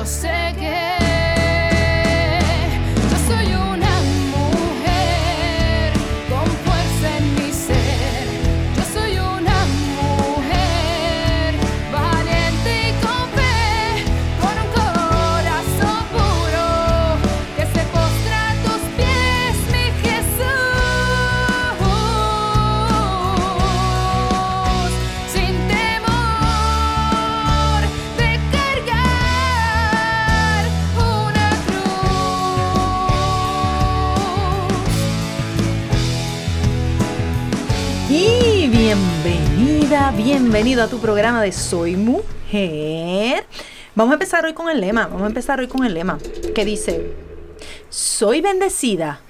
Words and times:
yo 0.00 0.06
sé 0.06 0.54
que 0.58 0.99
bienvenido 40.22 40.82
a 40.82 40.86
tu 40.88 40.98
programa 40.98 41.40
de 41.42 41.50
Soy 41.50 41.96
Mujer. 41.96 43.46
Vamos 43.94 44.12
a 44.12 44.14
empezar 44.14 44.44
hoy 44.44 44.52
con 44.52 44.68
el 44.68 44.78
lema, 44.78 45.06
vamos 45.06 45.22
a 45.22 45.26
empezar 45.28 45.60
hoy 45.60 45.66
con 45.66 45.84
el 45.86 45.94
lema 45.94 46.18
que 46.54 46.64
dice, 46.66 47.12
soy 47.88 48.42
bendecida. 48.42 49.20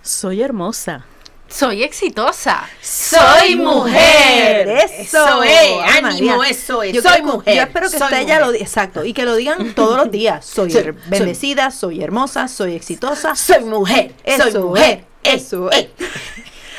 Soy 0.00 0.40
hermosa. 0.42 1.04
Soy 1.48 1.82
exitosa. 1.82 2.68
Soy 2.80 3.56
mujer. 3.56 4.68
Eso, 4.68 5.42
es, 5.42 5.58
Ana 5.96 6.08
ánimo, 6.10 6.36
María. 6.36 6.50
eso 6.50 6.82
es. 6.84 6.92
Yo 6.94 7.02
soy 7.02 7.20
creo- 7.20 7.24
mujer. 7.24 7.56
Yo 7.56 7.62
espero 7.62 7.90
que 7.90 7.96
usted 7.96 8.26
ya 8.26 8.38
lo 8.38 8.52
diga, 8.52 8.64
exacto, 8.64 9.04
y 9.04 9.12
que 9.12 9.24
lo 9.24 9.34
digan 9.34 9.74
todos 9.74 9.96
los 9.96 10.10
días. 10.10 10.44
Soy 10.54 10.72
bendecida, 11.08 11.70
soy 11.72 12.02
hermosa, 12.02 12.46
soy 12.46 12.74
exitosa. 12.76 13.34
Soy 13.34 13.64
mujer. 13.64 14.12
Eso 14.24 14.50
soy 14.52 14.62
mujer. 14.62 15.04
es, 15.24 15.32
eh, 15.32 15.36
eso 15.36 15.72
eh. 15.72 15.90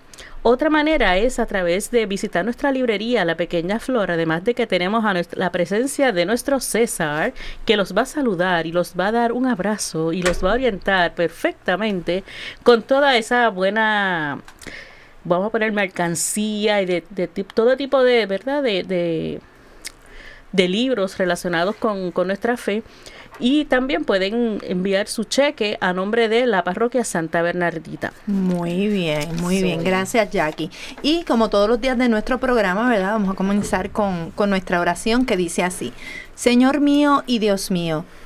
Otra 0.45 0.69
manera 0.69 1.15
es 1.17 1.39
a 1.39 1.45
través 1.45 1.89
de 1.89 2.05
visitar 2.05 2.43
nuestra 2.43 2.69
librería 2.73 3.23
La 3.23 3.35
Pequeña 3.37 3.79
Flor, 3.79 4.11
además 4.11 4.43
de 4.43 4.53
que 4.53 4.67
tenemos 4.67 5.05
a 5.05 5.13
nuestra- 5.13 5.39
la 5.39 5.51
presencia 5.53 6.11
de 6.11 6.25
nuestro 6.25 6.59
César, 6.59 7.33
que 7.65 7.77
los 7.77 7.95
va 7.95 8.01
a 8.01 8.05
saludar 8.05 8.67
y 8.67 8.73
los 8.73 8.93
va 8.99 9.07
a 9.07 9.11
dar 9.13 9.31
un 9.31 9.47
abrazo 9.47 10.11
y 10.11 10.21
los 10.21 10.43
va 10.43 10.51
a 10.51 10.55
orientar 10.55 11.15
perfectamente 11.15 12.25
con 12.63 12.83
toda 12.83 13.15
esa 13.15 13.47
buena, 13.49 14.41
vamos 15.23 15.47
a 15.47 15.50
poner 15.50 15.72
mercancía 15.72 16.81
y 16.81 16.85
de, 16.85 17.03
de 17.09 17.28
todo 17.28 17.78
tipo 17.78 18.03
de, 18.03 18.25
¿verdad? 18.25 18.63
De, 18.63 18.84
de, 18.84 19.41
de 20.51 20.67
libros 20.67 21.17
relacionados 21.17 21.75
con, 21.75 22.11
con 22.11 22.28
nuestra 22.28 22.57
fe. 22.57 22.84
Y 23.39 23.66
también 23.66 24.06
pueden 24.06 24.59
enviar 24.62 25.07
su 25.07 25.23
cheque 25.23 25.79
a 25.81 25.91
nombre 25.91 26.29
de 26.29 26.45
la 26.45 26.63
parroquia 26.63 27.03
Santa 27.03 27.41
Bernardita. 27.41 28.13
Muy 28.28 28.88
bien, 28.88 29.35
muy 29.41 29.63
bien. 29.63 29.83
Gracias, 29.83 30.29
Jackie. 30.29 30.69
Y 31.01 31.23
como 31.23 31.50
todos 31.50 31.67
los 31.67 31.81
días 31.81 31.97
de 31.97 32.09
nuestro 32.09 32.39
programa, 32.39 32.88
¿verdad? 32.88 33.13
Vamos 33.13 33.31
a 33.31 33.35
comenzar 33.35 33.89
con, 33.89 34.29
con 34.31 34.51
nuestra 34.51 34.79
oración 34.79 35.25
que 35.25 35.35
dice 35.35 35.63
así. 35.63 35.94
Señor 36.35 36.79
mío 36.79 37.23
y 37.25 37.39
Dios 37.39 37.72
mío, 37.72 38.06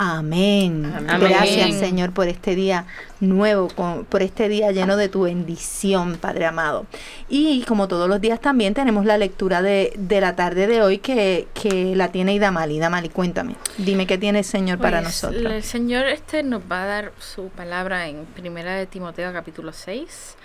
Amén. 0.00 0.92
Amén. 0.96 1.20
Gracias, 1.20 1.74
Señor, 1.74 2.12
por 2.12 2.28
este 2.28 2.54
día 2.54 2.86
nuevo, 3.18 3.66
por 4.08 4.22
este 4.22 4.48
día 4.48 4.70
lleno 4.70 4.96
de 4.96 5.08
tu 5.08 5.22
bendición, 5.22 6.18
Padre 6.18 6.46
amado. 6.46 6.86
Y 7.28 7.62
como 7.64 7.88
todos 7.88 8.08
los 8.08 8.20
días 8.20 8.40
también 8.40 8.74
tenemos 8.74 9.04
la 9.04 9.18
lectura 9.18 9.60
de, 9.60 9.92
de 9.98 10.20
la 10.20 10.36
tarde 10.36 10.68
de 10.68 10.82
hoy 10.82 10.98
que, 10.98 11.48
que 11.52 11.96
la 11.96 12.12
tiene 12.12 12.32
Idamali. 12.32 12.76
Idamali, 12.76 13.08
cuéntame. 13.08 13.56
Dime 13.76 14.06
qué 14.06 14.18
tiene 14.18 14.38
el 14.38 14.44
Señor 14.44 14.78
para 14.78 15.02
Pues, 15.02 15.22
nosotros. 15.22 15.52
El 15.52 15.64
Señor 15.64 16.06
este 16.06 16.44
nos 16.44 16.62
va 16.70 16.84
a 16.84 16.86
dar 16.86 17.12
su 17.18 17.48
palabra 17.48 18.06
en 18.06 18.24
Primera 18.24 18.76
de 18.76 18.86
Timoteo 18.86 19.32
capítulo 19.32 19.72
6, 19.72 20.36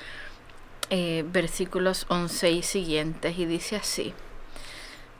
eh, 0.89 1.23
versículos 1.31 2.07
11 2.09 2.49
y 2.51 2.63
siguientes, 2.63 3.37
y 3.37 3.45
dice 3.45 3.75
así. 3.75 4.13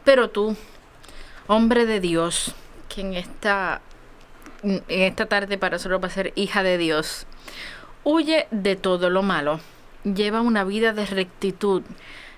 Pero 0.04 0.32
tú, 0.32 0.56
hombre 1.46 1.86
de 1.86 2.00
Dios, 2.00 2.56
que 2.90 3.02
en 3.02 3.14
esta, 3.14 3.82
en 4.64 4.84
esta 4.88 5.26
tarde 5.26 5.58
para 5.58 5.76
nosotros 5.76 6.02
va 6.02 6.08
a 6.08 6.12
ser 6.12 6.34
hija 6.36 6.64
de 6.64 6.78
Dios, 6.78 7.26
huye 8.04 8.48
de 8.52 8.76
todo 8.76 9.10
lo 9.10 9.24
malo, 9.24 9.60
lleva 10.04 10.42
una 10.42 10.64
vida 10.64 10.94
de 10.94 11.06
rectitud, 11.06 11.84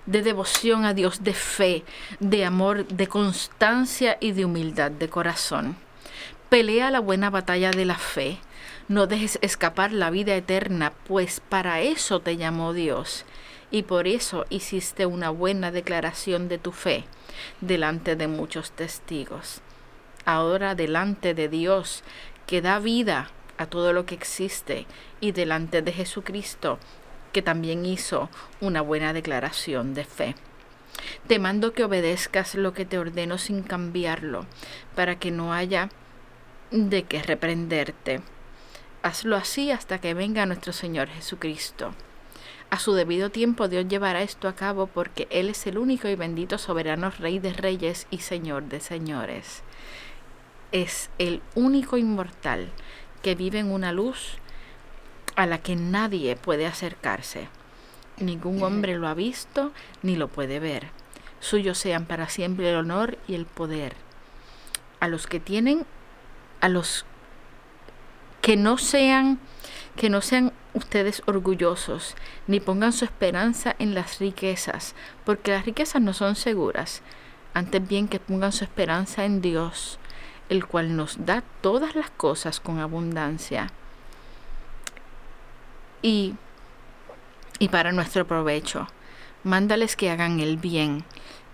de 0.05 0.21
devoción 0.21 0.85
a 0.85 0.93
Dios, 0.93 1.23
de 1.23 1.33
fe, 1.33 1.83
de 2.19 2.45
amor, 2.45 2.87
de 2.87 3.07
constancia 3.07 4.17
y 4.19 4.33
de 4.33 4.45
humildad 4.45 4.91
de 4.91 5.09
corazón. 5.09 5.75
Pelea 6.49 6.91
la 6.91 6.99
buena 6.99 7.29
batalla 7.29 7.71
de 7.71 7.85
la 7.85 7.95
fe. 7.95 8.37
No 8.87 9.07
dejes 9.07 9.39
escapar 9.41 9.91
la 9.91 10.11
vida 10.11 10.35
eterna, 10.35 10.93
pues 11.07 11.39
para 11.39 11.81
eso 11.81 12.19
te 12.19 12.37
llamó 12.37 12.73
Dios 12.73 13.25
y 13.71 13.83
por 13.83 14.07
eso 14.07 14.45
hiciste 14.49 15.05
una 15.05 15.31
buena 15.31 15.71
declaración 15.71 16.47
de 16.47 16.59
tu 16.59 16.71
fe 16.71 17.03
delante 17.61 18.15
de 18.15 18.27
muchos 18.27 18.71
testigos. 18.71 19.61
Ahora 20.25 20.75
delante 20.75 21.33
de 21.33 21.47
Dios, 21.47 22.03
que 22.47 22.61
da 22.61 22.79
vida 22.79 23.29
a 23.57 23.67
todo 23.67 23.93
lo 23.93 24.05
que 24.05 24.15
existe, 24.15 24.85
y 25.21 25.31
delante 25.31 25.81
de 25.81 25.91
Jesucristo, 25.91 26.79
que 27.31 27.41
también 27.41 27.85
hizo 27.85 28.29
una 28.61 28.81
buena 28.81 29.13
declaración 29.13 29.93
de 29.93 30.05
fe. 30.05 30.35
Te 31.27 31.39
mando 31.39 31.73
que 31.73 31.83
obedezcas 31.83 32.55
lo 32.55 32.73
que 32.73 32.85
te 32.85 32.97
ordeno 32.97 33.37
sin 33.37 33.61
cambiarlo, 33.61 34.45
para 34.95 35.19
que 35.19 35.31
no 35.31 35.53
haya 35.53 35.89
de 36.71 37.03
qué 37.03 37.21
reprenderte. 37.21 38.21
Hazlo 39.03 39.35
así 39.35 39.71
hasta 39.71 39.99
que 39.99 40.13
venga 40.13 40.45
nuestro 40.45 40.73
Señor 40.73 41.09
Jesucristo. 41.09 41.93
A 42.69 42.79
su 42.79 42.93
debido 42.93 43.29
tiempo 43.29 43.67
Dios 43.67 43.87
llevará 43.87 44.23
esto 44.23 44.47
a 44.47 44.55
cabo 44.55 44.87
porque 44.87 45.27
Él 45.29 45.49
es 45.49 45.67
el 45.67 45.77
único 45.77 46.07
y 46.07 46.15
bendito 46.15 46.57
soberano 46.57 47.11
Rey 47.11 47.37
de 47.39 47.53
Reyes 47.53 48.07
y 48.09 48.19
Señor 48.19 48.63
de 48.63 48.79
Señores. 48.79 49.61
Es 50.71 51.09
el 51.17 51.41
único 51.55 51.97
inmortal 51.97 52.69
que 53.21 53.35
vive 53.35 53.59
en 53.59 53.71
una 53.71 53.91
luz 53.91 54.37
a 55.35 55.45
la 55.45 55.59
que 55.59 55.75
nadie 55.75 56.35
puede 56.35 56.65
acercarse. 56.65 57.49
Ningún 58.17 58.63
hombre 58.63 58.95
lo 58.97 59.07
ha 59.07 59.13
visto 59.13 59.71
ni 60.01 60.15
lo 60.15 60.27
puede 60.27 60.59
ver. 60.59 60.87
Suyos 61.39 61.77
sean 61.77 62.05
para 62.05 62.29
siempre 62.29 62.69
el 62.69 62.77
honor 62.77 63.17
y 63.27 63.35
el 63.35 63.45
poder. 63.45 63.95
A 64.99 65.07
los 65.07 65.27
que 65.27 65.39
tienen, 65.39 65.85
a 66.61 66.69
los 66.69 67.05
que 68.41 68.57
no 68.57 68.77
sean, 68.77 69.39
que 69.95 70.09
no 70.09 70.21
sean 70.21 70.53
ustedes 70.73 71.23
orgullosos, 71.25 72.15
ni 72.47 72.59
pongan 72.59 72.93
su 72.93 73.05
esperanza 73.05 73.75
en 73.79 73.95
las 73.95 74.19
riquezas, 74.19 74.95
porque 75.25 75.51
las 75.51 75.65
riquezas 75.65 76.01
no 76.01 76.13
son 76.13 76.35
seguras. 76.35 77.01
Antes 77.53 77.87
bien 77.87 78.07
que 78.07 78.19
pongan 78.19 78.51
su 78.51 78.63
esperanza 78.63 79.25
en 79.25 79.41
Dios, 79.41 79.99
el 80.49 80.65
cual 80.65 80.95
nos 80.95 81.25
da 81.25 81.43
todas 81.61 81.95
las 81.95 82.09
cosas 82.09 82.59
con 82.59 82.79
abundancia. 82.79 83.71
Y, 86.01 86.35
y 87.59 87.69
para 87.69 87.91
nuestro 87.91 88.27
provecho, 88.27 88.87
mándales 89.43 89.95
que 89.95 90.11
hagan 90.11 90.39
el 90.39 90.57
bien, 90.57 91.03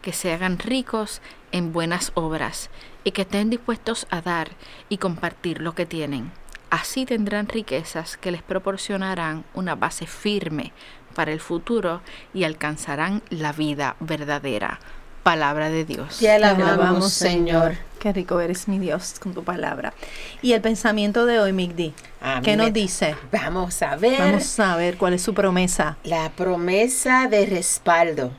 que 0.01 0.13
se 0.13 0.33
hagan 0.33 0.59
ricos 0.59 1.21
en 1.51 1.73
buenas 1.73 2.11
obras, 2.15 2.69
y 3.03 3.11
que 3.11 3.23
estén 3.23 3.49
dispuestos 3.49 4.07
a 4.09 4.21
dar 4.21 4.51
y 4.89 4.97
compartir 4.97 5.61
lo 5.61 5.73
que 5.73 5.85
tienen. 5.85 6.31
Así 6.69 7.05
tendrán 7.05 7.47
riquezas 7.47 8.17
que 8.17 8.31
les 8.31 8.41
proporcionarán 8.43 9.43
una 9.53 9.75
base 9.75 10.07
firme 10.07 10.71
para 11.13 11.33
el 11.33 11.41
futuro 11.41 12.01
y 12.33 12.45
alcanzarán 12.45 13.21
la 13.29 13.51
vida 13.51 13.97
verdadera. 13.99 14.79
Palabra 15.23 15.69
de 15.69 15.85
Dios. 15.85 16.18
Te 16.18 16.31
alabamos, 16.31 17.12
Señor. 17.13 17.75
Qué 18.00 18.12
rico 18.12 18.39
eres 18.39 18.68
mi 18.68 18.79
Dios 18.79 19.15
con 19.19 19.33
tu 19.35 19.44
palabra. 19.44 19.94
Y 20.41 20.53
el 20.53 20.62
pensamiento 20.62 21.27
de 21.27 21.39
hoy, 21.39 21.53
Migdi, 21.53 21.94
Amén. 22.19 22.41
¿qué 22.44 22.56
nos 22.57 22.73
dice? 22.73 23.15
Vamos 23.31 23.79
a 23.83 23.95
ver 23.97 24.19
Vamos 24.19 24.59
a 24.59 24.75
ver 24.75 24.97
cuál 24.97 25.13
es 25.13 25.21
su 25.21 25.35
promesa. 25.35 25.97
la 26.03 26.31
promesa 26.31 27.27
de 27.29 27.45
respaldo. 27.45 28.31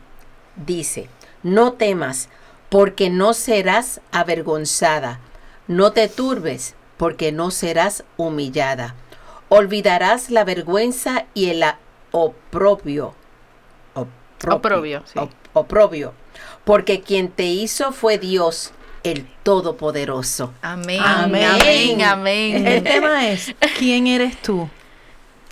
Dice, 0.57 1.09
no 1.45 1.75
temas, 1.75 2.29
porque 2.69 3.09
no 3.11 3.35
serás 3.35 4.01
avergonzada. 4.11 5.21
No 5.69 5.93
te 5.93 6.09
turbes, 6.09 6.75
porque 6.97 7.31
no 7.31 7.53
serás 7.53 8.03
humillada. 8.17 8.97
Olvidarás 9.49 10.31
la 10.31 10.43
vergüenza 10.43 11.27
y 11.35 11.51
el 11.51 11.63
oprobio. 12.11 13.15
Opropio. 13.95 14.57
Oprobio, 14.57 15.03
sí. 15.07 15.19
Op- 15.21 15.31
oprobio. 15.53 16.15
Porque 16.65 17.01
quien 17.01 17.29
te 17.29 17.45
hizo 17.45 17.93
fue 17.93 18.19
Dios, 18.19 18.73
el 19.03 19.27
Todopoderoso. 19.43 20.53
Amén. 20.63 21.01
Amén. 21.03 21.45
Amén. 21.45 22.03
Amén. 22.03 22.67
El 22.67 22.83
tema 22.83 23.29
es, 23.29 23.55
¿quién 23.79 24.07
eres 24.07 24.41
tú? 24.41 24.69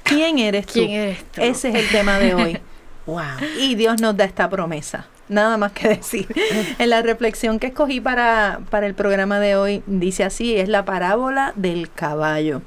¿Quién 0.05 0.39
eres 0.39 0.67
tú? 0.67 0.73
¿Quién 0.73 0.91
eres 0.91 1.25
tú? 1.33 1.41
Ese 1.41 1.69
es 1.69 1.75
el 1.75 1.89
tema 1.89 2.19
de 2.19 2.35
hoy. 2.35 2.59
Wow. 3.07 3.23
Y 3.59 3.75
Dios 3.75 4.01
nos 4.01 4.17
da 4.17 4.25
esta 4.25 4.49
promesa. 4.49 5.09
Nada 5.29 5.57
más 5.57 5.73
que 5.73 5.89
decir. 5.89 6.29
En 6.79 6.91
la 6.91 7.03
reflexión 7.03 7.59
que 7.59 7.69
escogí 7.69 8.01
para, 8.01 8.61
para 8.69 8.87
el 8.87 8.95
programa 8.95 9.41
de 9.41 9.57
hoy, 9.57 9.83
dice 9.87 10.23
así, 10.23 10.55
es 10.57 10.69
la 10.69 10.85
parábola 10.85 11.53
del 11.57 11.91
caballo. 11.91 12.63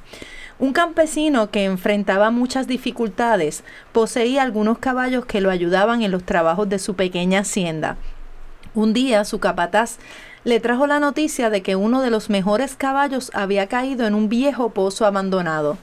Un 0.60 0.74
campesino 0.74 1.50
que 1.50 1.66
enfrentaba 1.66 2.30
muchas 2.30 2.68
dificultades 2.68 3.64
poseía 3.92 4.42
algunos 4.42 4.80
caballos 4.80 5.26
que 5.26 5.42
lo 5.42 5.50
ayudaban 5.50 6.02
en 6.04 6.12
los 6.12 6.24
trabajos 6.24 6.68
de 6.68 6.80
su 6.80 6.96
pequeña 6.96 7.40
hacienda. 7.40 7.98
Un 8.76 8.94
día 8.94 9.24
su 9.24 9.40
capataz 9.40 10.00
le 10.44 10.60
trajo 10.60 10.88
la 10.88 11.00
noticia 11.00 11.52
de 11.52 11.62
que 11.62 11.76
uno 11.76 12.02
de 12.02 12.10
los 12.10 12.32
mejores 12.32 12.76
caballos 12.76 13.30
había 13.36 13.68
caído 13.68 14.08
en 14.08 14.16
un 14.16 14.30
viejo 14.30 14.72
pozo 14.72 15.06
abandonado. 15.06 15.78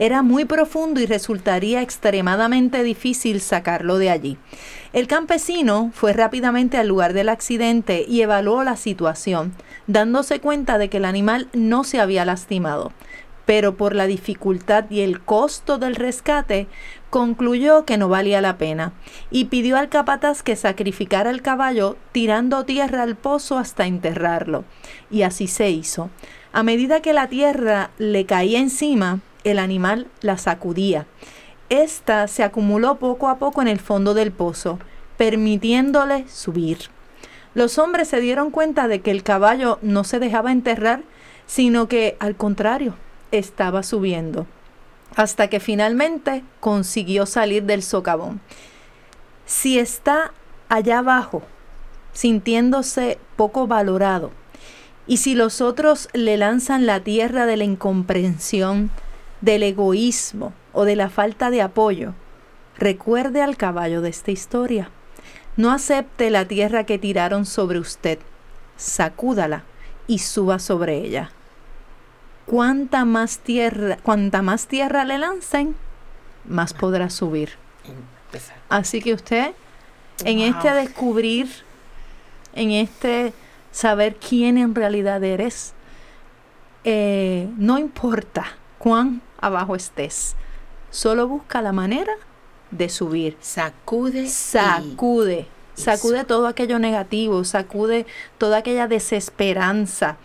Era 0.00 0.22
muy 0.22 0.44
profundo 0.44 1.00
y 1.00 1.06
resultaría 1.06 1.82
extremadamente 1.82 2.82
difícil 2.82 3.40
sacarlo 3.40 3.98
de 3.98 4.10
allí. 4.10 4.38
El 4.92 5.06
campesino 5.06 5.92
fue 5.94 6.12
rápidamente 6.12 6.78
al 6.78 6.88
lugar 6.88 7.12
del 7.12 7.28
accidente 7.28 8.04
y 8.06 8.22
evaluó 8.22 8.64
la 8.64 8.76
situación, 8.76 9.54
dándose 9.86 10.40
cuenta 10.40 10.78
de 10.78 10.90
que 10.90 10.96
el 10.96 11.04
animal 11.04 11.48
no 11.52 11.84
se 11.84 12.00
había 12.00 12.24
lastimado. 12.24 12.92
Pero 13.46 13.76
por 13.76 13.94
la 13.94 14.06
dificultad 14.06 14.84
y 14.90 15.00
el 15.00 15.20
costo 15.20 15.78
del 15.78 15.94
rescate, 15.94 16.66
concluyó 17.12 17.84
que 17.84 17.98
no 17.98 18.08
valía 18.08 18.40
la 18.40 18.56
pena 18.56 18.94
y 19.30 19.44
pidió 19.44 19.76
al 19.76 19.90
capataz 19.90 20.42
que 20.42 20.56
sacrificara 20.56 21.28
el 21.28 21.42
caballo 21.42 21.98
tirando 22.10 22.64
tierra 22.64 23.02
al 23.02 23.16
pozo 23.16 23.58
hasta 23.58 23.86
enterrarlo. 23.86 24.64
Y 25.10 25.20
así 25.20 25.46
se 25.46 25.68
hizo. 25.68 26.08
A 26.54 26.62
medida 26.62 27.02
que 27.02 27.12
la 27.12 27.28
tierra 27.28 27.90
le 27.98 28.24
caía 28.24 28.60
encima, 28.60 29.20
el 29.44 29.58
animal 29.58 30.06
la 30.22 30.38
sacudía. 30.38 31.04
Esta 31.68 32.26
se 32.28 32.44
acumuló 32.44 32.96
poco 32.96 33.28
a 33.28 33.36
poco 33.36 33.60
en 33.60 33.68
el 33.68 33.78
fondo 33.78 34.14
del 34.14 34.32
pozo, 34.32 34.78
permitiéndole 35.18 36.26
subir. 36.28 36.78
Los 37.52 37.76
hombres 37.76 38.08
se 38.08 38.22
dieron 38.22 38.50
cuenta 38.50 38.88
de 38.88 39.02
que 39.02 39.10
el 39.10 39.22
caballo 39.22 39.78
no 39.82 40.04
se 40.04 40.18
dejaba 40.18 40.50
enterrar, 40.50 41.02
sino 41.44 41.88
que, 41.88 42.16
al 42.20 42.36
contrario, 42.36 42.94
estaba 43.32 43.82
subiendo, 43.82 44.46
hasta 45.16 45.48
que 45.48 45.60
finalmente 45.60 46.44
consiguió 46.60 47.26
salir 47.26 47.64
del 47.64 47.82
socavón. 47.82 48.40
Si 49.46 49.78
está 49.78 50.32
allá 50.68 50.98
abajo, 50.98 51.42
sintiéndose 52.12 53.18
poco 53.36 53.66
valorado, 53.66 54.30
y 55.06 55.16
si 55.16 55.34
los 55.34 55.60
otros 55.60 56.08
le 56.12 56.36
lanzan 56.36 56.86
la 56.86 57.00
tierra 57.00 57.46
de 57.46 57.56
la 57.56 57.64
incomprensión, 57.64 58.90
del 59.40 59.64
egoísmo 59.64 60.52
o 60.72 60.84
de 60.84 60.96
la 60.96 61.10
falta 61.10 61.50
de 61.50 61.60
apoyo, 61.60 62.14
recuerde 62.78 63.42
al 63.42 63.56
caballo 63.56 64.00
de 64.00 64.08
esta 64.08 64.30
historia. 64.30 64.90
No 65.56 65.70
acepte 65.70 66.30
la 66.30 66.46
tierra 66.46 66.84
que 66.84 66.98
tiraron 66.98 67.44
sobre 67.44 67.78
usted, 67.78 68.18
sacúdala 68.76 69.64
y 70.06 70.20
suba 70.20 70.58
sobre 70.58 70.98
ella. 70.98 71.32
Cuanta 72.46 73.04
más 73.04 73.38
tierra, 73.38 73.96
cuanta 74.02 74.42
más 74.42 74.66
tierra 74.66 75.04
le 75.04 75.18
lancen, 75.18 75.76
más 76.46 76.74
podrá 76.74 77.08
subir. 77.10 77.50
Así 78.68 79.00
que 79.00 79.14
usted, 79.14 79.52
en 80.24 80.40
este 80.40 80.72
descubrir, 80.74 81.48
en 82.54 82.70
este 82.72 83.32
saber 83.70 84.16
quién 84.16 84.58
en 84.58 84.74
realidad 84.74 85.22
eres, 85.24 85.72
eh, 86.84 87.48
no 87.56 87.78
importa 87.78 88.44
cuán 88.78 89.22
abajo 89.40 89.76
estés, 89.76 90.34
solo 90.90 91.28
busca 91.28 91.62
la 91.62 91.72
manera 91.72 92.12
de 92.70 92.88
subir. 92.88 93.36
Sacude. 93.40 94.22
y- 94.24 94.28
Sacude, 94.28 95.46
sacude 95.74 96.24
todo 96.24 96.46
aquello 96.48 96.78
negativo, 96.78 97.44
sacude 97.44 98.06
toda 98.38 98.58
aquella 98.58 98.88
desesperanza. 98.88 100.16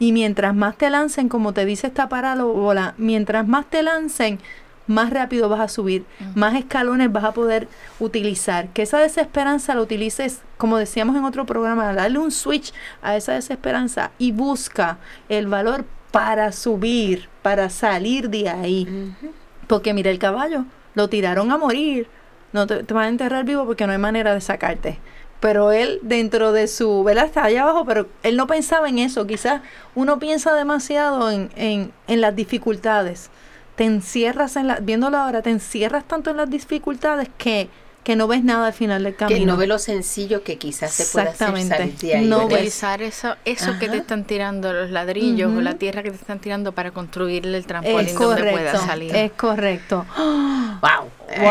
Y 0.00 0.12
mientras 0.12 0.56
más 0.56 0.76
te 0.76 0.90
lancen, 0.90 1.28
como 1.28 1.52
te 1.52 1.64
dice 1.66 1.86
esta 1.86 2.08
parábola, 2.08 2.94
mientras 2.96 3.46
más 3.46 3.66
te 3.66 3.82
lancen, 3.82 4.40
más 4.86 5.10
rápido 5.10 5.48
vas 5.48 5.60
a 5.60 5.68
subir, 5.68 6.04
más 6.34 6.56
escalones 6.56 7.12
vas 7.12 7.24
a 7.24 7.32
poder 7.32 7.68
utilizar. 8.00 8.68
Que 8.70 8.82
esa 8.82 8.98
desesperanza 8.98 9.74
la 9.74 9.82
utilices, 9.82 10.40
como 10.56 10.78
decíamos 10.78 11.16
en 11.16 11.24
otro 11.24 11.46
programa, 11.46 11.92
darle 11.92 12.18
un 12.18 12.30
switch 12.30 12.72
a 13.02 13.14
esa 13.14 13.34
desesperanza 13.34 14.10
y 14.18 14.32
busca 14.32 14.98
el 15.28 15.46
valor 15.46 15.84
para 16.10 16.50
subir, 16.50 17.28
para 17.42 17.70
salir 17.70 18.30
de 18.30 18.48
ahí. 18.48 19.12
Porque 19.66 19.94
mira 19.94 20.10
el 20.10 20.18
caballo, 20.18 20.64
lo 20.94 21.08
tiraron 21.08 21.52
a 21.52 21.58
morir. 21.58 22.08
No 22.52 22.66
te, 22.66 22.82
te 22.82 22.94
van 22.94 23.04
a 23.04 23.08
enterrar 23.08 23.44
vivo 23.44 23.64
porque 23.66 23.86
no 23.86 23.92
hay 23.92 23.98
manera 23.98 24.34
de 24.34 24.40
sacarte. 24.40 24.98
Pero 25.40 25.72
él, 25.72 25.98
dentro 26.02 26.52
de 26.52 26.68
su, 26.68 27.02
¿verdad? 27.02 27.24
Está 27.24 27.44
allá 27.44 27.62
abajo, 27.62 27.84
pero 27.86 28.06
él 28.22 28.36
no 28.36 28.46
pensaba 28.46 28.88
en 28.88 28.98
eso. 28.98 29.26
Quizás 29.26 29.62
uno 29.94 30.18
piensa 30.18 30.54
demasiado 30.54 31.30
en, 31.30 31.50
en, 31.56 31.92
en 32.06 32.20
las 32.20 32.36
dificultades. 32.36 33.30
Te 33.74 33.84
encierras 33.84 34.56
en 34.56 34.68
la, 34.68 34.80
viéndolo 34.80 35.16
ahora, 35.16 35.40
te 35.40 35.50
encierras 35.50 36.04
tanto 36.04 36.30
en 36.30 36.36
las 36.36 36.50
dificultades 36.50 37.30
que 37.38 37.70
que 38.02 38.16
no 38.16 38.26
ves 38.26 38.42
nada 38.42 38.68
al 38.68 38.72
final 38.72 39.04
del 39.04 39.14
camino. 39.14 39.38
Que 39.38 39.44
no 39.46 39.56
ve 39.58 39.66
lo 39.66 39.78
sencillo 39.78 40.42
que 40.42 40.56
quizás 40.56 40.90
se 40.90 41.04
pueda 41.04 41.30
hacer 41.30 41.48
Exactamente. 41.50 41.76
salir 41.76 41.96
de 41.98 42.14
ahí. 42.16 42.26
No 42.26 42.46
ves- 42.46 42.54
Utilizar 42.56 43.02
eso, 43.02 43.36
eso 43.44 43.72
que 43.78 43.88
te 43.90 43.98
están 43.98 44.24
tirando 44.24 44.72
los 44.72 44.90
ladrillos 44.90 45.52
o 45.54 45.60
la 45.60 45.74
tierra 45.74 46.02
que 46.02 46.10
te 46.10 46.16
están 46.16 46.38
tirando 46.38 46.72
para 46.72 46.92
construirle 46.92 47.50
el 47.58 47.60
es 47.62 47.66
trampolín 47.66 48.14
donde 48.16 48.50
pueda 48.52 48.76
salir. 48.78 49.14
es 49.14 49.32
correcto. 49.32 50.06
Wow. 50.16 51.10
¡Wow! 51.42 51.50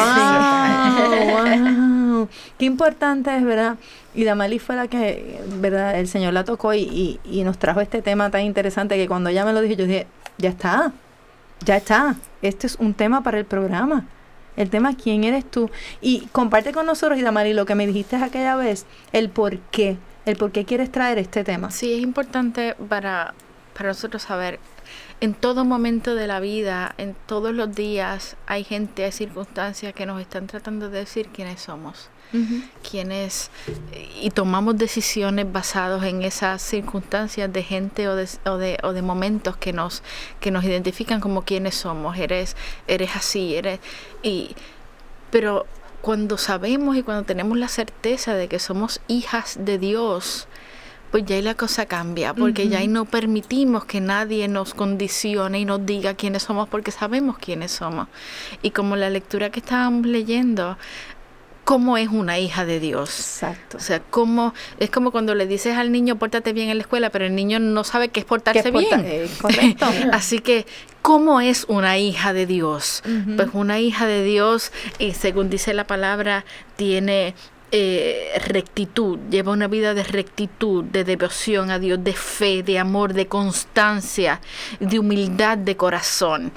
wow. 1.29 2.27
Qué 2.57 2.65
importante 2.65 3.35
es, 3.35 3.43
¿verdad? 3.43 3.75
Y 4.15 4.23
Damali 4.23 4.59
fue 4.59 4.75
la 4.75 4.87
que, 4.87 5.39
¿verdad? 5.59 5.97
El 5.99 6.07
Señor 6.07 6.33
la 6.33 6.43
tocó 6.43 6.73
y, 6.73 6.79
y- 6.81 7.19
y 7.23 7.43
nos 7.43 7.57
trajo 7.59 7.79
este 7.81 8.01
tema 8.01 8.29
tan 8.31 8.41
interesante 8.41 8.95
que 8.97 9.07
cuando 9.07 9.29
ella 9.29 9.45
me 9.45 9.53
lo 9.53 9.61
dijo, 9.61 9.75
yo 9.75 9.85
dije, 9.85 10.07
ya 10.37 10.49
está, 10.49 10.91
ya 11.63 11.77
está. 11.77 12.15
Este 12.41 12.67
es 12.67 12.75
un 12.79 12.93
tema 12.93 13.21
para 13.23 13.37
el 13.37 13.45
programa. 13.45 14.05
El 14.59 14.69
tema, 14.69 14.97
¿quién 14.97 15.23
eres 15.23 15.49
tú? 15.49 15.71
Y 16.01 16.27
comparte 16.33 16.73
con 16.73 16.85
nosotros, 16.85 17.17
y 17.17 17.21
Damali, 17.21 17.53
lo 17.53 17.65
que 17.65 17.75
me 17.75 17.87
dijiste 17.87 18.17
aquella 18.17 18.57
vez, 18.57 18.85
el 19.13 19.29
por 19.29 19.57
qué, 19.57 19.97
el 20.25 20.35
por 20.35 20.51
qué 20.51 20.65
quieres 20.65 20.91
traer 20.91 21.17
este 21.17 21.45
tema. 21.45 21.71
Sí, 21.71 21.93
es 21.93 22.01
importante 22.01 22.75
para, 22.89 23.33
para 23.73 23.87
nosotros 23.87 24.23
saber, 24.23 24.59
en 25.21 25.33
todo 25.33 25.63
momento 25.63 26.13
de 26.13 26.27
la 26.27 26.41
vida, 26.41 26.93
en 26.97 27.15
todos 27.25 27.53
los 27.53 27.73
días, 27.73 28.35
hay 28.47 28.65
gente, 28.65 29.05
hay 29.05 29.13
circunstancias 29.13 29.93
que 29.93 30.05
nos 30.05 30.19
están 30.19 30.47
tratando 30.47 30.89
de 30.89 30.99
decir 30.99 31.29
quiénes 31.29 31.61
somos. 31.61 32.09
Quiénes 32.89 33.49
y 34.21 34.29
tomamos 34.29 34.77
decisiones 34.77 35.51
basadas 35.51 36.03
en 36.03 36.21
esas 36.21 36.61
circunstancias 36.61 37.51
de 37.51 37.63
gente 37.63 38.07
o 38.07 38.15
de, 38.15 38.27
o 38.45 38.57
de, 38.57 38.77
o 38.83 38.93
de 38.93 39.01
momentos 39.01 39.57
que 39.57 39.73
nos 39.73 40.03
que 40.39 40.51
nos 40.51 40.63
identifican 40.63 41.21
como 41.21 41.43
quiénes 41.43 41.75
somos. 41.75 42.17
Eres 42.17 42.55
eres 42.87 43.15
así 43.15 43.55
eres 43.55 43.79
y 44.21 44.55
pero 45.31 45.65
cuando 46.01 46.37
sabemos 46.37 46.95
y 46.95 47.03
cuando 47.03 47.23
tenemos 47.23 47.57
la 47.57 47.67
certeza 47.67 48.33
de 48.35 48.47
que 48.47 48.59
somos 48.59 49.01
hijas 49.07 49.57
de 49.59 49.77
Dios 49.77 50.47
pues 51.11 51.25
ya 51.25 51.35
ahí 51.35 51.41
la 51.41 51.55
cosa 51.55 51.85
cambia, 51.87 52.33
porque 52.33 52.67
ya 52.67 52.79
ahí 52.79 52.87
no 52.87 53.05
permitimos 53.05 53.85
que 53.85 53.99
nadie 53.99 54.47
nos 54.47 54.73
condicione 54.73 55.59
y 55.59 55.65
nos 55.65 55.83
diga 55.85 56.13
quiénes 56.13 56.43
somos, 56.43 56.69
porque 56.69 56.91
sabemos 56.91 57.37
quiénes 57.39 57.71
somos. 57.71 58.07
Y 58.61 58.71
como 58.71 58.95
la 58.95 59.09
lectura 59.09 59.49
que 59.49 59.59
estábamos 59.59 60.05
leyendo, 60.05 60.77
cómo 61.69 61.97
es 61.97 62.09
una 62.09 62.39
hija 62.39 62.65
de 62.65 62.79
Dios. 62.79 63.11
Exacto. 63.19 63.77
O 63.77 63.79
sea, 63.79 63.99
cómo 63.99 64.55
es 64.79 64.89
como 64.89 65.11
cuando 65.11 65.35
le 65.35 65.45
dices 65.45 65.77
al 65.77 65.91
niño 65.91 66.15
pórtate 66.15 66.51
bien 66.51 66.69
en 66.69 66.77
la 66.77 66.81
escuela, 66.81 67.11
pero 67.11 67.27
el 67.27 67.35
niño 67.35 67.59
no 67.59 67.83
sabe 67.83 68.09
qué 68.09 68.21
es 68.21 68.25
portarse 68.25 68.71
porta- 68.71 68.97
bien. 68.97 69.05
eh, 69.05 69.29
correcto. 69.39 69.85
Así 70.11 70.39
que, 70.39 70.65
¿cómo 71.03 71.41
es 71.41 71.65
una 71.67 71.99
hija 71.99 72.33
de 72.33 72.47
Dios? 72.47 73.03
Pues 73.35 73.49
una 73.53 73.79
hija 73.79 74.07
de 74.07 74.23
Dios, 74.23 74.71
y 74.97 75.11
según 75.11 75.51
dice 75.51 75.75
la 75.75 75.83
palabra, 75.85 76.43
tiene 76.75 77.35
eh, 77.71 78.31
rectitud, 78.45 79.19
lleva 79.29 79.51
una 79.51 79.67
vida 79.67 79.93
de 79.93 80.03
rectitud, 80.03 80.83
de 80.83 81.03
devoción 81.03 81.71
a 81.71 81.79
Dios, 81.79 82.03
de 82.03 82.13
fe, 82.13 82.63
de 82.63 82.79
amor, 82.79 83.13
de 83.13 83.27
constancia, 83.27 84.41
de 84.79 84.99
humildad 84.99 85.57
de 85.57 85.77
corazón. 85.77 86.51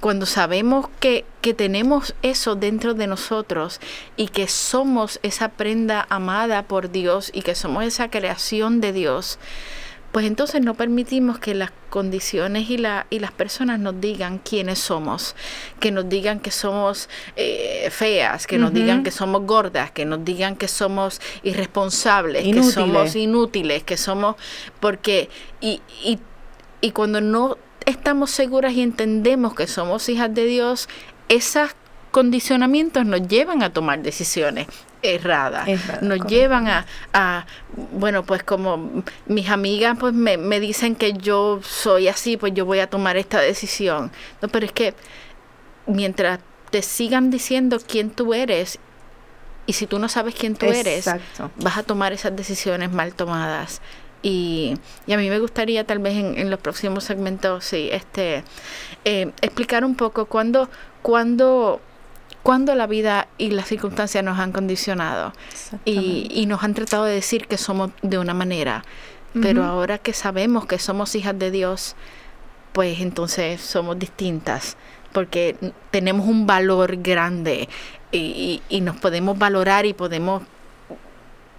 Cuando 0.00 0.26
sabemos 0.26 0.88
que, 1.00 1.24
que 1.40 1.54
tenemos 1.54 2.14
eso 2.22 2.56
dentro 2.56 2.94
de 2.94 3.06
nosotros 3.06 3.80
y 4.16 4.28
que 4.28 4.48
somos 4.48 5.20
esa 5.22 5.50
prenda 5.50 6.06
amada 6.08 6.64
por 6.64 6.90
Dios 6.90 7.30
y 7.32 7.42
que 7.42 7.54
somos 7.54 7.84
esa 7.84 8.10
creación 8.10 8.80
de 8.80 8.92
Dios, 8.92 9.38
pues 10.16 10.24
entonces 10.24 10.62
no 10.62 10.72
permitimos 10.72 11.38
que 11.38 11.54
las 11.54 11.70
condiciones 11.90 12.70
y, 12.70 12.78
la, 12.78 13.06
y 13.10 13.18
las 13.18 13.32
personas 13.32 13.78
nos 13.78 14.00
digan 14.00 14.38
quiénes 14.38 14.78
somos, 14.78 15.36
que 15.78 15.90
nos 15.90 16.08
digan 16.08 16.40
que 16.40 16.50
somos 16.50 17.10
eh, 17.36 17.90
feas, 17.90 18.46
que 18.46 18.56
nos 18.56 18.72
digan 18.72 19.02
que 19.02 19.10
somos 19.10 19.42
gordas, 19.44 19.90
que 19.90 20.06
nos 20.06 20.24
digan 20.24 20.56
que 20.56 20.68
somos 20.68 21.20
irresponsables, 21.42 22.46
Inútiles. 22.46 22.66
que 22.66 22.72
somos 22.72 23.14
inútiles, 23.14 23.82
que 23.82 23.98
somos 23.98 24.36
porque 24.80 25.28
y, 25.60 25.82
y, 26.02 26.18
y 26.80 26.92
cuando 26.92 27.20
no 27.20 27.58
estamos 27.84 28.30
seguras 28.30 28.72
y 28.72 28.80
entendemos 28.80 29.54
que 29.54 29.66
somos 29.66 30.08
hijas 30.08 30.32
de 30.32 30.46
Dios, 30.46 30.88
esos 31.28 31.72
condicionamientos 32.10 33.04
nos 33.04 33.28
llevan 33.28 33.62
a 33.62 33.70
tomar 33.70 34.02
decisiones 34.02 34.66
Erradas, 35.14 35.66
nos 35.68 36.18
correcto. 36.18 36.26
llevan 36.28 36.68
a, 36.68 36.86
a, 37.12 37.46
bueno, 37.92 38.24
pues 38.24 38.42
como 38.42 39.02
mis 39.26 39.48
amigas 39.48 39.96
pues 39.98 40.12
me, 40.14 40.36
me 40.36 40.60
dicen 40.60 40.94
que 40.96 41.12
yo 41.14 41.60
soy 41.62 42.08
así, 42.08 42.36
pues 42.36 42.52
yo 42.54 42.64
voy 42.64 42.80
a 42.80 42.88
tomar 42.88 43.16
esta 43.16 43.40
decisión. 43.40 44.10
No, 44.42 44.48
pero 44.48 44.66
es 44.66 44.72
que 44.72 44.94
mientras 45.86 46.40
te 46.70 46.82
sigan 46.82 47.30
diciendo 47.30 47.78
quién 47.86 48.10
tú 48.10 48.34
eres 48.34 48.78
y 49.66 49.72
si 49.72 49.86
tú 49.86 49.98
no 49.98 50.08
sabes 50.08 50.34
quién 50.34 50.54
tú 50.54 50.66
eres, 50.66 51.06
Exacto. 51.06 51.50
vas 51.56 51.76
a 51.76 51.82
tomar 51.82 52.12
esas 52.12 52.34
decisiones 52.36 52.92
mal 52.92 53.14
tomadas. 53.14 53.80
Y, 54.22 54.74
y 55.06 55.12
a 55.12 55.18
mí 55.18 55.28
me 55.28 55.38
gustaría 55.38 55.84
tal 55.84 55.98
vez 56.00 56.14
en, 56.16 56.38
en 56.38 56.50
los 56.50 56.58
próximos 56.58 57.04
segmentos, 57.04 57.64
sí, 57.64 57.88
este, 57.92 58.42
eh, 59.04 59.30
explicar 59.40 59.84
un 59.84 59.94
poco 59.94 60.26
cuándo, 60.26 60.68
cuándo, 61.02 61.80
cuándo 62.46 62.74
la 62.76 62.86
vida 62.86 63.26
y 63.38 63.50
las 63.50 63.66
circunstancias 63.66 64.22
nos 64.22 64.38
han 64.38 64.52
condicionado 64.52 65.32
y, 65.84 66.28
y 66.30 66.46
nos 66.46 66.62
han 66.62 66.74
tratado 66.74 67.04
de 67.04 67.14
decir 67.14 67.46
que 67.48 67.56
somos 67.58 67.90
de 68.02 68.18
una 68.18 68.34
manera. 68.34 68.84
Pero 69.42 69.64
ahora 69.64 69.98
que 69.98 70.12
sabemos 70.14 70.64
que 70.66 70.78
somos 70.78 71.14
hijas 71.14 71.36
de 71.38 71.50
Dios, 71.50 71.96
pues 72.72 73.00
entonces 73.00 73.60
somos 73.60 73.98
distintas, 73.98 74.76
porque 75.12 75.56
tenemos 75.90 76.26
un 76.26 76.46
valor 76.46 76.96
grande 77.02 77.68
y, 78.12 78.18
y- 78.18 78.62
y 78.76 78.80
nos 78.80 78.96
podemos 78.96 79.36
valorar 79.38 79.84
y 79.84 79.92
podemos 79.92 80.42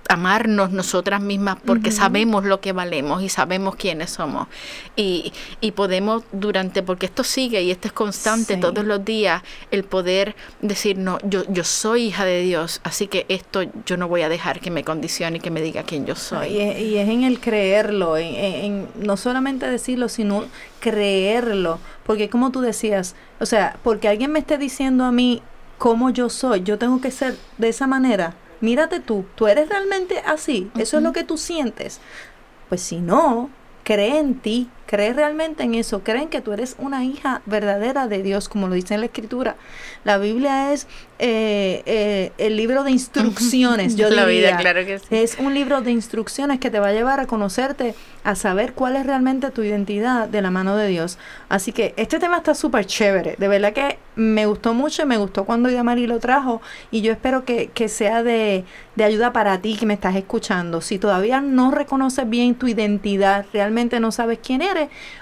amarnos 0.10 0.72
nosotras 0.72 1.22
mismas 1.22 1.58
porque 1.66 1.92
sabemos 1.92 2.46
lo 2.46 2.60
que 2.62 2.72
valemos 2.72 3.22
y 3.24 3.30
sabemos 3.30 3.76
quiénes 3.76 4.10
somos 4.12 4.48
y, 4.96 5.34
y 5.62 5.72
podemos 5.72 6.24
durante 6.32 6.84
porque 6.84 7.06
esto 7.08 7.24
sigue 7.24 7.62
y 7.62 7.72
esto 7.72 7.88
es 7.88 7.94
constante 7.94 8.56
Sí. 8.56 8.60
todos 8.60 8.86
los 8.86 9.04
días 9.04 9.42
el 9.72 9.84
poder 9.84 10.36
decir 10.62 10.98
no 10.98 11.18
yo 11.24 11.44
yo 11.50 11.64
soy 11.64 12.04
hija 12.08 12.26
de 12.26 12.42
Dios 12.42 12.80
así 12.84 13.08
que 13.08 13.26
esto 13.30 13.62
yo 13.86 13.98
no 13.98 14.08
voy 14.08 14.22
a 14.22 14.30
dejar 14.30 14.60
que 14.60 14.72
me 14.72 14.84
condicione 14.84 15.38
y 15.38 15.40
que 15.40 15.52
me 15.52 15.62
diga 15.62 15.84
quién 15.84 16.06
yo 16.06 16.16
soy 16.16 16.48
Y 16.50 16.60
es, 16.62 16.80
y 16.80 16.98
es 16.98 17.10
en 17.10 17.24
el 17.24 17.40
creerlo, 17.40 18.18
en, 18.18 18.36
en- 18.36 18.66
en 18.66 18.88
no 19.06 19.18
solamente 19.18 19.66
decirlo, 19.70 20.10
sino 20.10 20.46
creerlo. 20.80 21.80
Porque 22.06 22.30
como 22.30 22.52
tú 22.52 22.62
decías, 22.62 23.16
o 23.40 23.46
sea, 23.46 23.76
porque 23.84 24.08
alguien 24.08 24.32
me 24.32 24.40
esté 24.40 24.58
diciendo 24.58 25.04
a 25.04 25.12
mí 25.12 25.42
cómo 25.78 26.10
yo 26.10 26.30
soy, 26.30 26.64
yo 26.64 26.78
tengo 26.78 27.02
que 27.02 27.12
ser 27.12 27.36
de 27.58 27.70
esa 27.70 27.88
manera. 27.88 28.34
Mírate 28.62 29.00
tú, 29.00 29.26
tú 29.36 29.48
eres 29.48 29.70
realmente 29.70 30.20
así, 30.26 30.72
eso 30.78 30.98
es 30.98 31.04
lo 31.04 31.14
que 31.14 31.24
tú 31.24 31.38
sientes. 31.38 32.00
Pues 32.70 32.82
si 32.82 33.00
no, 33.00 33.50
cree 33.84 34.18
en 34.18 34.36
ti, 34.40 34.70
cree 34.88 35.14
realmente 35.14 35.64
en 35.64 35.76
eso, 35.76 36.02
creen 36.04 36.30
que 36.30 36.42
tú 36.42 36.54
eres 36.54 36.76
una 36.80 37.04
hija 37.04 37.42
verdadera 37.46 38.08
de 38.08 38.24
Dios, 38.24 38.50
como 38.50 38.68
lo 38.68 38.74
dice 38.74 38.96
en 38.96 39.02
la 39.02 39.06
escritura. 39.08 39.56
La 40.04 40.18
Biblia 40.18 40.74
es 40.74 40.88
eh, 41.20 41.84
eh, 41.86 42.32
el 42.38 42.56
libro 42.56 42.84
de 42.84 42.92
instrucciones, 42.92 43.96
yo 43.96 44.10
la 44.10 44.26
diría. 44.26 44.50
vida 44.50 44.58
claro 44.58 44.86
que 44.86 45.00
sí 45.00 45.06
Es 45.12 45.38
un 45.40 45.54
libro 45.54 45.82
de 45.82 45.92
instrucciones 45.92 46.60
que 46.60 46.72
te 46.72 46.80
va 46.80 46.88
a 46.88 46.94
llevar 46.94 47.20
a 47.20 47.28
conocerte, 47.28 47.96
a 48.24 48.36
saber 48.36 48.74
cuál 48.74 48.96
es 48.96 49.06
realmente 49.06 49.52
tu 49.52 49.62
identidad 49.64 50.28
de 50.28 50.42
la 50.42 50.52
mano 50.52 50.76
de 50.78 50.88
Dios. 50.88 51.18
Así 51.50 51.72
que 51.72 51.94
este 51.98 52.20
tema 52.20 52.38
está 52.38 52.56
súper 52.56 52.86
chévere. 52.86 53.36
De 53.38 53.48
verdad 53.48 53.74
que 53.74 54.00
me 54.16 54.46
gustó 54.46 54.74
mucho 54.74 55.04
y 55.04 55.06
me 55.06 55.18
gustó 55.18 55.46
cuando 55.46 55.70
Idamari 55.70 56.08
lo 56.08 56.20
trajo. 56.20 56.62
Y 56.92 57.02
yo 57.02 57.12
espero 57.12 57.46
que, 57.46 57.68
que 57.74 57.88
sea 57.90 58.24
de, 58.24 58.64
de 58.96 59.04
ayuda 59.04 59.34
para 59.34 59.60
ti 59.62 59.76
que 59.76 59.86
me 59.86 59.94
estás 59.94 60.16
escuchando. 60.16 60.82
Si 60.82 61.00
todavía 61.00 61.42
no 61.42 61.72
reconoces 61.72 62.30
bien 62.30 62.56
tu 62.56 62.68
identidad, 62.68 63.46
realmente 63.54 64.00
no 64.00 64.12
sabes 64.12 64.40
quién 64.44 64.62
eres, 64.62 64.77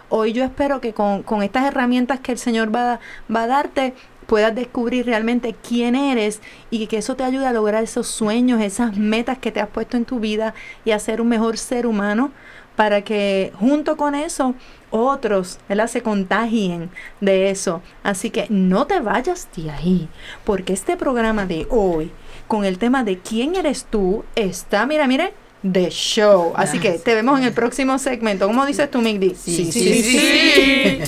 hoy 0.10 0.34
yo 0.34 0.44
espero 0.44 0.82
que 0.82 0.94
con, 0.94 1.24
con 1.24 1.44
estas 1.44 1.66
herramientas 1.66 2.20
que 2.20 2.32
el 2.32 2.38
Señor 2.38 2.74
va, 2.74 3.00
va 3.34 3.44
a 3.44 3.48
darte, 3.48 3.94
puedas 4.26 4.56
descubrir 4.56 5.06
realmente 5.06 5.56
quién 5.68 5.96
eres 5.96 6.42
y 6.70 6.88
que 6.88 6.98
eso 6.98 7.16
te 7.16 7.24
ayude 7.24 7.48
a 7.48 7.54
lograr 7.54 7.84
esos 7.84 8.08
sueños, 8.08 8.62
esas 8.62 8.98
metas 8.98 9.38
que 9.38 9.52
te 9.52 9.62
has 9.62 9.70
puesto 9.70 9.98
en 9.98 10.06
tu 10.06 10.20
vida 10.20 10.54
y 10.84 10.92
a 10.92 11.00
ser 11.00 11.22
un 11.22 11.30
mejor 11.30 11.58
ser 11.58 11.86
humano 11.86 12.32
para 12.76 13.04
que 13.04 13.54
junto 13.60 13.96
con 13.98 14.16
eso 14.16 14.54
otros 14.90 15.60
se 15.88 16.02
contagien 16.02 16.90
de 17.22 17.50
eso. 17.50 17.82
Así 18.04 18.30
que 18.30 18.48
no 18.50 18.88
te 18.88 19.00
vayas 19.00 19.48
de 19.56 19.72
ahí, 19.72 20.10
porque 20.44 20.74
este 20.74 20.98
programa 20.98 21.46
de 21.46 21.68
hoy, 21.70 22.12
con 22.48 22.66
el 22.66 22.78
tema 22.78 23.04
de 23.04 23.20
quién 23.20 23.56
eres 23.56 23.86
tú, 23.86 24.24
está, 24.36 24.86
mira, 24.86 25.08
mire, 25.08 25.34
de 25.66 25.90
show. 25.90 26.54
Así 26.56 26.80
que 26.80 26.92
te 26.92 27.16
vemos 27.16 27.40
en 27.40 27.46
el 27.46 27.54
próximo 27.54 27.98
segmento. 27.98 28.46
¿Cómo 28.48 28.66
dices 28.66 28.90
tú, 28.92 29.02
Migdi? 29.02 29.36
Sí, 29.36 29.72
sí, 29.72 30.04
sí. 30.04 31.00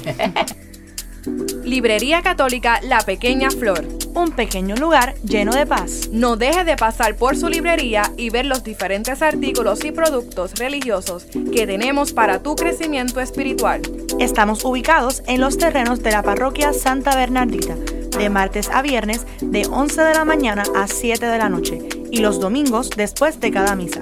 Librería 1.63 2.21
Católica 2.21 2.79
La 2.81 3.01
Pequeña 3.01 3.51
Flor. 3.51 3.87
Un 4.15 4.31
pequeño 4.31 4.75
lugar 4.77 5.15
lleno 5.23 5.53
de 5.53 5.67
paz. 5.67 6.09
No 6.11 6.37
deje 6.37 6.63
de 6.63 6.75
pasar 6.75 7.15
por 7.17 7.37
su 7.37 7.49
librería 7.49 8.11
y 8.17 8.31
ver 8.31 8.45
los 8.45 8.63
diferentes 8.63 9.21
artículos 9.21 9.85
y 9.85 9.91
productos 9.91 10.57
religiosos 10.57 11.25
que 11.53 11.67
tenemos 11.67 12.13
para 12.13 12.41
tu 12.41 12.55
crecimiento 12.55 13.19
espiritual. 13.19 13.81
Estamos 14.19 14.65
ubicados 14.65 15.21
en 15.27 15.41
los 15.41 15.57
terrenos 15.57 16.01
de 16.01 16.11
la 16.11 16.23
parroquia 16.23 16.73
Santa 16.73 17.15
Bernardita, 17.15 17.75
de 17.75 18.29
martes 18.29 18.69
a 18.69 18.81
viernes 18.81 19.27
de 19.41 19.67
11 19.67 20.01
de 20.01 20.13
la 20.13 20.25
mañana 20.25 20.63
a 20.75 20.87
7 20.87 21.23
de 21.23 21.37
la 21.37 21.49
noche 21.49 21.79
y 22.09 22.21
los 22.21 22.39
domingos 22.39 22.89
después 22.89 23.39
de 23.39 23.51
cada 23.51 23.75
misa. 23.75 24.01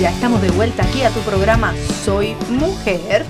Ya 0.00 0.10
estamos 0.10 0.40
de 0.42 0.50
vuelta 0.50 0.84
aquí 0.84 1.02
a 1.02 1.10
tu 1.10 1.20
programa 1.20 1.74
Soy 2.04 2.34
Mujer. 2.50 3.24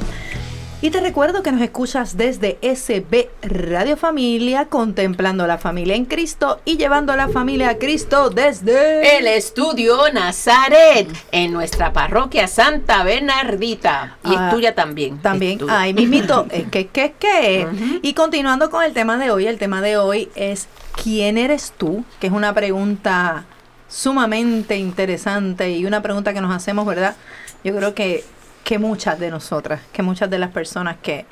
Y 0.80 0.90
te 0.90 1.00
recuerdo 1.00 1.42
que 1.42 1.50
nos 1.50 1.60
escuchas 1.60 2.16
desde 2.16 2.56
SB 2.62 3.28
Radio 3.42 3.96
Familia, 3.96 4.66
contemplando 4.66 5.44
la 5.48 5.58
familia 5.58 5.96
en 5.96 6.04
Cristo 6.04 6.60
y 6.64 6.76
llevando 6.76 7.12
a 7.12 7.16
la 7.16 7.26
familia 7.28 7.70
a 7.70 7.78
Cristo 7.78 8.30
desde 8.30 9.18
El 9.18 9.26
estudio 9.26 9.96
Nazaret 10.12 11.08
en 11.32 11.52
nuestra 11.52 11.92
parroquia 11.92 12.46
Santa 12.46 13.02
Bernardita. 13.02 14.18
Y 14.24 14.36
Ah, 14.36 14.46
es 14.48 14.54
tuya 14.54 14.74
también. 14.76 15.18
También, 15.18 15.58
tuya. 15.58 15.80
ay, 15.80 15.94
mismito, 15.94 16.46
es 16.52 16.68
que, 16.68 16.86
que, 16.86 17.12
que. 17.18 17.66
Y 18.02 18.12
continuando 18.12 18.70
con 18.70 18.84
el 18.84 18.92
tema 18.92 19.16
de 19.18 19.32
hoy, 19.32 19.46
el 19.48 19.58
tema 19.58 19.80
de 19.82 19.96
hoy 19.96 20.28
es 20.36 20.68
¿quién 21.02 21.38
eres 21.38 21.72
tú? 21.76 22.04
Que 22.20 22.28
es 22.28 22.32
una 22.32 22.54
pregunta 22.54 23.46
sumamente 23.88 24.76
interesante 24.76 25.70
y 25.70 25.86
una 25.86 26.02
pregunta 26.02 26.34
que 26.34 26.40
nos 26.40 26.54
hacemos, 26.54 26.86
¿verdad? 26.86 27.16
Yo 27.64 27.74
creo 27.74 27.94
que, 27.94 28.24
que 28.64 28.78
muchas 28.78 29.18
de 29.18 29.30
nosotras, 29.30 29.80
que 29.92 30.02
muchas 30.02 30.30
de 30.30 30.38
las 30.38 30.50
personas 30.50 30.96
que, 31.02 31.24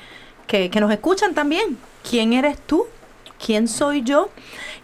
que, 0.47 0.69
que 0.69 0.79
nos 0.79 0.91
escuchan 0.91 1.33
también, 1.33 1.77
¿quién 2.09 2.33
eres 2.33 2.57
tú? 2.59 2.85
¿Quién 3.43 3.67
soy 3.67 4.01
yo? 4.01 4.29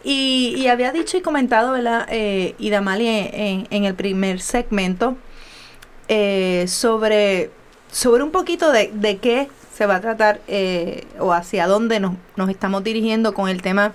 Y, 0.04 0.54
y 0.58 0.68
había 0.68 0.92
dicho 0.92 1.18
y 1.18 1.22
comentado, 1.22 1.72
¿verdad? 1.72 2.08
Eh, 2.10 2.56
Idamali 2.60 3.08
en, 3.08 3.84
el 3.86 3.96
primer 3.96 4.42
segmento, 4.42 5.18
eh, 6.08 6.66
sobre, 6.68 7.50
sobre 7.92 8.22
un 8.22 8.32
poquito 8.32 8.72
de, 8.72 8.92
de 8.94 9.18
qué 9.18 9.50
se 9.74 9.88
va 9.88 9.96
a 9.96 10.02
tratar 10.02 10.40
eh, 10.48 11.08
o 11.20 11.34
hacia 11.34 11.66
dónde 11.66 12.00
nos, 12.00 12.14
nos 12.36 12.50
estamos 12.50 12.84
dirigiendo 12.84 13.34
con 13.34 13.50
el 13.50 13.62
tema 13.64 13.94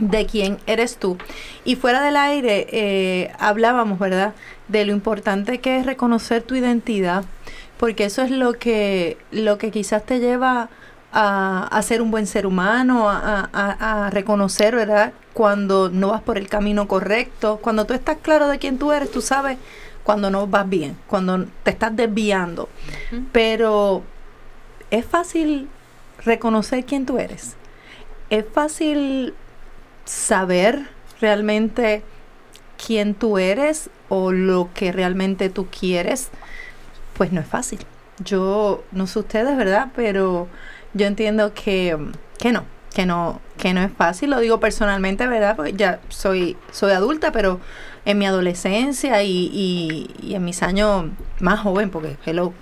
de 0.00 0.26
quién 0.26 0.58
eres 0.66 0.96
tú. 0.96 1.16
Y 1.64 1.76
fuera 1.76 2.02
del 2.02 2.16
aire 2.16 2.66
eh, 2.70 3.32
hablábamos, 3.38 3.98
¿verdad?, 3.98 4.34
de 4.68 4.84
lo 4.84 4.92
importante 4.92 5.58
que 5.58 5.78
es 5.78 5.86
reconocer 5.86 6.42
tu 6.42 6.54
identidad, 6.54 7.24
porque 7.76 8.04
eso 8.04 8.22
es 8.22 8.30
lo 8.30 8.52
que, 8.54 9.16
lo 9.30 9.58
que 9.58 9.70
quizás 9.70 10.04
te 10.04 10.20
lleva 10.20 10.68
a, 11.12 11.66
a 11.66 11.82
ser 11.82 12.02
un 12.02 12.10
buen 12.10 12.26
ser 12.26 12.46
humano, 12.46 13.10
a, 13.10 13.48
a- 13.52 14.06
a 14.06 14.10
reconocer, 14.10 14.74
¿verdad?, 14.76 15.12
cuando 15.32 15.88
no 15.90 16.08
vas 16.08 16.22
por 16.22 16.38
el 16.38 16.48
camino 16.48 16.88
correcto, 16.88 17.58
cuando 17.62 17.84
tú 17.84 17.94
estás 17.94 18.18
claro 18.20 18.48
de 18.48 18.58
quién 18.58 18.78
tú 18.78 18.90
eres, 18.92 19.10
tú 19.10 19.20
sabes 19.20 19.58
cuando 20.02 20.30
no 20.30 20.46
vas 20.46 20.68
bien, 20.68 20.96
cuando 21.06 21.46
te 21.62 21.70
estás 21.70 21.94
desviando. 21.94 22.68
Pero 23.32 24.02
es 24.90 25.04
fácil 25.04 25.68
reconocer 26.24 26.84
quién 26.84 27.06
tú 27.06 27.18
eres. 27.18 27.56
Es 28.28 28.44
fácil 28.52 29.34
saber 30.04 30.88
realmente 31.20 32.02
quién 32.84 33.14
tú 33.14 33.38
eres 33.38 33.90
o 34.08 34.32
lo 34.32 34.70
que 34.74 34.92
realmente 34.92 35.48
tú 35.50 35.66
quieres. 35.66 36.30
Pues 37.14 37.32
no 37.32 37.40
es 37.40 37.46
fácil. 37.46 37.80
Yo 38.24 38.82
no 38.92 39.06
sé 39.06 39.18
ustedes, 39.20 39.56
¿verdad? 39.56 39.88
Pero 39.94 40.48
yo 40.94 41.06
entiendo 41.06 41.52
que, 41.54 41.96
que 42.38 42.52
no, 42.52 42.64
que 42.94 43.06
no, 43.06 43.40
que 43.58 43.72
no 43.74 43.82
es 43.82 43.92
fácil. 43.92 44.30
Lo 44.30 44.40
digo 44.40 44.60
personalmente, 44.60 45.26
¿verdad? 45.26 45.56
Porque 45.56 45.72
ya 45.74 46.00
soy, 46.08 46.56
soy 46.72 46.92
adulta, 46.92 47.32
pero 47.32 47.60
en 48.04 48.18
mi 48.18 48.26
adolescencia 48.26 49.22
y, 49.22 49.50
y- 49.52 50.10
y 50.22 50.34
en 50.34 50.44
mis 50.44 50.62
años 50.62 51.06
más 51.38 51.60
joven, 51.60 51.90
porque 51.90 52.16
hello, 52.24 52.52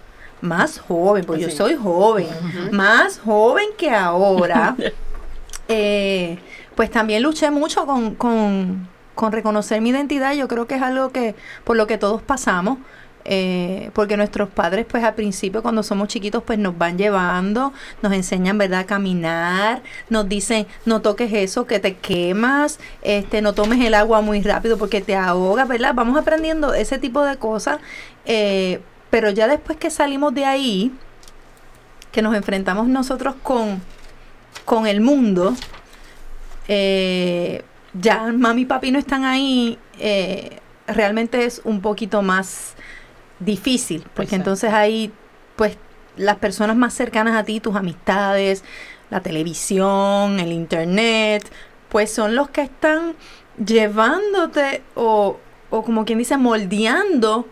más 0.40 0.79
joven, 0.81 1.24
porque 1.24 1.42
yo 1.42 1.51
soy 1.51 1.74
joven, 1.77 2.27
más 2.72 3.18
joven 3.20 3.66
que 3.77 3.90
ahora. 3.90 4.77
eh, 5.68 6.38
pues 6.79 6.93
también 6.93 7.25
luché 7.25 7.51
mucho 7.51 7.87
con, 7.87 8.14
con, 8.14 8.87
con 9.17 9.33
reconocer 9.33 9.81
mi 9.81 9.91
identidad. 9.91 10.33
Yo 10.35 10.47
creo 10.47 10.69
que 10.69 10.77
es 10.77 10.83
algo 10.83 11.11
que 11.11 11.35
por 11.64 11.77
lo 11.77 11.88
que 11.88 11.99
todos 11.99 12.23
pasamos. 12.23 12.79
eh, 13.31 13.91
porque 13.93 14.17
nuestros 14.17 14.49
padres, 14.49 14.87
pues 14.88 15.05
al 15.05 15.14
principio, 15.14 15.62
cuando 15.62 15.83
somos 15.83 16.09
chiquitos, 16.09 16.43
pues 16.43 16.59
nos 16.59 16.79
van 16.79 16.97
llevando, 16.97 17.75
nos 18.03 18.12
enseñan, 18.12 18.57
¿verdad?, 18.57 18.81
a 18.81 18.87
caminar, 18.87 19.83
nos 20.09 20.29
dicen, 20.29 20.67
no 20.87 21.03
toques 21.03 21.31
eso, 21.35 21.67
que 21.67 21.79
te 21.79 21.97
quemas, 21.97 22.81
este, 23.03 23.43
no 23.43 23.53
tomes 23.53 23.85
el 23.85 23.93
agua 23.95 24.23
muy 24.23 24.41
rápido 24.41 24.79
porque 24.79 25.03
te 25.03 25.14
ahogas, 25.14 25.69
¿verdad? 25.69 25.93
Vamos 25.95 26.19
aprendiendo 26.19 26.73
ese 26.73 26.99
tipo 26.99 27.23
de 27.23 27.37
cosas, 27.37 27.81
eh, 28.25 28.81
pero 29.11 29.31
ya 29.31 29.47
después 29.47 29.77
que 29.79 29.91
salimos 29.91 30.33
de 30.35 30.47
ahí, 30.47 30.93
que 32.12 32.23
nos 32.23 32.35
enfrentamos 32.35 32.88
nosotros 32.88 33.35
con, 33.43 33.83
con 34.64 34.87
el 34.87 35.03
mundo, 35.03 35.55
eh, 36.68 37.62
ya 37.94 38.33
mami 38.33 38.62
y 38.62 38.64
papi 38.66 38.90
no 38.90 38.98
están 38.98 39.24
ahí, 39.24 39.78
eh, 39.98 40.61
realmente 40.87 41.44
es 41.44 41.61
un 41.64 41.81
poquito 41.81 42.22
más 42.22 42.74
difícil, 43.40 44.02
porque 44.14 44.22
Exacto. 44.22 44.37
entonces 44.37 44.72
ahí, 44.72 45.12
pues, 45.57 45.76
las 46.16 46.37
personas 46.37 46.76
más 46.76 46.94
cercanas 46.94 47.37
a 47.37 47.44
ti, 47.44 47.61
tus 47.61 47.76
amistades, 47.76 48.64
la 49.11 49.20
televisión, 49.20 50.40
el 50.40 50.52
internet, 50.52 51.48
pues 51.88 52.12
son 52.12 52.35
los 52.35 52.50
que 52.50 52.62
están 52.62 53.14
llevándote 53.64 54.83
o, 54.94 55.38
o 55.70 55.83
como 55.85 56.04
quien 56.04 56.18
dice, 56.18 56.37
moldeando 56.37 57.46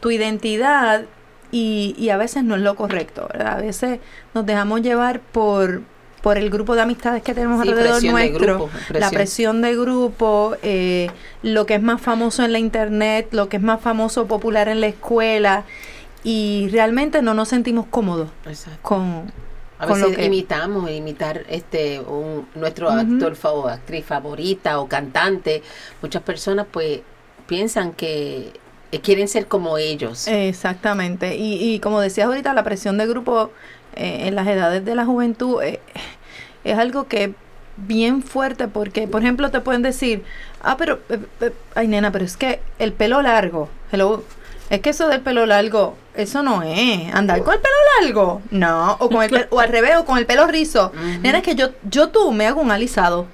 tu 0.00 0.10
identidad 0.10 1.04
y, 1.50 1.94
y 1.98 2.10
a 2.10 2.16
veces 2.16 2.44
no 2.44 2.54
es 2.54 2.62
lo 2.62 2.76
correcto, 2.76 3.28
¿verdad? 3.32 3.58
A 3.58 3.60
veces 3.60 4.00
nos 4.34 4.46
dejamos 4.46 4.82
llevar 4.82 5.20
por, 5.20 5.82
por 6.22 6.36
el 6.38 6.50
grupo 6.50 6.74
de 6.74 6.82
amistades 6.82 7.22
que 7.22 7.34
tenemos 7.34 7.62
Sí, 7.62 7.68
alrededor 7.68 8.02
nuestro, 8.04 8.56
grupo, 8.68 8.70
la 8.98 9.10
presión. 9.10 9.62
de 9.62 9.76
grupo, 9.76 10.56
eh, 10.62 11.10
lo 11.42 11.66
que 11.66 11.74
es 11.74 11.82
más 11.82 12.00
famoso 12.00 12.44
en 12.44 12.52
la 12.52 12.58
internet, 12.58 13.28
lo 13.32 13.48
que 13.48 13.56
es 13.56 13.62
más 13.62 13.80
famoso 13.80 14.26
popular 14.26 14.68
en 14.68 14.80
la 14.80 14.88
escuela 14.88 15.64
y 16.22 16.68
realmente 16.70 17.22
no 17.22 17.32
nos 17.34 17.48
sentimos 17.48 17.86
cómodos 17.86 18.28
Exacto. 18.46 18.78
con, 18.82 19.32
A 19.78 19.86
con 19.86 19.94
veces 19.96 20.10
lo 20.10 20.16
que 20.16 20.24
imitamos, 20.26 20.90
imitar 20.90 21.44
este 21.48 22.00
un, 22.00 22.46
nuestro 22.54 22.88
Ujú. 22.88 22.98
actor 22.98 23.36
o 23.44 23.68
actriz 23.68 24.04
favorita 24.04 24.78
o 24.80 24.88
cantante. 24.88 25.62
Muchas 26.02 26.22
personas 26.22 26.66
pues 26.70 27.00
piensan 27.46 27.92
que 27.92 28.52
quieren 29.02 29.28
ser 29.28 29.46
como 29.46 29.78
ellos. 29.78 30.28
Exactamente. 30.28 31.36
Y, 31.36 31.54
y 31.74 31.80
como 31.80 32.00
decías 32.00 32.26
ahorita, 32.26 32.52
la 32.52 32.64
presión 32.64 32.98
de 32.98 33.06
grupo 33.06 33.50
eh, 33.96 34.28
en 34.28 34.34
las 34.34 34.46
edades 34.46 34.84
de 34.84 34.94
la 34.94 35.04
juventud 35.04 35.62
eh, 35.62 35.80
es 36.64 36.78
algo 36.78 37.06
que 37.06 37.24
es 37.24 37.30
bien 37.86 38.22
fuerte 38.22 38.68
porque, 38.68 39.08
por 39.08 39.22
ejemplo, 39.22 39.50
te 39.50 39.60
pueden 39.60 39.82
decir, 39.82 40.24
ah, 40.62 40.76
pero, 40.76 41.00
eh, 41.08 41.18
eh, 41.40 41.52
ay, 41.74 41.88
nena, 41.88 42.12
pero 42.12 42.24
es 42.24 42.36
que 42.36 42.60
el 42.78 42.92
pelo 42.92 43.22
largo, 43.22 43.68
hello, 43.92 44.24
es 44.68 44.80
que 44.80 44.90
eso 44.90 45.08
del 45.08 45.20
pelo 45.20 45.46
largo, 45.46 45.96
eso 46.14 46.42
no 46.42 46.62
es, 46.62 47.12
andar 47.14 47.42
con 47.42 47.54
el 47.54 47.60
pelo 47.60 47.74
largo, 48.00 48.42
no, 48.50 48.96
o 49.00 49.08
con 49.08 49.22
el 49.22 49.46
o 49.50 49.60
al 49.60 49.68
revés, 49.68 49.96
o 49.96 50.04
con 50.04 50.18
el 50.18 50.26
pelo 50.26 50.46
rizo. 50.46 50.92
Nena, 51.22 51.38
es 51.38 51.44
que 51.44 51.56
yo, 51.56 51.70
yo 51.90 52.10
tú 52.10 52.30
me 52.32 52.46
hago 52.46 52.60
un 52.60 52.70
alisado. 52.70 53.26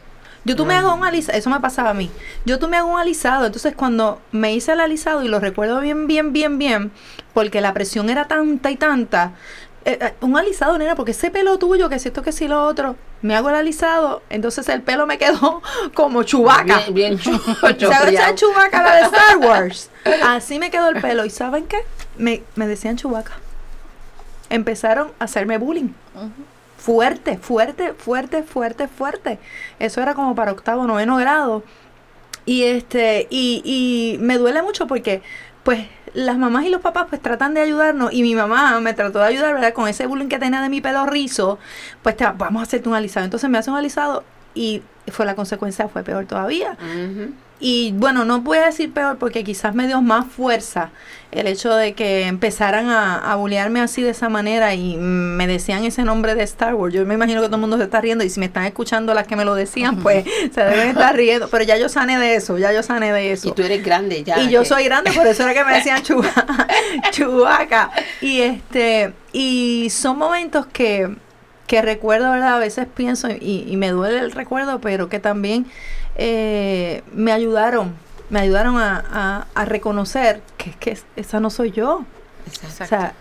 Yo 0.47 0.55
tú 0.55 0.65
me 0.65 0.75
hago 0.75 0.95
un 0.95 1.05
alisado, 1.05 1.37
eso 1.37 1.51
me 1.51 1.59
pasaba 1.59 1.91
a 1.91 1.95
mí. 1.95 2.09
Yo 2.45 2.61
tú 2.61 2.69
me 2.69 2.77
hago 2.77 2.89
un 2.89 3.01
alisado, 3.01 3.47
entonces 3.47 3.75
cuando 3.75 4.21
me 4.31 4.55
hice 4.55 4.73
el 4.73 4.81
alisado 4.81 5.25
y 5.25 5.29
lo 5.29 5.41
recuerdo 5.41 5.81
bien, 5.81 6.07
bien, 6.07 6.33
bien, 6.33 6.57
bien, 6.57 6.93
porque 7.35 7.61
la 7.61 7.75
presión 7.75 8.09
era 8.11 8.29
tanta 8.29 8.71
y 8.71 8.77
tanta, 8.77 9.33
eh, 9.87 9.99
eh, 10.01 10.15
un 10.21 10.37
alisado, 10.37 10.77
nena, 10.77 10.95
porque 10.97 11.13
ese 11.13 11.31
pelo 11.31 11.59
tuyo, 11.59 11.89
que 11.89 11.99
si 11.99 12.09
esto, 12.09 12.23
que 12.23 12.33
si 12.33 12.49
lo 12.49 12.65
otro, 12.65 12.97
me 13.23 13.35
hago 13.37 13.49
el 13.49 13.55
alisado, 13.55 14.23
entonces 14.29 14.69
el 14.69 14.83
pelo 14.83 15.07
me 15.07 15.17
quedó 15.17 15.63
como 15.95 16.23
chubaca. 16.25 16.79
Bien, 16.91 16.95
bien 16.95 17.19
chu- 17.19 17.41
¿Sabes 17.61 17.77
chopeado. 17.79 18.09
esa 18.09 18.35
chubaca, 18.35 18.83
la 18.83 18.97
de 18.97 19.03
Star 19.03 19.37
Wars? 19.39 19.91
Así 20.25 20.59
me 20.59 20.71
quedó 20.71 20.89
el 20.91 21.01
pelo. 21.01 21.25
¿Y 21.25 21.31
saben 21.31 21.67
qué? 21.67 21.79
Me, 22.19 22.43
me 22.57 22.67
decían 22.67 22.97
chubaca. 22.97 23.33
Empezaron 24.51 25.13
a 25.19 25.25
hacerme 25.25 25.59
bullying. 25.59 25.89
Fuerte, 26.79 27.37
fuerte, 27.39 27.95
fuerte, 27.95 28.43
fuerte, 28.45 28.87
fuerte. 28.89 29.39
Eso 29.79 30.01
era 30.01 30.15
como 30.15 30.35
para 30.35 30.53
octavo, 30.53 30.87
noveno 30.87 31.17
grado. 31.17 31.65
Y 32.45 32.63
este, 32.63 33.27
y, 33.29 33.63
y 33.65 34.19
me 34.19 34.39
duele 34.39 34.63
mucho 34.63 34.87
porque, 34.87 35.21
pues, 35.65 35.87
las 36.17 36.39
mamás 36.39 36.65
y 36.65 36.71
los 36.71 36.81
papás 36.81 37.07
pues 37.11 37.21
tratan 37.21 37.53
de 37.53 37.61
ayudarnos 37.61 38.11
y 38.11 38.23
mi 38.23 38.35
mamá 38.35 38.81
me 38.81 38.95
trató 38.95 39.19
de 39.19 39.27
ayudar, 39.27 39.53
¿verdad? 39.53 39.75
Con 39.75 39.87
ese 39.87 40.07
bullying 40.07 40.29
que 40.29 40.39
tenía 40.39 40.63
de 40.63 40.71
mi 40.71 40.81
pelo 40.81 41.05
rizo, 41.05 41.59
pues 42.03 42.17
te, 42.17 42.25
vamos 42.25 42.61
a 42.61 42.63
hacerte 42.63 42.89
un 42.89 42.95
alisado. 42.95 43.25
Entonces 43.25 43.51
me 43.51 43.59
hace 43.59 43.71
un 43.71 43.77
alisado 43.77 44.25
y 44.55 44.83
fue 45.09 45.27
la 45.27 45.35
consecuencia, 45.35 45.89
fue 45.89 46.03
peor 46.03 46.25
todavía. 46.25 46.77
Y 47.59 47.93
bueno, 47.97 48.25
no 48.27 48.41
voy 48.43 48.59
a 48.59 48.67
decir 48.67 48.93
peor 48.93 49.17
porque 49.17 49.43
quizás 49.43 49.75
me 49.75 49.87
dio 49.87 50.03
más 50.03 50.27
fuerza 50.27 50.91
el 51.33 51.47
hecho 51.47 51.75
de 51.75 51.95
que 51.95 52.27
empezaran 52.27 52.89
a, 52.89 53.17
a 53.33 53.35
bullearme 53.37 53.81
así 53.81 54.01
de 54.03 54.11
esa 54.11 54.29
manera 54.29 54.75
y 54.75 54.97
me 54.99 55.47
decían 55.47 55.85
ese 55.85 56.03
nombre 56.03 56.35
de 56.35 56.43
Star 56.45 56.75
Wars. 56.75 56.95
Yo 56.95 57.05
me 57.07 57.15
imagino 57.15 57.41
que 57.41 57.47
todo 57.47 57.57
el 57.57 57.61
mundo 57.63 57.79
se 57.79 57.85
está 57.85 58.01
riendo 58.01 58.25
y 58.25 58.31
si 58.31 58.41
me 58.41 58.47
están 58.47 58.65
escuchando 58.65 59.13
las 59.15 59.27
que 59.27 59.37
me 59.37 59.45
lo 59.45 59.55
decían, 59.55 59.97
pues 60.03 60.25
se 60.55 60.61
deben 60.63 60.91
estar 60.91 61.15
riendo. 61.17 61.49
Pero 61.49 61.65
ya 61.65 61.77
yo 61.79 61.89
sané 61.89 62.19
de 62.19 62.37
eso, 62.37 62.59
ya 62.59 62.73
yo 62.73 62.83
sané 62.83 63.13
de 63.13 63.33
eso. 63.33 63.49
Y 63.49 63.53
tú 63.53 63.63
eres 63.63 63.83
grande 63.85 64.23
ya. 64.23 64.39
Y 64.43 64.51
yo 64.51 64.61
que- 64.63 64.69
soy 64.69 64.85
grande, 64.85 65.13
por 65.13 65.27
eso 65.27 65.43
era 65.43 65.55
que 65.55 65.65
me 65.65 65.75
decían 65.75 66.03
chuba, 66.03 66.31
chubaca. 67.11 67.91
Y 68.21 68.41
este, 68.43 69.13
y 69.33 69.89
son 69.91 70.19
momentos 70.19 70.67
que, 70.67 71.17
que 71.67 71.83
recuerdo, 71.83 72.31
¿verdad? 72.31 72.55
A 72.55 72.59
veces 72.59 72.87
pienso 72.95 73.29
y, 73.31 73.65
y 73.69 73.77
me 73.77 73.91
duele 73.91 74.19
el 74.21 74.33
recuerdo, 74.33 74.81
pero 74.81 75.09
que 75.09 75.19
también 75.21 75.67
eh, 76.17 77.03
me 77.13 77.33
ayudaron, 77.33 77.95
me 78.31 78.41
ayudaron 78.41 78.79
a, 78.79 79.05
a- 79.11 79.47
a 79.55 79.65
reconocer 79.65 80.41
que, 80.57 80.73
que 80.73 80.99
esa 81.17 81.41
no 81.41 81.51
soy 81.51 81.71
yo. 81.73 82.05
Exacto. 82.47 82.85
O 82.85 82.87
sea, 82.87 83.13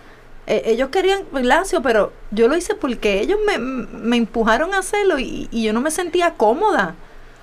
eh, 0.48 0.62
ellos 0.66 0.90
querían 0.90 1.22
Lacio, 1.34 1.82
pero 1.82 2.14
yo 2.32 2.48
lo 2.48 2.56
hice 2.56 2.76
porque 2.76 3.20
ellos 3.22 3.40
me, 3.48 3.58
me 3.58 4.18
empujaron 4.18 4.74
a 4.74 4.80
hacerlo 4.80 5.18
y, 5.20 5.48
y 5.52 5.64
yo 5.64 5.74
no 5.74 5.82
me 5.82 5.90
sentía 5.92 6.34
cómoda. 6.36 6.94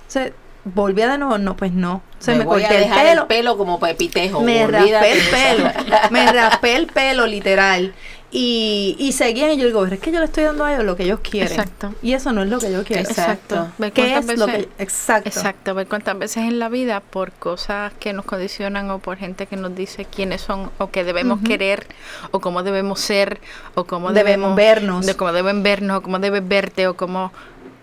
O 0.07 0.11
sea, 0.11 0.31
volvía 0.63 1.09
de 1.11 1.17
nuevo, 1.17 1.37
no, 1.37 1.57
pues 1.57 1.73
no. 1.73 1.95
O 2.19 2.23
sea, 2.23 2.35
me, 2.35 2.45
voy 2.45 2.63
a 2.63 2.67
corté 2.67 2.83
el 2.83 2.89
dejar 2.89 3.05
pelo. 3.05 3.21
el 3.23 3.27
pelo 3.27 3.57
como 3.57 3.79
pepitejo. 3.79 4.39
Me 4.41 4.65
raspé 4.65 5.11
el 5.11 5.21
pelo, 5.29 5.69
me 6.11 6.31
raspé 6.31 6.75
el 6.77 6.87
pelo 6.87 7.27
literal. 7.27 7.93
Y, 8.35 8.95
y 8.97 9.11
seguían 9.11 9.51
y 9.51 9.57
yo 9.57 9.67
digo, 9.67 9.85
es 9.85 9.99
que 9.99 10.11
yo 10.11 10.17
le 10.19 10.25
estoy 10.25 10.43
dando 10.43 10.65
a 10.65 10.73
ellos 10.73 10.83
lo 10.85 10.95
que 10.95 11.03
ellos 11.03 11.19
quieren. 11.19 11.51
Exacto. 11.51 11.93
Y 12.01 12.13
eso 12.13 12.33
no 12.33 12.41
es 12.41 12.49
lo 12.49 12.57
que 12.59 12.71
yo 12.71 12.83
quiero. 12.83 13.03
Exacto. 13.03 13.67
¿Qué 13.93 14.17
es 14.17 14.25
lo 14.39 14.47
veces- 14.47 14.67
que 14.75 14.83
Exacto. 14.83 15.29
Exacto, 15.29 15.75
ver 15.75 15.87
cuántas 15.87 16.17
veces 16.17 16.37
en 16.37 16.57
la 16.57 16.67
vida 16.67 16.99
por 16.99 17.31
cosas 17.31 17.93
que 17.99 18.11
nos 18.11 18.25
condicionan 18.25 18.89
o 18.89 18.97
por 18.97 19.17
gente 19.17 19.45
que 19.45 19.55
nos 19.55 19.75
dice 19.75 20.05
quiénes 20.05 20.41
son 20.41 20.71
o 20.79 20.89
que 20.89 21.03
debemos 21.03 21.41
querer 21.41 21.85
o 22.31 22.39
cómo 22.39 22.63
debemos 22.63 22.99
ser 22.99 23.39
o 23.75 23.83
cómo 23.83 24.11
Debemos 24.11 24.23
debemos, 24.23 24.55
vernos. 24.55 25.05
de 25.05 25.15
cómo 25.15 25.31
deben 25.31 25.61
vernos 25.61 25.97
o 25.99 26.01
cómo 26.01 26.17
debes 26.17 26.47
verte 26.47 26.87
o 26.87 26.95
cómo 26.95 27.31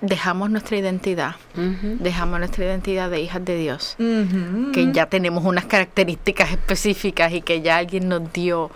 dejamos 0.01 0.51
nuestra 0.51 0.79
identidad, 0.79 1.37
dejamos 1.55 2.39
nuestra 2.41 2.65
identidad 2.65 3.09
de 3.11 3.21
hijas 3.21 3.45
de 3.45 3.57
Dios, 3.57 3.95
que 3.99 4.89
ya 4.93 5.07
tenemos 5.07 5.45
unas 5.45 5.67
características 5.67 6.51
específicas 6.51 7.33
y 7.33 7.43
que 7.43 7.61
ya 7.61 7.77
alguien 7.77 8.09
nos 8.09 8.33
dio 8.33 8.71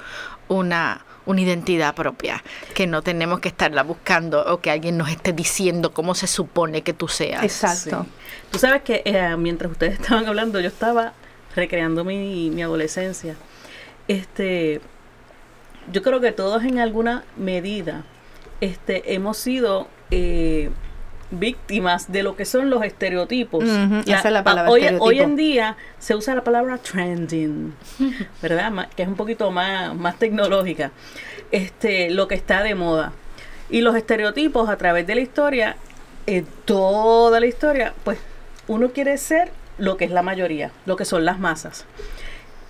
una 0.49 1.04
una 1.27 1.41
identidad 1.41 1.95
propia, 1.95 2.43
que 2.75 2.87
no 2.87 3.03
tenemos 3.03 3.41
que 3.41 3.49
estarla 3.49 3.83
buscando 3.83 4.45
o 4.53 4.61
que 4.61 4.71
alguien 4.71 4.99
nos 4.99 5.09
esté 5.11 5.33
diciendo 5.33 5.93
cómo 5.93 6.15
se 6.15 6.27
supone 6.27 6.83
que 6.83 6.93
tú 6.93 7.09
seas. 7.09 7.43
Exacto. 7.43 8.05
Sí. 8.05 8.11
Tú 8.51 8.59
sabes 8.59 8.83
que 8.83 9.03
eh, 9.05 9.37
mientras 9.37 9.73
ustedes 9.73 9.95
estaban 10.01 10.27
hablando, 10.27 10.61
yo 10.61 10.69
estaba 10.69 11.13
recreando 11.55 12.05
mi, 12.05 12.51
mi 12.51 12.63
adolescencia. 12.63 13.37
Este, 14.09 14.81
yo 15.93 16.03
creo 16.03 16.21
que 16.21 16.33
todos 16.33 16.65
en 16.65 16.79
alguna 16.79 17.25
medida 17.37 18.05
este, 18.61 19.15
hemos 19.15 19.37
sido 19.37 19.89
eh, 20.11 20.71
víctimas 21.31 22.11
de 22.13 22.23
lo 22.23 22.37
que 22.37 22.45
son 22.45 22.71
los 22.71 22.83
estereotipos. 22.85 23.65
Ujú, 23.65 24.03
Ya, 24.05 24.19
esa 24.19 24.29
es 24.29 24.33
la 24.33 24.41
a- 24.41 24.45
palabra, 24.45 24.71
hoy, 24.71 24.81
estereotipo. 24.81 25.05
hoy 25.07 25.21
en 25.21 25.37
día 25.37 25.77
se 25.99 26.15
usa 26.15 26.35
la 26.35 26.45
palabra 26.45 26.79
trending, 26.79 27.75
¿verdad? 28.43 28.89
Que 28.97 29.03
es 29.03 29.09
un 29.09 29.17
poquito 29.17 29.51
más, 29.51 29.95
más 29.95 30.19
tecnológica. 30.19 30.91
Este, 31.51 32.11
lo 32.11 32.29
que 32.29 32.35
está 32.35 32.63
de 32.63 32.75
moda. 32.75 33.13
Y 33.71 33.81
los 33.81 33.97
estereotipos 33.97 34.69
a 34.69 34.77
través 34.77 35.07
de 35.07 35.15
la 35.15 35.21
historia, 35.23 35.77
en 36.27 36.47
toda 36.65 37.41
la 37.41 37.47
historia, 37.47 37.95
pues 38.05 38.19
uno 38.69 38.91
quiere 38.91 39.17
ser 39.19 39.51
lo 39.79 39.97
que 39.97 40.05
es 40.05 40.11
la 40.11 40.23
mayoría, 40.23 40.71
lo 40.87 40.97
que 40.97 41.05
son 41.05 41.25
las 41.25 41.39
masas. 41.39 41.85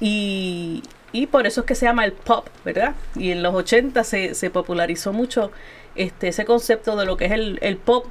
Y, 0.00 0.82
y 1.12 1.26
por 1.26 1.46
eso 1.46 1.60
es 1.60 1.66
que 1.66 1.74
se 1.74 1.86
llama 1.86 2.04
el 2.04 2.12
pop, 2.12 2.46
¿verdad? 2.64 2.94
Y 3.16 3.30
en 3.30 3.42
los 3.42 3.54
80 3.54 4.02
se, 4.04 4.34
se 4.34 4.50
popularizó 4.50 5.12
mucho 5.12 5.50
este, 5.94 6.28
ese 6.28 6.44
concepto 6.44 6.96
de 6.96 7.06
lo 7.06 7.16
que 7.16 7.26
es 7.26 7.32
el, 7.32 7.58
el 7.62 7.76
pop, 7.76 8.06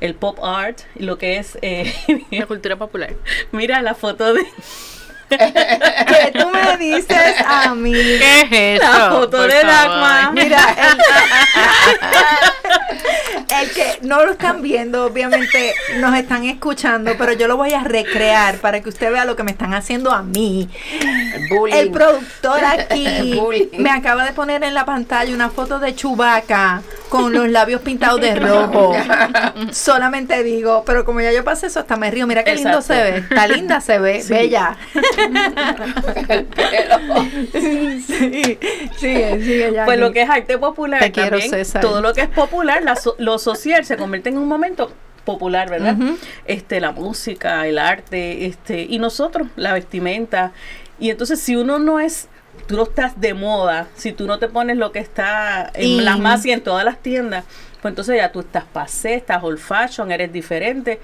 el 0.00 0.14
pop 0.14 0.38
art, 0.42 0.80
y 0.94 1.04
lo 1.04 1.18
que 1.18 1.38
es... 1.38 1.58
eh, 1.62 1.92
La 2.30 2.46
cultura 2.46 2.76
popular. 2.76 3.14
mira 3.52 3.82
la 3.82 3.94
foto 3.94 4.34
de... 4.34 4.46
¿Qué 5.28 6.32
tú 6.38 6.48
me 6.50 6.76
dices 6.76 7.34
a 7.46 7.74
mí? 7.74 7.92
¿Qué 7.92 8.74
es 8.74 8.80
La 8.80 9.10
foto 9.10 9.38
Por 9.38 9.52
de. 9.52 9.64
Dagmar. 9.64 10.32
Mira, 10.32 10.58
el, 10.78 10.98
que 13.74 13.98
no 14.02 14.24
lo 14.24 14.32
están 14.32 14.62
viendo, 14.62 15.04
obviamente 15.06 15.74
nos 15.98 16.16
están 16.16 16.44
escuchando, 16.44 17.12
pero 17.18 17.32
yo 17.32 17.48
lo 17.48 17.56
voy 17.56 17.72
a 17.72 17.82
recrear 17.84 18.56
para 18.56 18.80
que 18.80 18.88
usted 18.88 19.10
vea 19.12 19.24
lo 19.24 19.36
que 19.36 19.42
me 19.42 19.50
están 19.50 19.74
haciendo 19.74 20.10
a 20.12 20.22
mí. 20.22 20.68
El 21.00 21.48
bullying. 21.48 21.74
El 21.76 21.90
productor 21.90 22.60
aquí 22.64 23.40
me 23.78 23.90
acaba 23.90 24.24
de 24.24 24.32
poner 24.32 24.62
en 24.64 24.74
la 24.74 24.84
pantalla 24.84 25.34
una 25.34 25.50
foto 25.50 25.78
de 25.78 25.94
Chubaca 25.94 26.82
con 27.08 27.32
los 27.32 27.48
labios 27.48 27.80
pintados 27.82 28.20
de 28.20 28.34
rojo. 28.34 28.94
Solamente 29.72 30.42
digo, 30.42 30.82
pero 30.84 31.04
como 31.04 31.20
ya 31.20 31.32
yo 31.32 31.44
pasé 31.44 31.66
eso, 31.68 31.80
hasta 31.80 31.96
me 31.96 32.10
río. 32.10 32.26
Mira 32.26 32.42
qué 32.44 32.54
lindo 32.54 32.82
se 32.82 32.94
ve. 32.94 33.16
Está 33.18 33.46
linda 33.46 33.80
se 33.80 33.98
ve, 33.98 34.22
Sí. 34.22 34.32
bella. 34.32 34.76
sí, 38.06 38.58
sigue, 38.98 39.40
sigue 39.42 39.72
ya. 39.72 39.84
Pues 39.84 39.98
lo 39.98 40.12
que 40.12 40.22
es 40.22 40.30
arte 40.30 40.58
popular, 40.58 41.00
Te 41.00 41.12
quiero, 41.12 41.30
también, 41.30 41.50
César. 41.50 41.80
todo 41.80 42.00
lo 42.00 42.12
que 42.12 42.22
es 42.22 42.28
popular, 42.28 42.82
la 42.82 42.94
lo 43.18 43.38
social 43.38 43.55
se 43.56 43.96
convierte 43.96 44.28
en 44.28 44.38
un 44.38 44.48
momento 44.48 44.92
popular, 45.26 45.68
¿verdad? 45.68 45.96
Este, 46.46 46.80
la 46.80 46.92
música, 46.92 47.66
el 47.66 47.78
arte, 47.78 48.46
este, 48.46 48.86
y 48.88 48.98
nosotros, 48.98 49.48
la 49.56 49.74
vestimenta. 49.74 50.52
Y 50.98 51.10
entonces 51.10 51.40
si 51.40 51.56
uno 51.56 51.78
no 51.78 52.00
es, 52.00 52.28
tú 52.66 52.76
no 52.76 52.84
estás 52.84 53.20
de 53.20 53.34
moda, 53.34 53.88
si 53.96 54.12
tú 54.12 54.26
no 54.26 54.38
te 54.38 54.48
pones 54.48 54.78
lo 54.78 54.92
que 54.92 55.00
está 55.00 55.70
en 55.74 55.88
In. 55.88 56.04
las 56.04 56.18
más 56.18 56.46
y 56.46 56.52
en 56.52 56.62
todas 56.62 56.84
las 56.84 57.02
tiendas, 57.02 57.44
pues 57.82 57.92
entonces 57.92 58.16
ya 58.16 58.32
tú 58.32 58.40
estás 58.40 58.64
pasé, 58.64 59.14
estás 59.14 59.42
old 59.42 59.58
fashion, 59.58 60.10
eres 60.10 60.32
diferente. 60.32 61.00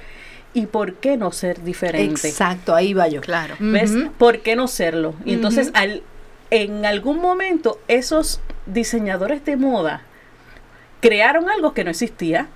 ¿Y 0.55 0.67
por 0.67 0.95
qué 0.95 1.17
no 1.17 1.33
ser 1.33 1.63
diferente? 1.63 2.29
Exacto, 2.29 2.75
ahí 2.75 2.93
va 2.93 3.09
yo. 3.09 3.23
Claro. 3.23 3.57
¿Ves? 3.59 3.93
¿Por 4.19 4.41
qué 4.41 4.55
no 4.55 4.69
serlo? 4.69 5.15
Y 5.25 5.33
entonces, 5.33 5.71
al, 5.73 6.03
en 6.51 6.85
algún 6.85 7.21
momento, 7.21 7.81
esos 7.89 8.41
diseñadores 8.67 9.47
de 9.47 9.57
moda 9.57 10.03
crearon 11.03 11.51
algo 11.51 11.75
que 11.75 11.85
no 11.85 11.91
existía 11.91 12.47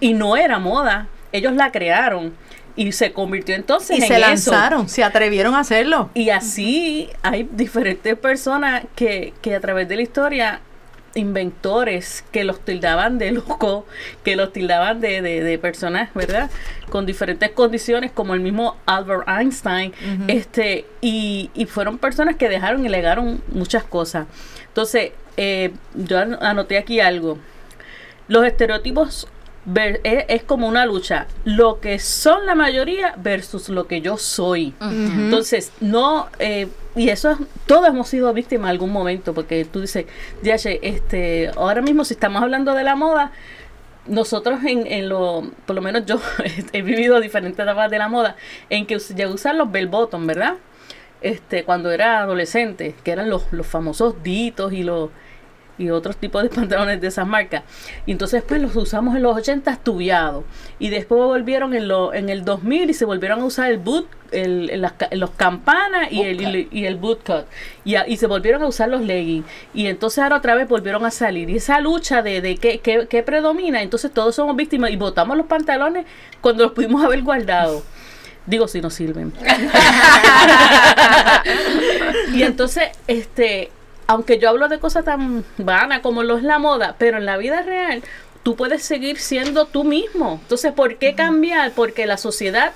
y 0.00 0.14
no 0.14 0.38
era 0.38 0.58
moda. 0.58 1.08
Ellos 1.32 1.52
la 1.52 1.70
crearon 1.72 2.32
y 2.76 2.92
se 2.92 3.12
convirtió 3.12 3.54
entonces 3.54 3.98
Y 3.98 4.02
en 4.02 4.08
se 4.08 4.14
eso. 4.14 4.20
lanzaron, 4.20 4.88
se 4.88 5.02
atrevieron 5.04 5.54
a 5.54 5.60
hacerlo. 5.60 6.08
Y 6.14 6.30
así 6.30 7.10
hay 7.22 7.46
diferentes 7.52 8.16
personas 8.16 8.84
que, 8.94 9.34
que 9.42 9.54
a 9.54 9.60
través 9.60 9.88
de 9.88 9.96
la 9.96 10.02
historia, 10.02 10.60
inventores 11.14 12.24
que 12.30 12.44
los 12.44 12.60
tildaban 12.60 13.16
de 13.18 13.32
loco, 13.32 13.86
que 14.22 14.36
los 14.36 14.52
tildaban 14.52 15.00
de, 15.00 15.22
de, 15.22 15.42
de 15.42 15.58
personas, 15.58 16.10
¿verdad? 16.14 16.50
Con 16.90 17.06
diferentes 17.06 17.50
condiciones, 17.50 18.12
como 18.12 18.34
el 18.34 18.40
mismo 18.40 18.76
Albert 18.86 19.26
Einstein, 19.28 19.92
este, 20.28 20.84
y, 21.00 21.50
y 21.54 21.64
fueron 21.66 21.96
personas 21.98 22.36
que 22.36 22.48
dejaron 22.50 22.84
y 22.84 22.88
legaron 22.90 23.42
muchas 23.52 23.84
cosas. 23.84 24.26
Entonces, 24.68 25.12
eh, 25.38 25.72
yo 25.94 26.18
an- 26.18 26.38
anoté 26.42 26.76
aquí 26.78 27.00
algo. 27.00 27.38
Los 28.28 28.44
estereotipos 28.44 29.28
ver- 29.64 30.00
es, 30.04 30.42
como 30.44 30.66
una 30.68 30.86
lucha. 30.86 31.26
Lo 31.44 31.80
que 31.80 31.98
son 31.98 32.46
la 32.46 32.54
mayoría 32.54 33.14
versus 33.18 33.68
lo 33.68 33.86
que 33.86 34.00
yo 34.00 34.16
soy. 34.16 34.74
Entonces, 34.80 35.72
no, 35.80 36.28
eh, 36.38 36.68
y 36.94 37.10
eso 37.10 37.30
es, 37.32 37.38
todos 37.66 37.86
hemos 37.88 38.08
sido 38.08 38.32
víctimas 38.32 38.66
en 38.66 38.70
algún 38.70 38.90
momento, 38.90 39.34
porque 39.34 39.64
tú 39.64 39.80
dices, 39.80 40.06
Yache, 40.42 40.80
este, 40.82 41.50
ahora 41.56 41.82
mismo 41.82 42.04
si 42.04 42.14
estamos 42.14 42.42
hablando 42.42 42.74
de 42.74 42.84
la 42.84 42.96
moda, 42.96 43.32
nosotros 44.06 44.60
en, 44.64 44.86
en 44.86 45.08
lo, 45.08 45.50
por 45.66 45.74
lo 45.76 45.82
menos 45.82 46.06
yo 46.06 46.20
he 46.72 46.82
vivido 46.82 47.20
diferentes 47.20 47.58
etapas 47.58 47.90
de 47.90 47.98
la 47.98 48.08
moda, 48.08 48.36
en 48.70 48.86
que 48.86 48.98
ya 49.14 49.28
usan 49.28 49.58
los 49.58 49.70
bell 49.70 49.88
bottom, 49.88 50.26
¿verdad? 50.26 50.54
Este, 51.22 51.64
cuando 51.64 51.90
era 51.90 52.20
adolescente, 52.20 52.94
que 53.02 53.10
eran 53.10 53.28
los, 53.30 53.50
los 53.52 53.66
famosos 53.66 54.22
ditos 54.22 54.72
y 54.72 54.82
los 54.84 55.10
y 55.78 55.90
otros 55.90 56.16
tipos 56.16 56.42
de 56.42 56.48
pantalones 56.48 57.00
de 57.00 57.08
esas 57.08 57.26
marcas. 57.26 57.62
Y 58.06 58.12
entonces 58.12 58.42
pues 58.46 58.60
los 58.60 58.74
usamos 58.76 59.16
en 59.16 59.22
los 59.22 59.36
80 59.36 59.70
estudiados. 59.70 60.44
Y 60.78 60.90
después 60.90 61.20
volvieron 61.20 61.74
en, 61.74 61.88
lo, 61.88 62.14
en 62.14 62.28
el 62.28 62.44
2000 62.44 62.90
y 62.90 62.94
se 62.94 63.04
volvieron 63.04 63.40
a 63.40 63.44
usar 63.44 63.70
el 63.70 63.78
boot, 63.78 64.06
el, 64.32 64.70
el- 64.70 64.86
los 65.20 65.30
campanas 65.30 66.10
y 66.10 66.22
el, 66.22 66.40
y, 66.40 66.68
y 66.70 66.84
el 66.86 66.96
boot 66.96 67.24
cut. 67.24 67.44
Y, 67.84 67.96
y 67.96 68.16
se 68.16 68.26
volvieron 68.26 68.62
a 68.62 68.66
usar 68.66 68.88
los 68.88 69.02
leggings. 69.02 69.46
Y 69.74 69.86
entonces 69.86 70.22
ahora 70.22 70.36
otra 70.36 70.54
vez 70.54 70.68
volvieron 70.68 71.04
a 71.04 71.10
salir. 71.10 71.50
Y 71.50 71.56
esa 71.56 71.80
lucha 71.80 72.22
de, 72.22 72.40
de 72.40 72.56
qué, 72.56 72.78
qué- 72.80 73.06
qué 73.08 73.22
predomina, 73.22 73.82
entonces 73.82 74.10
todos 74.12 74.34
somos 74.34 74.56
víctimas 74.56 74.90
y 74.90 74.96
botamos 74.96 75.36
los 75.36 75.46
pantalones 75.46 76.06
cuando 76.40 76.64
los 76.64 76.72
pudimos 76.72 77.04
haber 77.04 77.22
guardado. 77.22 77.82
Digo 78.46 78.68
si 78.68 78.80
no 78.80 78.90
sirven. 78.90 79.32
y 82.32 82.42
entonces, 82.42 82.84
este, 83.06 83.70
aunque 84.06 84.38
yo 84.38 84.48
hablo 84.48 84.68
de 84.68 84.78
cosas 84.78 85.04
tan 85.04 85.44
vanas 85.58 86.00
como 86.00 86.22
lo 86.22 86.36
es 86.36 86.42
la 86.42 86.58
moda, 86.58 86.96
pero 86.98 87.18
en 87.18 87.26
la 87.26 87.36
vida 87.36 87.62
real 87.62 88.02
tú 88.42 88.56
puedes 88.56 88.82
seguir 88.82 89.18
siendo 89.18 89.66
tú 89.66 89.84
mismo. 89.84 90.38
Entonces, 90.42 90.72
¿por 90.72 90.96
qué 90.96 91.14
cambiar? 91.14 91.72
Porque 91.72 92.06
la 92.06 92.16
sociedad 92.16 92.72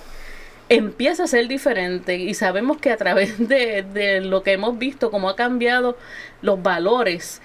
empieza 0.68 1.24
a 1.24 1.26
ser 1.26 1.48
diferente 1.48 2.16
y 2.16 2.34
sabemos 2.34 2.78
que 2.78 2.90
a 2.90 2.96
través 2.96 3.48
de, 3.48 3.82
de 3.82 4.20
lo 4.20 4.42
que 4.42 4.52
hemos 4.52 4.78
visto, 4.78 5.10
cómo 5.10 5.28
ha 5.28 5.36
cambiado 5.36 5.96
los 6.42 6.62
valores, 6.62 7.40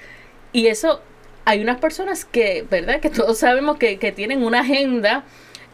y 0.53 0.67
eso 0.67 1.01
hay 1.43 1.61
unas 1.61 1.79
personas 1.79 2.23
que, 2.23 2.65
¿verdad? 2.69 2.99
Que 3.01 3.09
todos 3.09 3.37
sabemos 3.37 3.77
que, 3.77 3.99
que 3.99 4.11
tienen 4.11 4.43
una 4.43 4.61
agenda 4.61 5.23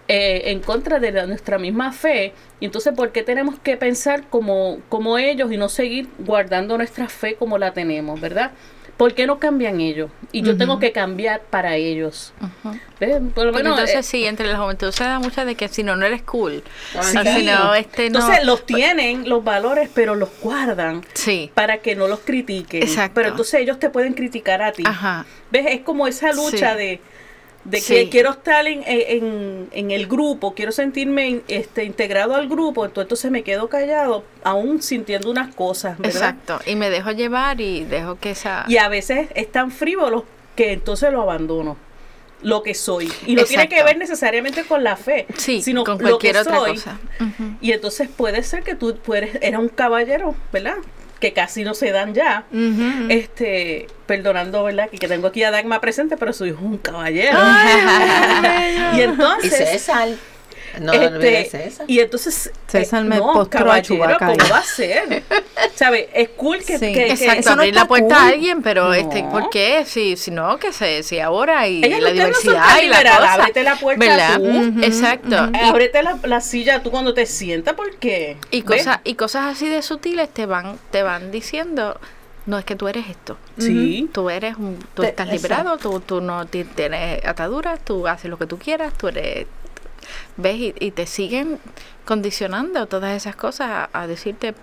eh, 0.07 0.43
en 0.51 0.59
contra 0.59 0.99
de 0.99 1.11
la- 1.11 1.25
nuestra 1.25 1.57
misma 1.57 1.91
fe. 1.93 2.33
Y 2.59 2.65
entonces, 2.65 2.93
¿por 2.95 3.11
qué 3.11 3.23
tenemos 3.23 3.59
que 3.59 3.77
pensar 3.77 4.23
como, 4.29 4.79
como 4.89 5.17
ellos 5.17 5.51
y 5.51 5.57
no 5.57 5.69
seguir 5.69 6.07
guardando 6.19 6.77
nuestra 6.77 7.07
fe 7.07 7.35
como 7.35 7.57
la 7.57 7.73
tenemos, 7.73 8.19
¿verdad? 8.19 8.51
¿Por 8.97 9.15
qué 9.15 9.25
no 9.25 9.39
cambian 9.39 9.81
ellos? 9.81 10.11
Y 10.31 10.43
yo 10.43 10.55
tengo 10.57 10.77
que 10.77 10.91
cambiar 10.91 11.41
para 11.49 11.75
ellos. 11.75 12.33
Porque 12.99 13.51
menos, 13.51 13.55
entonces 13.79 13.95
eh, 13.95 14.03
sí, 14.03 14.25
entre 14.25 14.47
la 14.47 14.59
juventud 14.59 14.91
se 14.91 15.03
da 15.03 15.17
mucha 15.17 15.43
de 15.43 15.55
que 15.55 15.67
si 15.69 15.81
no, 15.81 15.95
no 15.95 16.05
eres 16.05 16.21
cool. 16.21 16.61
Sí. 16.91 16.97
O 16.99 17.03
si 17.23 17.43
no, 17.45 17.73
este 17.73 18.09
no. 18.11 18.19
Entonces 18.19 18.45
los 18.45 18.63
tienen, 18.65 19.27
los 19.27 19.43
valores, 19.43 19.89
pero 19.91 20.13
los 20.13 20.29
guardan 20.39 21.03
Sí. 21.13 21.49
para 21.55 21.77
que 21.79 21.95
no 21.95 22.07
los 22.07 22.19
critiquen. 22.19 22.83
Exacto. 22.83 23.13
Pero 23.15 23.29
entonces 23.29 23.59
ellos 23.61 23.79
te 23.79 23.89
pueden 23.89 24.13
criticar 24.13 24.61
a 24.61 24.71
ti. 24.71 24.83
Ajá. 24.85 25.25
¿Ves? 25.51 25.65
Es 25.69 25.79
como 25.81 26.05
esa 26.05 26.31
lucha 26.33 26.73
Sí. 26.73 26.77
de, 26.77 27.01
de 27.63 27.78
que 27.78 27.84
Sí. 28.04 28.10
quiero 28.10 28.32
estar 28.32 28.65
en, 28.67 28.84
en, 28.88 29.67
en 29.71 29.91
el 29.91 30.08
grupo, 30.08 30.54
quiero 30.56 30.71
sentirme 30.71 31.41
este, 31.47 31.84
integrado 31.84 32.36
al 32.36 32.47
grupo, 32.50 32.86
entonces 32.86 33.30
me 33.30 33.43
quedo 33.43 33.69
callado, 33.69 34.24
aún 34.43 34.82
sintiendo 34.82 35.30
unas 35.30 35.54
cosas, 35.54 35.97
¿verdad? 36.00 36.36
Exacto. 36.38 36.60
Y 36.65 36.76
me 36.76 36.89
dejo 36.89 37.12
llevar 37.12 37.62
y 37.62 37.84
dejo 37.86 38.15
que 38.19 38.32
esa. 38.32 38.65
Y 38.67 38.78
a 38.78 38.89
veces 38.89 39.28
es 39.36 39.52
tan 39.52 39.71
frívolo 39.71 40.26
que 40.56 40.71
entonces 40.74 41.12
lo 41.13 41.21
abandono, 41.21 41.78
lo 42.41 42.63
que 42.63 42.74
soy. 42.74 43.12
Y 43.28 43.36
no 43.36 43.43
tiene 43.43 43.69
que 43.69 43.84
ver 43.84 43.97
necesariamente 43.97 44.63
con 44.63 44.84
la 44.84 44.95
fe, 44.95 45.28
Sí, 45.38 45.62
sino 45.62 45.84
con 45.84 45.93
lo 45.93 45.97
que 46.00 46.04
cualquier 46.06 46.38
otra 46.38 46.58
soy. 46.58 46.71
cosa. 46.74 47.00
Y 47.62 47.71
entonces 47.74 48.10
puede 48.10 48.41
ser 48.41 48.63
que 48.63 48.74
tú, 48.74 48.93
tú 48.93 49.13
eres, 49.13 49.38
eras 49.41 49.62
un 49.62 49.69
caballero, 49.69 50.34
¿verdad? 50.52 50.78
Que 51.21 51.31
casi 51.34 51.63
no 51.63 51.73
se 51.73 51.91
dan 51.91 52.13
ya. 52.13 52.43
Este, 53.10 53.88
perdonando, 54.07 54.63
¿verdad? 54.63 54.89
Que, 54.89 54.97
que 54.97 55.07
tengo 55.07 55.27
aquí 55.27 55.43
a 55.43 55.51
Dagma 55.51 55.79
presente, 55.79 56.17
pero 56.17 56.34
soy 56.34 56.51
un 56.51 56.77
caballero. 56.79 57.38
y 58.93 58.97
Y 58.97 59.01
entonces. 59.01 59.69
César. 59.69 60.10
No 60.79 60.93
este, 60.93 61.07
olvides 61.07 61.49
César. 61.51 61.86
y 61.89 61.99
entonces 61.99 62.51
César 62.67 63.03
me 63.03 63.17
no, 63.17 63.34
postró 63.34 63.60
a 63.60 63.63
caballero, 63.63 63.95
Chewbacca 63.95 64.25
¿cómo 64.27 64.49
va 64.49 64.57
a 64.60 64.63
ser? 64.63 65.23
¿Sabes? 65.75 66.07
Es 66.13 66.29
cool 66.29 66.60
que, 66.60 66.77
Sí. 66.77 66.88
que- 66.88 66.93
que- 66.93 67.12
Exacto, 67.12 67.39
eso 67.39 67.49
no 67.55 67.62
abrir 67.62 67.75
la 67.75 67.86
puerta 67.86 68.15
cool. 68.15 68.23
a 68.23 68.27
alguien, 68.27 68.62
pero 68.62 68.93
este, 68.93 69.23
No. 69.23 69.29
¿por 69.31 69.49
qué? 69.49 69.84
Si, 69.86 70.15
si 70.17 70.31
no, 70.31 70.57
que 70.57 70.71
se, 70.71 71.03
si 71.03 71.19
ahora 71.19 71.67
y 71.67 71.81
la 71.81 71.99
no 71.99 72.12
diversidad 72.12 72.81
y 72.81 72.88
la 72.88 73.01
cosa. 73.03 73.34
ábrete 73.34 73.63
la 73.63 73.75
puerta 73.75 74.05
¿verdad? 74.05 74.38
tú. 74.39 74.84
Exacto. 74.84 75.49
Y- 75.53 75.57
Ábrete 75.69 76.03
la, 76.03 76.17
la 76.23 76.41
silla 76.41 76.81
tú 76.84 76.91
cuando 76.91 77.13
te 77.13 77.25
sientas, 77.25 77.73
¿por 77.75 77.95
qué? 77.97 78.38
Y 78.51 78.62
cosas, 78.63 78.99
y 79.03 79.15
cosas 79.15 79.45
así 79.45 79.67
de 79.69 79.81
sutiles 79.81 80.29
te 80.29 80.45
van, 80.45 80.77
te 80.91 81.03
van 81.03 81.31
diciendo, 81.31 81.99
no 82.45 82.57
es 82.57 82.65
que 82.65 82.75
tú 82.75 82.88
eres 82.88 83.07
esto. 83.07 83.38
Sí. 83.60 84.10
Tú 84.12 84.29
eres 84.29 84.55
un, 84.57 84.79
tú 84.95 85.03
estás 85.03 85.27
liberado, 85.29 85.77
tú, 85.77 85.99
tú 85.99 86.21
no 86.21 86.45
ti- 86.47 86.63
tienes 86.63 87.23
ataduras, 87.25 87.79
tú 87.84 88.07
haces 88.07 88.29
lo 88.31 88.38
que 88.39 88.47
tú 88.47 88.57
quieras, 88.57 88.93
tú 88.97 89.07
eres, 89.10 89.45
ves 90.38 90.56
y, 90.58 90.74
y 90.80 90.91
te 90.91 91.06
siguen 91.06 91.60
condicionando 92.06 92.86
todas 92.88 93.15
esas 93.15 93.36
cosas 93.36 93.69
a, 93.69 93.89
a 93.93 94.08
decirte, 94.08 94.54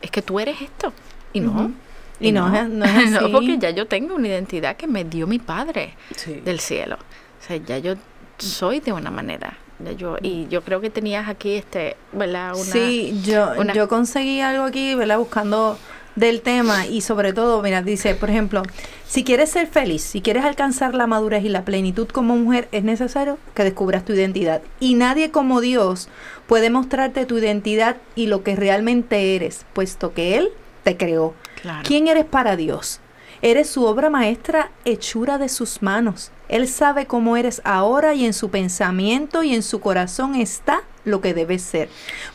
es 0.00 0.10
que 0.10 0.22
tú 0.22 0.40
eres 0.40 0.60
esto. 0.60 0.92
Y 1.32 1.40
no. 1.40 1.72
Y 2.20 2.30
no 2.32 2.54
es- 2.54 2.68
no 2.68 2.84
es 2.84 3.14
así. 3.16 3.32
porque 3.32 3.58
ya 3.58 3.70
yo 3.70 3.86
tengo 3.86 4.14
una 4.14 4.28
identidad 4.28 4.76
que 4.76 4.86
me 4.86 5.04
dio 5.04 5.26
mi 5.26 5.38
padre 5.38 5.94
Sí. 6.14 6.34
del 6.44 6.60
cielo. 6.60 6.96
O 6.96 7.44
sea, 7.46 7.56
ya 7.56 7.78
yo 7.78 7.94
soy 8.38 8.80
de 8.80 8.92
una 8.92 9.10
manera. 9.10 9.56
Yo, 9.98 10.16
y 10.22 10.46
yo 10.48 10.62
creo 10.62 10.80
que 10.80 10.90
tenías 10.90 11.28
aquí 11.28 11.54
este, 11.54 11.96
¿verdad? 12.12 12.52
Una, 12.54 12.62
sí, 12.62 13.20
yo, 13.24 13.50
una- 13.58 13.72
yo 13.72 13.88
conseguí 13.88 14.40
algo 14.40 14.62
aquí, 14.64 14.94
¿verdad? 14.94 15.18
Buscando 15.18 15.76
del 16.16 16.40
tema 16.40 16.86
y 16.86 17.00
sobre 17.00 17.32
todo, 17.32 17.62
mira, 17.62 17.82
dice, 17.82 18.14
por 18.14 18.30
ejemplo, 18.30 18.62
si 19.06 19.24
quieres 19.24 19.50
ser 19.50 19.66
feliz, 19.66 20.02
si 20.02 20.20
quieres 20.20 20.44
alcanzar 20.44 20.94
la 20.94 21.06
madurez 21.06 21.44
y 21.44 21.48
la 21.48 21.64
plenitud 21.64 22.08
como 22.08 22.36
mujer, 22.36 22.68
es 22.72 22.84
necesario 22.84 23.38
que 23.54 23.64
descubras 23.64 24.04
tu 24.04 24.12
identidad. 24.12 24.62
Y 24.80 24.94
nadie 24.94 25.30
como 25.30 25.60
Dios 25.60 26.08
puede 26.46 26.70
mostrarte 26.70 27.26
tu 27.26 27.38
identidad 27.38 27.96
y 28.14 28.26
lo 28.26 28.42
que 28.42 28.56
realmente 28.56 29.36
eres, 29.36 29.64
puesto 29.72 30.14
que 30.14 30.36
Él 30.36 30.50
te 30.84 30.96
creó. 30.96 31.34
Claro. 31.60 31.82
¿Quién 31.84 32.08
eres 32.08 32.24
para 32.24 32.56
Dios? 32.56 33.00
Eres 33.40 33.68
su 33.68 33.84
obra 33.84 34.08
maestra, 34.08 34.70
hechura 34.84 35.36
de 35.36 35.48
sus 35.48 35.82
manos. 35.82 36.30
Él 36.48 36.68
sabe 36.68 37.06
cómo 37.06 37.36
eres 37.36 37.60
ahora 37.64 38.14
y 38.14 38.24
en 38.24 38.34
su 38.34 38.50
pensamiento 38.50 39.42
y 39.42 39.54
en 39.54 39.62
su 39.62 39.80
corazón 39.80 40.36
está 40.36 40.82
lo 41.04 41.20
que 41.20 41.34
debes 41.34 41.62
ser. 41.62 41.88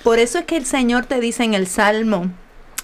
Por 0.03 0.19
eso 0.19 0.39
es 0.39 0.45
que 0.45 0.57
el 0.57 0.65
Señor 0.65 1.05
te 1.05 1.21
dice 1.21 1.43
en 1.43 1.53
el 1.53 1.67
Salmo, 1.67 2.31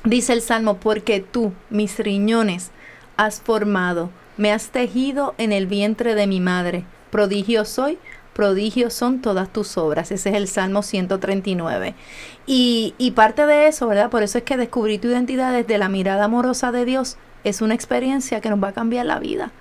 dice 0.03 0.33
el 0.33 0.41
Salmo, 0.41 0.77
porque 0.77 1.19
tú, 1.19 1.53
mis 1.69 1.97
riñones, 1.99 2.71
has 3.17 3.41
formado, 3.41 4.09
me 4.37 4.51
has 4.51 4.69
tejido 4.69 5.35
en 5.37 5.51
el 5.51 5.67
vientre 5.67 6.15
de 6.15 6.27
mi 6.27 6.39
madre. 6.39 6.85
Prodigio 7.11 7.65
soy, 7.65 7.97
prodigio 8.33 8.89
son 8.89 9.21
todas 9.21 9.51
tus 9.53 9.77
obras. 9.77 10.11
Ese 10.11 10.29
es 10.29 10.35
el 10.35 10.47
Salmo 10.47 10.81
139. 10.81 11.93
Y, 12.47 12.95
y 12.97 13.11
parte 13.11 13.45
de 13.45 13.67
eso, 13.67 13.87
¿verdad? 13.87 14.09
Por 14.09 14.23
eso 14.23 14.39
es 14.39 14.43
que 14.43 14.57
descubrir 14.57 14.99
tu 14.99 15.07
identidad 15.07 15.53
desde 15.53 15.77
la 15.77 15.89
mirada 15.89 16.25
amorosa 16.25 16.71
de 16.71 16.85
Dios 16.85 17.17
es 17.43 17.61
una 17.61 17.75
experiencia 17.75 18.41
que 18.41 18.49
nos 18.49 18.63
va 18.63 18.69
a 18.69 18.73
cambiar 18.73 19.05
la 19.05 19.19
vida. 19.19 19.51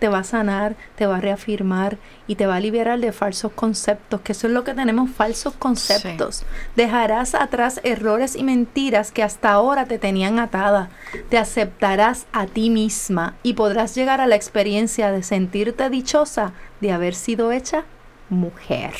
Te 0.00 0.08
va 0.08 0.20
a 0.20 0.24
sanar, 0.24 0.74
te 0.96 1.06
va 1.06 1.18
a 1.18 1.20
reafirmar 1.20 1.98
y 2.26 2.34
te 2.34 2.46
va 2.46 2.56
a 2.56 2.60
liberar 2.60 2.98
de 2.98 3.12
falsos 3.12 3.52
conceptos, 3.52 4.22
que 4.22 4.32
eso 4.32 4.46
es 4.46 4.52
lo 4.52 4.64
que 4.64 4.74
tenemos, 4.74 5.10
falsos 5.10 5.54
conceptos. 5.54 6.44
Dejarás 6.74 7.34
atrás 7.34 7.80
errores 7.84 8.34
y 8.34 8.42
mentiras 8.42 9.12
que 9.12 9.22
hasta 9.22 9.52
ahora 9.52 9.84
te 9.84 9.98
tenían 9.98 10.38
atada. 10.38 10.88
Te 11.28 11.38
aceptarás 11.38 12.26
a 12.32 12.46
ti 12.46 12.70
misma 12.70 13.34
y 13.42 13.52
podrás 13.52 13.94
llegar 13.94 14.20
a 14.20 14.26
la 14.26 14.36
experiencia 14.36 15.12
de 15.12 15.22
sentirte 15.22 15.90
dichosa 15.90 16.52
de 16.80 16.92
haber 16.92 17.14
sido 17.14 17.52
hecha 17.52 17.84
mujer. 18.30 18.94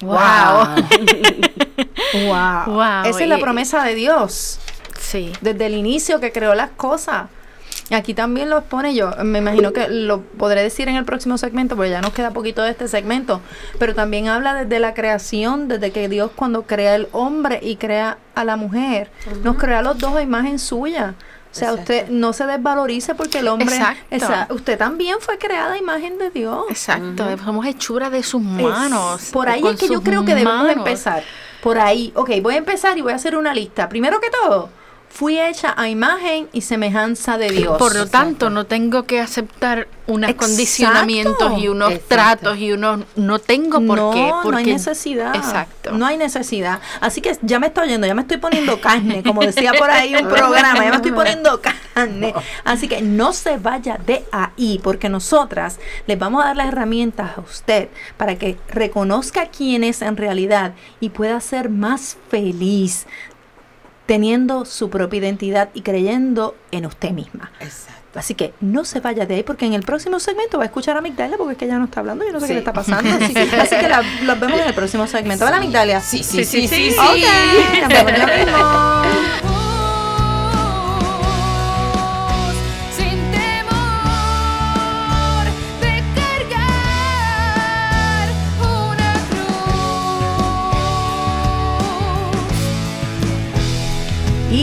Wow. 0.00 0.16
Wow. 0.16 0.76
Wow, 2.66 3.04
Esa 3.04 3.22
es 3.22 3.28
la 3.28 3.38
promesa 3.38 3.84
de 3.84 3.94
Dios 3.94 4.58
Sí. 4.98 5.32
desde 5.40 5.66
el 5.66 5.74
inicio 5.74 6.20
que 6.20 6.32
creó 6.32 6.54
las 6.54 6.70
cosas. 6.70 7.28
Y 7.88 7.94
aquí 7.94 8.14
también 8.14 8.50
lo 8.50 8.58
expone 8.58 8.94
yo. 8.96 9.12
Me 9.24 9.38
imagino 9.38 9.72
que 9.72 9.86
lo 9.88 10.20
podré 10.22 10.60
decir 10.62 10.88
en 10.88 10.96
el 10.96 11.04
próximo 11.04 11.38
segmento, 11.38 11.76
porque 11.76 11.90
ya 11.90 12.00
nos 12.00 12.12
queda 12.12 12.32
poquito 12.32 12.62
de 12.62 12.70
este 12.70 12.88
segmento. 12.88 13.40
Pero 13.78 13.94
también 13.94 14.26
habla 14.28 14.54
desde 14.54 14.80
la 14.80 14.92
creación, 14.92 15.68
desde 15.68 15.92
que 15.92 16.08
Dios 16.08 16.32
cuando 16.34 16.62
crea 16.62 16.96
el 16.96 17.06
hombre 17.12 17.60
y 17.62 17.76
crea 17.76 18.18
a 18.34 18.44
la 18.44 18.56
mujer, 18.56 19.10
nos 19.44 19.56
crea 19.56 19.78
a 19.78 19.82
los 19.82 19.98
dos 19.98 20.14
a 20.16 20.22
imagen 20.22 20.58
suya. 20.58 21.14
O 21.52 21.58
sea, 21.58 21.68
Exacto. 21.70 21.80
usted 21.92 22.08
no 22.10 22.32
se 22.32 22.44
desvalorice 22.44 23.14
porque 23.14 23.38
el 23.38 23.48
hombre, 23.48 23.76
Exacto. 23.76 24.02
esa- 24.10 24.46
usted 24.50 24.76
también 24.76 25.16
fue 25.20 25.38
creada 25.38 25.74
a 25.74 25.78
imagen 25.78 26.18
de 26.18 26.30
Dios. 26.30 26.64
Exacto. 26.68 27.24
Somos 27.44 27.64
hechura 27.66 28.10
de 28.10 28.22
sus 28.24 28.42
Es- 28.42 28.48
manos. 28.48 29.30
por 29.32 29.48
ahí 29.48 29.62
es 29.64 29.78
que 29.78 29.88
yo 29.88 30.02
creo 30.02 30.24
que 30.24 30.34
debemos 30.34 30.54
manos. 30.64 30.76
empezar. 30.76 31.22
Por 31.62 31.78
ahí, 31.78 32.12
ok, 32.14 32.30
voy 32.42 32.54
a 32.54 32.58
empezar 32.58 32.98
y 32.98 33.00
voy 33.00 33.12
a 33.12 33.16
hacer 33.16 33.36
una 33.36 33.54
lista. 33.54 33.88
Primero 33.88 34.20
que 34.20 34.28
todo, 34.28 34.68
fui 35.08 35.40
hecha 35.40 35.72
a 35.76 35.88
imagen 35.88 36.48
y 36.52 36.60
semejanza 36.60 37.38
de 37.38 37.48
Dios. 37.50 37.78
Por 37.78 37.94
lo 37.94 38.06
tanto, 38.06 38.50
no 38.50 38.66
tengo 38.66 39.04
que 39.04 39.18
aceptar 39.20 39.88
unos 40.06 40.28
Exacto. 40.30 40.46
condicionamientos 40.46 41.58
y 41.58 41.68
unos 41.68 41.92
Exacto. 41.92 42.14
tratos 42.14 42.58
y 42.58 42.72
unos... 42.72 43.00
No 43.16 43.38
tengo 43.38 43.80
por 43.86 43.96
no, 43.98 44.10
qué. 44.10 44.20
no 44.28 44.36
hay 44.36 44.42
porque- 44.42 44.72
necesidad. 44.72 45.34
Exacto. 45.34 45.92
No 45.92 46.04
hay 46.06 46.18
necesidad. 46.18 46.80
Así 47.00 47.22
que 47.22 47.36
ya 47.40 47.58
me 47.58 47.68
estoy 47.68 47.84
oyendo, 47.86 48.06
ya 48.06 48.14
me 48.14 48.22
estoy 48.22 48.36
poniendo 48.36 48.78
carne, 48.80 49.22
como 49.22 49.40
decía 49.40 49.72
por 49.72 49.90
ahí 49.90 50.14
un 50.14 50.28
programa, 50.28 50.84
ya 50.84 50.90
me 50.90 50.96
estoy 50.96 51.12
poniendo 51.12 51.60
carne. 51.62 52.34
Así 52.64 52.86
que 52.86 53.00
no 53.00 53.32
se 53.32 53.56
vaya 53.56 53.98
de 54.04 54.22
ahí, 54.32 54.80
porque 54.82 55.08
nosotras 55.08 55.78
les 56.06 56.18
vamos 56.18 56.42
a 56.44 56.48
dar 56.48 56.56
las 56.56 56.68
herramientas 56.68 57.38
a 57.38 57.40
usted 57.40 57.88
para 58.18 58.36
que 58.36 58.58
reconozca 58.68 59.46
quién 59.46 59.82
es 59.82 60.02
en 60.02 60.16
realidad 60.18 60.74
y 61.00 61.08
pueda 61.08 61.40
ser 61.40 61.70
más 61.70 62.18
feliz 62.28 63.06
teniendo 64.06 64.64
su 64.64 64.88
propia 64.90 65.18
identidad 65.18 65.68
y 65.74 65.82
creyendo 65.82 66.54
en 66.70 66.86
usted 66.86 67.10
misma. 67.10 67.50
Exacto. 67.60 67.92
Así 68.18 68.34
que 68.34 68.54
no 68.60 68.86
se 68.86 69.00
vaya 69.00 69.26
de 69.26 69.34
ahí 69.34 69.42
porque 69.42 69.66
en 69.66 69.74
el 69.74 69.82
próximo 69.82 70.18
segmento 70.20 70.56
va 70.56 70.64
a 70.64 70.66
escuchar 70.66 70.96
a 70.96 71.02
Migdalia 71.02 71.36
porque 71.36 71.52
es 71.52 71.58
que 71.58 71.64
ella 71.66 71.76
no 71.78 71.84
está 71.84 72.00
hablando 72.00 72.24
y 72.24 72.28
yo 72.28 72.32
no 72.32 72.40
sé 72.40 72.46
Sí. 72.46 72.48
qué 72.48 72.54
le 72.54 72.58
está 72.60 72.72
pasando. 72.72 73.10
Así, 73.14 73.36
así 73.60 73.76
que 73.76 73.88
la, 73.88 74.02
las 74.24 74.40
vemos 74.40 74.58
en 74.58 74.66
el 74.68 74.74
próximo 74.74 75.06
segmento. 75.06 75.44
¿Verdad, 75.44 75.60
Migdalia? 75.60 76.00
Sí, 76.00 76.22
sí, 76.22 76.44
sí, 76.46 76.66
sí. 76.66 76.90
sí. 76.92 76.96
Ok, 76.98 77.90
nos 77.90 78.04
vemos 78.04 78.20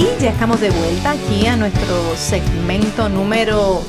estamos 0.08 0.60
de 0.60 0.70
vuelta 0.70 1.12
aquí 1.12 1.48
a 1.48 1.56
nuestro 1.56 2.16
segmento 2.16 3.08
número 3.08 3.82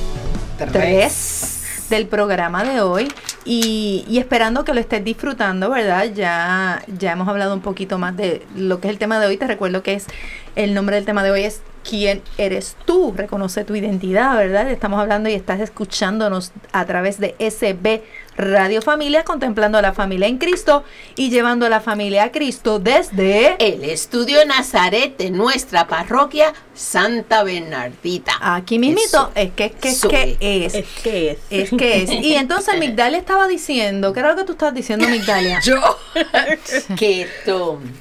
3 0.59 1.89
del 1.91 2.07
programa 2.07 2.63
de 2.63 2.81
hoy 2.81 3.09
y, 3.45 4.05
y 4.09 4.19
esperando 4.19 4.65
que 4.65 4.75
lo 4.75 4.81
estés 4.81 5.03
disfrutando, 5.05 5.71
¿verdad? 5.71 6.07
Ya, 6.15 6.83
ya 6.87 7.13
hemos 7.13 7.27
hablado 7.29 7.55
un 7.55 7.61
poquito 7.61 7.99
más 7.99 8.17
de 8.17 8.47
lo 8.55 8.81
que 8.81 8.89
es 8.89 8.93
el 8.93 8.99
tema 8.99 9.19
de 9.19 9.27
hoy. 9.27 9.37
Te 9.37 9.47
recuerdo 9.47 9.83
que 9.83 9.95
es 9.95 10.07
el 10.55 10.75
nombre 10.75 10.97
del 10.97 11.05
tema 11.05 11.25
de 11.25 11.31
hoy 11.33 11.45
es 11.45 11.63
¿Quién 11.89 12.23
eres 12.39 12.77
tú? 12.87 13.13
Reconoce 13.15 13.65
tu 13.65 13.75
identidad, 13.75 14.35
¿verdad? 14.37 14.71
Estamos 14.71 14.99
hablando 14.99 15.29
y 15.29 15.35
estás 15.35 15.61
escuchándonos 15.61 16.53
a 16.73 16.87
través 16.87 17.21
de 17.21 17.35
SB 17.39 18.03
Radio 18.37 18.83
Familia, 18.83 19.25
contemplando 19.25 19.79
a 19.79 19.83
la 19.83 19.93
familia 19.93 20.27
en 20.29 20.39
Cristo 20.39 20.85
y 21.17 21.31
llevando 21.31 21.67
a 21.67 21.69
la 21.69 21.81
familia 21.81 22.25
a 22.25 22.33
Cristo 22.33 22.79
desde... 22.79 23.57
El 23.59 23.85
estudio 23.85 24.45
Nazaret 24.45 25.17
de 25.17 25.31
nuestra 25.31 25.87
parroquia 25.87 26.53
Santa 26.75 27.45
Bernardita. 27.45 28.33
Aquí 28.41 28.79
mismito, 28.79 29.31
es 29.35 29.53
que 29.53 29.67
es 29.67 29.73
que 29.81 29.89
es 29.89 30.01
que 30.05 30.37
es. 30.41 30.75
Es 30.75 30.87
que 31.03 31.31
es. 31.31 31.39
Es 31.51 31.71
que 31.71 32.03
es. 32.03 32.11
Y 32.11 32.35
entonces 32.35 32.77
Migdalia 32.79 33.19
estaba 33.19 33.47
diciendo, 33.47 34.13
¿qué 34.13 34.21
era 34.21 34.31
lo 34.31 34.37
que 34.37 34.45
tú 34.45 34.53
estabas 34.53 34.75
diciendo, 34.75 35.07
Migdalia? 35.09 35.61
Yo. 35.65 35.81
¿Qué? 36.99 37.29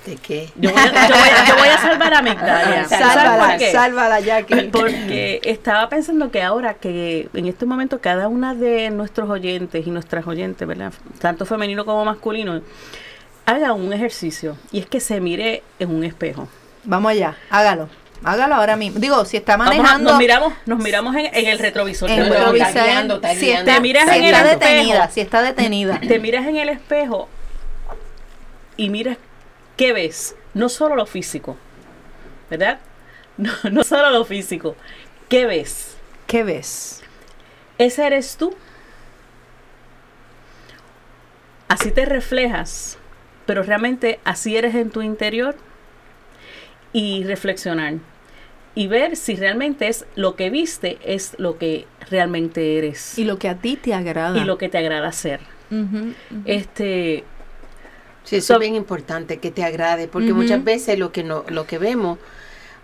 ¿De 0.06 0.16
qué? 0.18 0.50
Yo 0.56 0.72
voy, 0.72 0.82
a, 0.82 1.08
yo 1.08 1.16
voy 1.16 1.30
a- 1.30 1.46
yo 1.48 1.56
voy 1.58 1.68
a 1.68 1.78
salvar 1.78 2.14
a 2.14 2.22
Migdalia. 2.22 2.86
¿Sabes 2.88 3.04
Sálvala, 3.14 3.60
sálvala, 3.72 4.20
Jackie. 4.22 4.70
Porque 4.72 5.40
estaba 5.44 5.88
pensando 5.90 6.32
que 6.32 6.42
ahora 6.42 6.74
que 6.76 7.30
en 7.34 7.48
este 7.48 7.66
momento 7.66 8.00
cada 8.02 8.28
una 8.28 8.56
de 8.56 8.90
nuestros 8.90 9.30
oyentes 9.30 9.86
y 9.86 9.92
nuestras 9.92 10.23
oyentes, 10.28 10.68
¿verdad? 10.68 10.94
Tanto 11.20 11.46
femenino 11.46 11.86
como 11.86 12.04
masculino, 12.06 12.62
haga 13.46 13.74
un 13.74 13.92
ejercicio 13.94 14.58
y 14.72 14.80
es 14.80 14.86
que 14.88 15.00
se 15.00 15.20
mire 15.20 15.64
en 15.80 15.94
un 15.94 16.04
espejo. 16.04 16.48
Vamos 16.84 17.12
allá, 17.12 17.38
hágalo. 17.50 17.90
Hágalo 18.26 18.56
ahora 18.56 18.78
mismo. 18.78 19.00
Digo, 19.02 19.26
si 19.26 19.36
está 19.36 19.56
a- 19.56 19.58
manejando 19.58 20.12
nos 20.12 20.20
miramos, 20.20 20.54
nos 20.66 20.80
miramos 20.80 21.14
en, 21.16 21.26
en 21.34 21.48
el 21.48 21.60
retrovisor. 21.60 22.10
en 22.10 22.22
está 22.22 22.86
guiando, 22.86 23.16
está 23.16 23.34
si 23.34 23.40
guiando. 23.48 23.60
está, 23.72 23.76
Te 23.76 23.82
miras 23.82 24.10
si 24.10 24.16
en 24.18 24.24
el 24.24 24.34
está 24.34 24.52
espejo. 24.52 24.60
detenida, 24.72 25.10
si 25.12 25.20
está 25.22 25.42
detenida. 25.42 26.00
Te 26.00 26.20
miras 26.20 26.48
en 26.48 26.56
el 26.58 26.70
espejo 26.70 27.28
y 28.78 28.90
miras 28.90 29.18
qué 29.76 29.92
ves. 29.94 30.36
No 30.54 30.70
solo 30.70 30.96
lo 30.96 31.06
físico, 31.06 31.58
¿verdad? 32.50 32.80
No, 33.36 33.52
no 33.72 33.84
solo 33.84 34.12
lo 34.12 34.26
físico. 34.26 34.76
¿Qué 35.28 35.48
ves? 35.48 35.96
¿Qué 36.28 36.44
ves? 36.44 37.02
Ese 37.80 38.06
eres 38.06 38.38
tú. 38.38 38.56
Así 41.68 41.92
te 41.92 42.06
reflejas, 42.06 42.98
pero 43.46 43.64
realmente 43.64 44.20
así 44.24 44.56
eres 44.58 44.76
en 44.76 44.90
tu 44.92 45.02
interior. 45.02 45.56
Y 46.92 47.24
reflexionar. 47.24 47.96
Y 48.76 48.88
ver 48.88 49.16
si 49.16 49.36
realmente 49.36 49.88
es 49.88 50.06
lo 50.16 50.36
que 50.36 50.50
viste, 50.50 50.98
es 51.04 51.36
lo 51.40 51.58
que 51.58 51.86
realmente 52.10 52.78
eres. 52.78 53.18
Y 53.18 53.24
lo 53.24 53.38
que 53.40 53.50
a 53.50 53.56
ti 53.56 53.76
te 53.78 53.94
agrada. 53.94 54.38
y 54.40 54.44
lo 54.46 54.58
que 54.58 54.70
te 54.70 54.78
agrada 54.78 55.08
hacer. 55.08 55.40
Este, 56.46 57.24
Sí, 58.24 58.38
eso 58.38 58.48
So- 58.48 58.54
es 58.54 58.60
bien 58.62 58.76
importante, 58.76 59.40
que 59.40 59.52
te 59.52 59.64
agrade, 59.66 60.08
porque 60.08 60.32
muchas 60.34 60.64
veces 60.64 60.98
lo 60.98 61.12
que 61.12 61.24
no, 61.24 61.44
lo 61.50 61.68
que 61.68 61.78
vemos, 61.78 62.20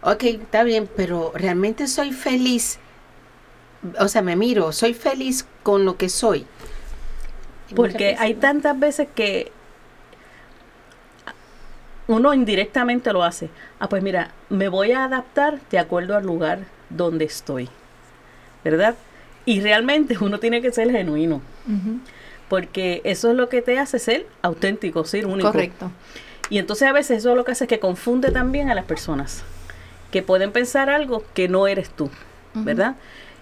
ok, 0.01 0.23
está 0.23 0.63
bien, 0.63 0.89
pero 0.97 1.31
realmente 1.33 1.87
soy 1.87 2.11
feliz. 2.11 2.77
O 3.99 4.09
sea, 4.09 4.21
me 4.21 4.35
miro, 4.35 4.73
soy 4.73 4.93
feliz 4.93 5.45
con 5.63 5.85
lo 5.85 5.95
que 5.95 6.09
soy. 6.09 6.45
Porque 7.75 8.15
hay 8.17 8.33
no. 8.33 8.39
tantas 8.39 8.79
veces 8.79 9.07
que 9.13 9.51
uno 12.07 12.33
indirectamente 12.33 13.13
lo 13.13 13.23
hace. 13.23 13.49
Ah, 13.79 13.87
pues 13.87 14.01
mira, 14.01 14.31
me 14.49 14.67
voy 14.67 14.91
a 14.91 15.03
adaptar 15.03 15.59
de 15.69 15.77
acuerdo 15.77 16.17
al 16.17 16.25
lugar 16.25 16.59
donde 16.89 17.25
estoy. 17.25 17.69
¿Verdad? 18.63 18.95
Y 19.45 19.61
realmente 19.61 20.17
uno 20.19 20.39
tiene 20.39 20.61
que 20.61 20.71
ser 20.71 20.91
genuino. 20.91 21.41
Porque 22.49 23.01
eso 23.03 23.29
es 23.29 23.37
lo 23.37 23.47
que 23.47 23.61
te 23.61 23.77
hace 23.77 23.99
ser 23.99 24.25
auténtico, 24.41 25.05
ser 25.05 25.27
único. 25.27 25.51
Correcto. 25.51 25.91
Y 26.49 26.57
entonces 26.57 26.87
a 26.87 26.91
veces 26.91 27.19
eso 27.19 27.35
lo 27.35 27.45
que 27.45 27.51
hace 27.51 27.65
es 27.65 27.67
que 27.67 27.79
confunde 27.79 28.31
también 28.31 28.69
a 28.71 28.75
las 28.75 28.85
personas. 28.85 29.43
Que 30.11 30.23
pueden 30.23 30.51
pensar 30.51 30.89
algo 30.89 31.23
que 31.35 31.47
no 31.47 31.67
eres 31.67 31.89
tú. 31.91 32.09
¿Verdad? 32.55 32.95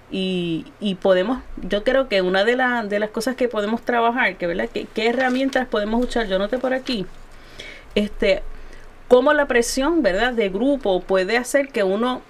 Y, 0.10 0.66
y 0.80 0.96
podemos, 0.96 1.40
yo 1.58 1.84
creo 1.84 2.08
que 2.08 2.22
una 2.22 2.46
de, 2.46 2.56
la- 2.56 2.84
de 2.84 3.00
las 3.00 3.10
cosas 3.10 3.36
que 3.36 3.50
podemos 3.50 3.82
trabajar, 3.82 4.38
que 4.38 4.48
verdad, 4.48 4.70
que, 4.70 4.86
qué 4.94 5.08
herramientas 5.10 5.68
podemos 5.68 6.02
usar, 6.04 6.28
yo 6.28 6.40
noté 6.40 6.58
por 6.60 6.74
aquí, 6.74 7.06
este, 7.96 8.42
cómo 9.10 9.34
la 9.34 9.48
presión, 9.48 10.04
¿verdad?, 10.04 10.34
de 10.34 10.50
grupo 10.50 11.02
puede 11.02 11.38
hacer 11.38 11.70
que 11.70 11.84
uno 11.84 12.22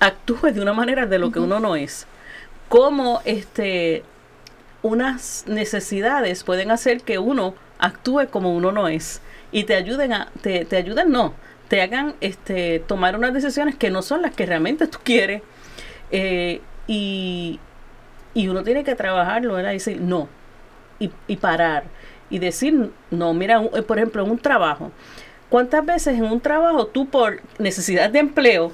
actúe 0.00 0.52
de 0.52 0.60
una 0.60 0.72
manera 0.72 1.06
de 1.06 1.18
lo 1.18 1.30
que 1.30 1.38
uno 1.40 1.60
no 1.60 1.76
es. 1.76 2.06
Cómo 2.68 3.20
este 3.24 4.02
unas 4.82 5.44
necesidades 5.48 6.44
pueden 6.44 6.70
hacer 6.70 7.02
que 7.02 7.18
uno 7.18 7.54
actúe 7.78 8.28
como 8.30 8.54
uno 8.56 8.72
no 8.72 8.88
es. 8.88 9.20
Y 9.52 9.64
te 9.64 9.74
ayuden 9.74 10.12
a 10.12 10.30
te, 10.42 10.64
te 10.64 10.76
ayuden 10.76 11.10
no 11.10 11.34
te 11.68 11.82
hagan 11.82 12.14
este 12.22 12.78
tomar 12.80 13.14
unas 13.16 13.34
decisiones 13.34 13.76
que 13.76 13.90
no 13.90 14.00
son 14.02 14.22
las 14.22 14.34
que 14.34 14.46
realmente 14.46 14.86
tú 14.86 14.98
quieres. 15.04 15.42
Eh, 16.10 16.60
y, 16.88 17.60
y 18.34 18.48
uno 18.48 18.64
tiene 18.64 18.82
que 18.82 18.94
trabajarlo 18.96 19.54
¿verdad? 19.54 19.70
y 19.70 19.74
decir 19.74 20.00
no 20.00 20.28
y, 20.98 21.10
y 21.28 21.36
parar 21.36 21.84
y 22.30 22.38
decir 22.40 22.90
no 23.10 23.32
mira 23.34 23.60
un- 23.60 23.70
eh, 23.78 23.82
por 23.82 23.98
ejemplo 23.98 24.24
en 24.24 24.30
un 24.32 24.38
trabajo 24.38 24.90
cuántas 25.48 25.84
veces 25.86 26.16
en 26.16 26.24
un 26.24 26.40
trabajo 26.40 26.86
tú 26.86 27.06
por 27.08 27.40
necesidad 27.58 28.10
de 28.10 28.18
empleo 28.18 28.72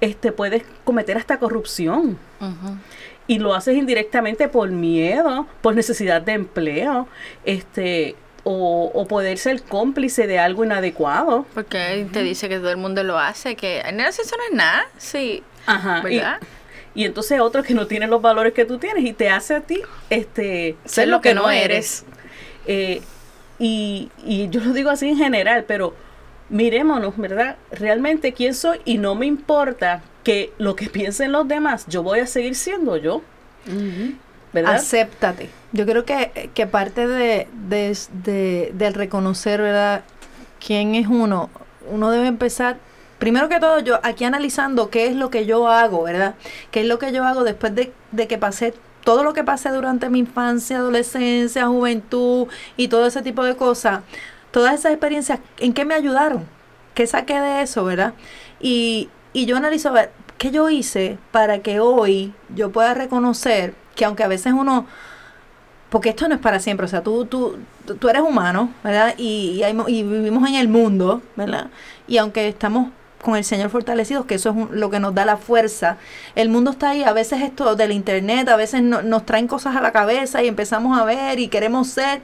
este 0.00 0.32
puedes 0.32 0.64
cometer 0.84 1.16
hasta 1.16 1.38
corrupción 1.38 2.18
y 3.26 3.38
lo 3.38 3.54
haces 3.54 3.76
indirectamente 3.78 4.48
por 4.48 4.68
miedo, 4.70 5.46
por 5.62 5.74
necesidad 5.74 6.20
de 6.20 6.32
empleo, 6.32 7.08
este, 7.46 8.16
o, 8.42 8.90
o 8.92 9.06
poder 9.06 9.38
ser 9.38 9.62
cómplice 9.62 10.26
de 10.26 10.38
algo 10.38 10.62
inadecuado. 10.62 11.46
Porque 11.54 12.06
te 12.12 12.22
dice 12.22 12.50
que 12.50 12.58
todo 12.58 12.68
el 12.70 12.76
mundo 12.76 13.02
lo 13.02 13.18
hace, 13.18 13.56
que 13.56 13.80
en 13.80 14.00
eso 14.00 14.20
no 14.36 14.42
es 14.50 14.54
nada. 14.54 14.84
Sí. 14.98 15.42
Ajá. 15.64 16.02
¿Verdad? 16.02 16.38
y 16.42 16.46
entonces 17.02 17.40
otro 17.40 17.64
que 17.64 17.74
no 17.74 17.88
tiene 17.88 18.06
los 18.06 18.22
valores 18.22 18.52
que 18.52 18.64
tú 18.64 18.78
tienes 18.78 19.04
y 19.04 19.12
te 19.12 19.28
hace 19.28 19.56
a 19.56 19.60
ti 19.62 19.82
este, 20.10 20.76
ser 20.84 21.08
lo 21.08 21.20
que, 21.20 21.34
no 21.34 21.50
eres. 21.50 22.04
Eh, 22.66 23.02
y, 23.58 24.10
y 24.24 24.48
yo 24.50 24.60
lo 24.60 24.72
digo 24.72 24.90
así 24.90 25.08
en 25.08 25.16
general, 25.16 25.64
pero 25.66 25.94
mirémonos, 26.50 27.16
¿verdad? 27.16 27.56
Realmente 27.72 28.32
quién 28.32 28.54
soy 28.54 28.78
y 28.84 28.98
no 28.98 29.16
me 29.16 29.26
importa 29.26 30.02
que 30.22 30.52
lo 30.58 30.76
que 30.76 30.88
piensen 30.88 31.32
los 31.32 31.48
demás, 31.48 31.84
yo 31.88 32.04
voy 32.04 32.20
a 32.20 32.26
seguir 32.28 32.54
siendo 32.54 32.96
yo. 32.96 33.22
¿verdad? 34.52 34.76
Acéptate. 34.76 35.50
Yo 35.72 35.84
creo 35.86 36.04
que, 36.04 36.50
que 36.54 36.66
parte 36.68 37.08
de, 37.08 37.48
de- 37.68 37.98
de- 38.22 38.70
del 38.74 38.94
reconocer, 38.94 39.60
¿verdad? 39.60 40.04
quién 40.64 40.94
es 40.94 41.08
uno, 41.08 41.50
uno 41.90 42.10
debe 42.10 42.26
empezar, 42.28 42.78
primero 43.24 43.48
que 43.48 43.58
todo, 43.58 43.78
yo 43.80 44.00
aquí 44.02 44.24
analizando 44.24 44.90
qué 44.90 45.06
es 45.06 45.16
lo 45.16 45.30
que 45.30 45.46
yo 45.46 45.66
hago, 45.68 46.02
¿verdad? 46.02 46.34
¿Qué 46.70 46.82
es 46.82 46.86
lo 46.86 46.98
que 46.98 47.10
yo 47.10 47.24
hago 47.24 47.42
después 47.42 47.74
de, 47.74 47.90
de 48.12 48.28
que 48.28 48.36
pasé 48.36 48.74
todo 49.02 49.24
lo 49.24 49.32
que 49.32 49.44
pasé 49.44 49.70
durante 49.70 50.10
mi 50.10 50.18
infancia, 50.18 50.76
adolescencia, 50.76 51.66
juventud 51.66 52.48
y 52.76 52.88
todo 52.88 53.06
ese 53.06 53.22
tipo 53.22 53.42
de 53.42 53.56
cosas? 53.56 54.00
Todas 54.50 54.74
esas 54.74 54.92
experiencias, 54.92 55.40
¿en 55.58 55.72
qué 55.72 55.86
me 55.86 55.94
ayudaron? 55.94 56.44
¿Qué 56.94 57.06
saqué 57.06 57.40
de 57.40 57.62
eso, 57.62 57.84
verdad? 57.86 58.12
Y, 58.60 59.08
y 59.32 59.46
yo 59.46 59.56
analizo, 59.56 59.94
¿qué 60.36 60.50
yo 60.50 60.68
hice 60.68 61.16
para 61.32 61.60
que 61.60 61.80
hoy 61.80 62.34
yo 62.54 62.72
pueda 62.72 62.92
reconocer 62.92 63.74
que 63.96 64.04
aunque 64.04 64.22
a 64.24 64.28
veces 64.28 64.52
uno, 64.52 64.86
porque 65.90 66.08
esto 66.10 66.26
no 66.28 66.34
es 66.34 66.40
para 66.40 66.58
siempre, 66.58 66.86
o 66.86 66.88
sea, 66.88 67.02
tú, 67.02 67.24
tú, 67.26 67.56
tú- 68.00 68.08
eres 68.08 68.22
humano, 68.22 68.70
¿verdad? 68.82 69.14
Y, 69.16 69.62
y, 69.62 69.92
y 69.92 70.02
vivimos 70.02 70.48
en 70.48 70.56
el 70.56 70.68
mundo, 70.68 71.22
¿verdad? 71.36 71.68
Y 72.08 72.16
aunque 72.18 72.48
estamos 72.48 72.88
con 73.24 73.36
el 73.36 73.42
Señor 73.44 73.70
fortalecidos, 73.70 74.26
que 74.26 74.36
eso 74.36 74.50
es 74.50 74.56
un- 74.56 74.68
lo 74.78 74.90
que 74.90 75.00
nos 75.00 75.14
da 75.14 75.24
la 75.24 75.36
fuerza, 75.36 75.96
el 76.36 76.48
mundo 76.50 76.70
está 76.70 76.90
ahí, 76.90 77.02
a 77.02 77.12
veces 77.12 77.40
esto 77.42 77.74
del 77.74 77.90
internet, 77.90 78.48
a 78.48 78.56
veces 78.56 78.82
no- 78.82 79.02
nos 79.02 79.24
traen 79.26 79.48
cosas 79.48 79.74
a 79.74 79.80
la 79.80 79.90
cabeza 79.92 80.42
y 80.42 80.48
empezamos 80.48 80.98
a 80.98 81.04
ver 81.04 81.40
y 81.40 81.48
queremos 81.48 81.88
ser. 81.88 82.20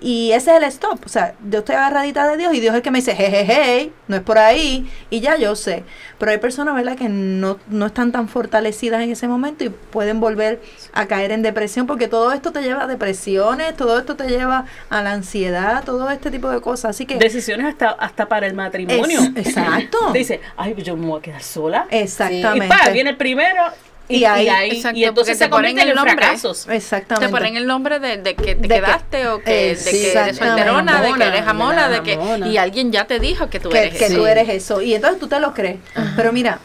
Y 0.00 0.32
ese 0.32 0.50
es 0.52 0.56
el 0.58 0.64
stop. 0.64 1.00
O 1.04 1.08
sea, 1.08 1.34
yo 1.48 1.58
estoy 1.60 1.74
agarradita 1.74 2.26
de 2.28 2.36
Dios 2.36 2.54
y 2.54 2.60
Dios 2.60 2.72
es 2.72 2.76
el 2.78 2.82
que 2.82 2.90
me 2.90 2.98
dice, 3.00 3.14
jejeje, 3.14 3.92
no 4.08 4.16
es 4.16 4.22
por 4.22 4.38
ahí. 4.38 4.90
Y 5.10 5.20
ya 5.20 5.36
yo 5.36 5.54
sé. 5.56 5.84
Pero 6.18 6.32
hay 6.32 6.38
personas, 6.38 6.74
¿verdad?, 6.74 6.96
que 6.96 7.08
no, 7.08 7.58
no 7.68 7.86
están 7.86 8.10
tan 8.12 8.28
fortalecidas 8.28 9.02
en 9.02 9.10
ese 9.10 9.28
momento 9.28 9.64
y 9.64 9.68
pueden 9.68 10.20
volver 10.20 10.60
a 10.92 11.06
caer 11.06 11.32
en 11.32 11.42
depresión 11.42 11.86
porque 11.86 12.08
todo 12.08 12.32
esto 12.32 12.52
te 12.52 12.62
lleva 12.62 12.84
a 12.84 12.86
depresiones, 12.86 13.76
todo 13.76 13.98
esto 13.98 14.16
te 14.16 14.28
lleva 14.28 14.64
a 14.88 15.02
la 15.02 15.12
ansiedad, 15.12 15.84
todo 15.84 16.10
este 16.10 16.30
tipo 16.30 16.48
de 16.50 16.60
cosas. 16.60 16.90
Así 16.90 17.04
que... 17.06 17.16
Decisiones 17.16 17.66
hasta, 17.66 17.90
hasta 17.90 18.26
para 18.26 18.46
el 18.46 18.54
matrimonio. 18.54 19.20
Es- 19.34 19.46
exacto. 19.48 19.98
Dice, 20.12 20.40
ay, 20.56 20.74
yo 20.82 20.96
me 20.96 21.06
voy 21.06 21.18
a 21.18 21.22
quedar 21.22 21.42
sola. 21.42 21.86
Exactamente. 21.90 22.66
Y 22.66 22.68
pa, 22.68 22.90
viene 22.90 23.10
el 23.10 23.16
primero 23.16 23.62
y, 24.10 24.18
Y 24.18 24.24
ahí- 24.24 24.44
y 24.44 24.48
ahí- 24.48 24.70
Exacto, 24.72 24.98
y 24.98 25.04
entonces 25.04 25.38
se 25.38 25.48
ponen 25.48 25.78
el 25.78 25.94
nombre. 25.94 26.14
fracasos. 26.14 26.68
Exactamente. 26.68 27.26
Te 27.26 27.32
ponen 27.32 27.56
el 27.56 27.66
nombre 27.66 27.98
de, 28.00 28.18
de 28.18 28.34
que 28.34 28.54
te 28.54 28.54
De 28.56 28.68
que- 28.68 28.74
quedaste 28.74 29.28
o 29.28 29.38
que, 29.42 29.50
de 29.76 29.90
que 29.90 30.12
eres 30.12 30.36
solterona, 30.36 31.00
de 31.00 31.12
que 31.14 31.24
eres 31.24 31.44
Jamona, 31.44 31.88
de 31.88 32.02
que 32.02 32.18
y 32.46 32.56
alguien 32.56 32.92
ya 32.92 33.06
te 33.06 33.20
dijo 33.20 33.48
que 33.48 33.60
tú 33.60 33.70
que, 33.70 33.78
eres 33.78 33.98
que 33.98 34.06
eso. 34.06 34.16
tú 34.16 34.26
eres 34.26 34.48
eso. 34.48 34.82
Y 34.82 34.94
entonces 34.94 35.18
tú 35.20 35.28
te 35.28 35.38
lo 35.40 35.54
crees. 35.54 35.78
Pero 36.16 36.32
mira, 36.32 36.58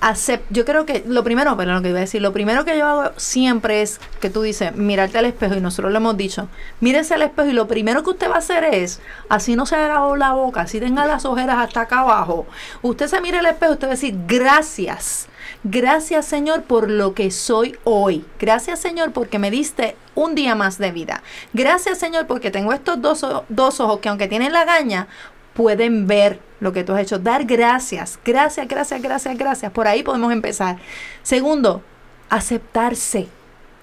acep- 0.00 0.42
yo 0.50 0.64
creo 0.64 0.84
que 0.86 1.02
lo 1.06 1.24
primero, 1.24 1.56
pero 1.56 1.72
lo 1.74 1.82
que 1.82 1.88
iba 1.88 1.98
a 1.98 2.02
decir, 2.02 2.20
lo 2.20 2.32
primero 2.32 2.64
que 2.64 2.76
yo 2.78 2.86
hago 2.86 3.12
siempre 3.16 3.80
es 3.82 3.98
que 4.20 4.28
tú 4.30 4.42
dices, 4.42 4.74
mirarte 4.76 5.18
al 5.18 5.24
espejo 5.24 5.54
y 5.54 5.60
nosotros 5.60 5.90
lo 5.90 5.96
hemos 5.98 6.16
dicho, 6.16 6.48
mírese 6.80 7.14
al 7.14 7.22
espejo 7.22 7.48
y 7.48 7.52
lo 7.54 7.66
primero 7.66 8.02
que 8.04 8.10
usted 8.10 8.30
va 8.30 8.34
a 8.36 8.38
hacer 8.38 8.64
es, 8.64 9.00
así 9.30 9.56
no 9.56 9.64
se 9.66 9.74
haga 9.76 10.14
la 10.16 10.32
boca, 10.32 10.60
así 10.62 10.80
tenga 10.80 11.06
las 11.06 11.24
ojeras 11.24 11.56
hasta 11.58 11.80
acá 11.82 12.00
abajo, 12.00 12.46
usted 12.82 13.06
se 13.08 13.20
mira 13.22 13.38
al 13.40 13.46
espejo, 13.46 13.72
usted 13.72 13.86
va 13.88 13.92
a 13.92 13.94
decir, 13.94 14.14
gracias. 14.26 15.28
Gracias 15.64 16.26
Señor 16.26 16.62
por 16.62 16.90
lo 16.90 17.14
que 17.14 17.30
soy 17.30 17.76
hoy. 17.84 18.24
Gracias 18.38 18.80
Señor 18.80 19.12
porque 19.12 19.38
me 19.38 19.50
diste 19.50 19.96
un 20.14 20.34
día 20.34 20.54
más 20.54 20.78
de 20.78 20.92
vida. 20.92 21.22
Gracias 21.52 21.98
Señor 21.98 22.26
porque 22.26 22.50
tengo 22.50 22.72
estos 22.72 23.00
dos, 23.00 23.24
dos 23.48 23.80
ojos 23.80 24.00
que 24.00 24.08
aunque 24.08 24.28
tienen 24.28 24.52
la 24.52 24.64
gaña, 24.64 25.08
pueden 25.54 26.06
ver 26.06 26.40
lo 26.60 26.72
que 26.72 26.84
tú 26.84 26.92
has 26.92 27.00
hecho. 27.00 27.18
Dar 27.18 27.44
gracias. 27.44 28.18
Gracias, 28.24 28.68
gracias, 28.68 29.02
gracias, 29.02 29.36
gracias. 29.36 29.72
Por 29.72 29.88
ahí 29.88 30.02
podemos 30.02 30.32
empezar. 30.32 30.76
Segundo, 31.22 31.82
aceptarse. 32.28 33.28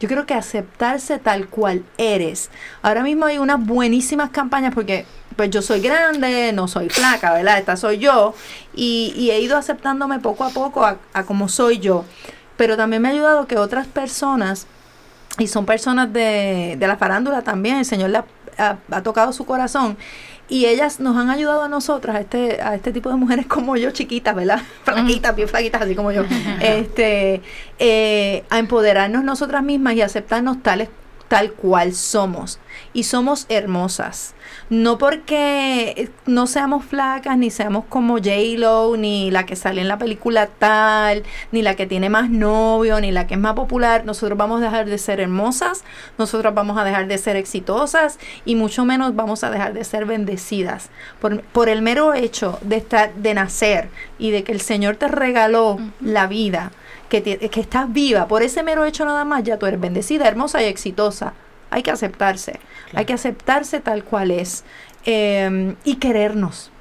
Yo 0.03 0.09
creo 0.09 0.25
que 0.25 0.33
aceptarse 0.33 1.17
tal 1.17 1.47
cual 1.47 1.85
eres. 1.97 2.49
Ahora 2.81 3.03
mismo 3.03 3.25
hay 3.25 3.37
unas 3.37 3.65
buenísimas 3.65 4.31
campañas 4.31 4.73
porque 4.73 5.05
pues 5.37 5.49
yo 5.49 5.61
soy 5.61 5.79
grande, 5.79 6.51
no 6.51 6.67
soy 6.67 6.89
flaca, 6.89 7.31
¿verdad? 7.31 7.57
Esta 7.57 7.77
soy 7.77 7.99
yo. 7.99 8.35
Y, 8.75 9.29
he 9.31 9.39
ido 9.39 9.55
aceptándome 9.55 10.19
poco 10.19 10.43
a 10.43 10.49
poco 10.49 10.85
a, 10.85 10.97
como 11.23 11.47
soy 11.47 11.79
yo. 11.79 12.03
Pero 12.57 12.75
también 12.75 13.01
me 13.01 13.07
ha 13.07 13.11
ayudado 13.11 13.47
que 13.47 13.57
otras 13.57 13.87
personas 13.87 14.67
y 15.39 15.47
son 15.47 15.65
personas 15.65 16.11
de, 16.11 16.75
de 16.77 16.85
la 16.85 16.97
farándula 16.97 17.41
también, 17.41 17.77
el 17.77 17.85
Señor 17.85 18.09
le 18.09 18.23
ha 18.57 19.01
tocado 19.03 19.31
su 19.31 19.45
corazón 19.45 19.95
y 20.49 20.65
ellas 20.65 20.99
nos 20.99 21.17
han 21.17 21.29
ayudado 21.29 21.63
a 21.63 21.69
nosotras, 21.69 22.15
a 22.15 22.19
este, 22.19 22.61
a 22.61 22.75
este 22.75 22.91
tipo 22.91 23.09
de 23.09 23.15
mujeres 23.15 23.45
como 23.47 23.77
yo, 23.77 23.91
chiquitas, 23.91 24.35
¿verdad? 24.35 24.61
Flaquitas, 24.83 25.35
bien 25.35 25.47
flaquitas, 25.47 25.81
así 25.81 25.95
como 25.95 26.11
yo, 26.11 26.23
este, 26.61 27.41
eh, 27.79 28.43
a 28.49 28.59
empoderarnos 28.59 29.23
nosotras 29.23 29.63
mismas 29.63 29.95
y 29.95 30.01
aceptarnos 30.01 30.61
tales 30.61 30.89
tal 31.33 31.53
cual 31.53 31.95
somos. 31.95 32.59
Y 32.93 33.05
somos 33.05 33.47
hermosas. 33.49 34.35
No 34.69 34.99
porque 34.99 36.11
no 36.27 36.45
seamos 36.45 36.85
flacas 36.85 37.39
ni 37.39 37.49
seamos 37.49 37.85
como 37.89 38.17
J 38.17 38.31
Lo 38.57 38.95
ni 38.97 39.31
la 39.31 39.43
que 39.47 39.55
sale 39.55 39.81
en 39.81 39.87
la 39.87 39.97
película 39.97 40.45
tal 40.45 41.23
ni 41.51 41.63
la 41.63 41.75
que 41.75 41.87
tiene 41.87 42.09
más 42.09 42.29
novio 42.29 43.01
ni 43.01 43.11
la 43.11 43.25
que 43.25 43.33
es 43.33 43.39
más 43.39 43.55
popular. 43.55 44.05
Nosotros 44.05 44.37
vamos 44.37 44.61
a 44.61 44.65
dejar 44.65 44.85
de 44.85 44.99
ser 44.99 45.19
hermosas 45.19 45.83
nosotros 46.19 46.53
vamos 46.53 46.77
a 46.77 46.83
dejar 46.83 47.07
de 47.07 47.17
ser 47.17 47.35
exitosas 47.35 48.19
y 48.45 48.53
mucho 48.53 48.85
menos 48.85 49.15
vamos 49.15 49.43
a 49.43 49.49
dejar 49.49 49.73
de 49.73 49.83
ser 49.85 50.05
bendecidas. 50.05 50.91
Por, 51.19 51.41
por 51.41 51.67
el 51.67 51.81
mero 51.81 52.13
hecho 52.13 52.59
de 52.61 52.75
estar 52.75 53.11
de 53.15 53.33
nacer 53.33 53.89
y 54.19 54.29
de 54.29 54.43
que 54.43 54.51
el 54.51 54.61
Señor 54.61 54.97
te 54.97 55.07
regaló 55.07 55.79
la 55.99 56.27
vida 56.27 56.71
que, 57.21 57.59
estás 57.59 57.91
viva, 57.91 58.27
por 58.27 58.41
ese 58.41 58.63
mero 58.63 58.85
hecho 58.85 59.05
nada 59.05 59.25
más, 59.25 59.43
ya 59.43 59.57
tú 59.57 59.65
eres 59.65 59.79
bendecida, 59.79 60.27
hermosa 60.27 60.61
y 60.61 60.65
exitosa. 60.65 61.33
Hay 61.69 61.83
que 61.83 61.91
aceptarse, 61.91 62.59
hay 62.93 63.05
que 63.05 63.13
aceptarse 63.13 63.79
tal 63.79 64.03
cual 64.03 64.31
es 64.31 64.63
eh, 65.05 65.75
y 65.83 65.95
querernos. 65.95 66.71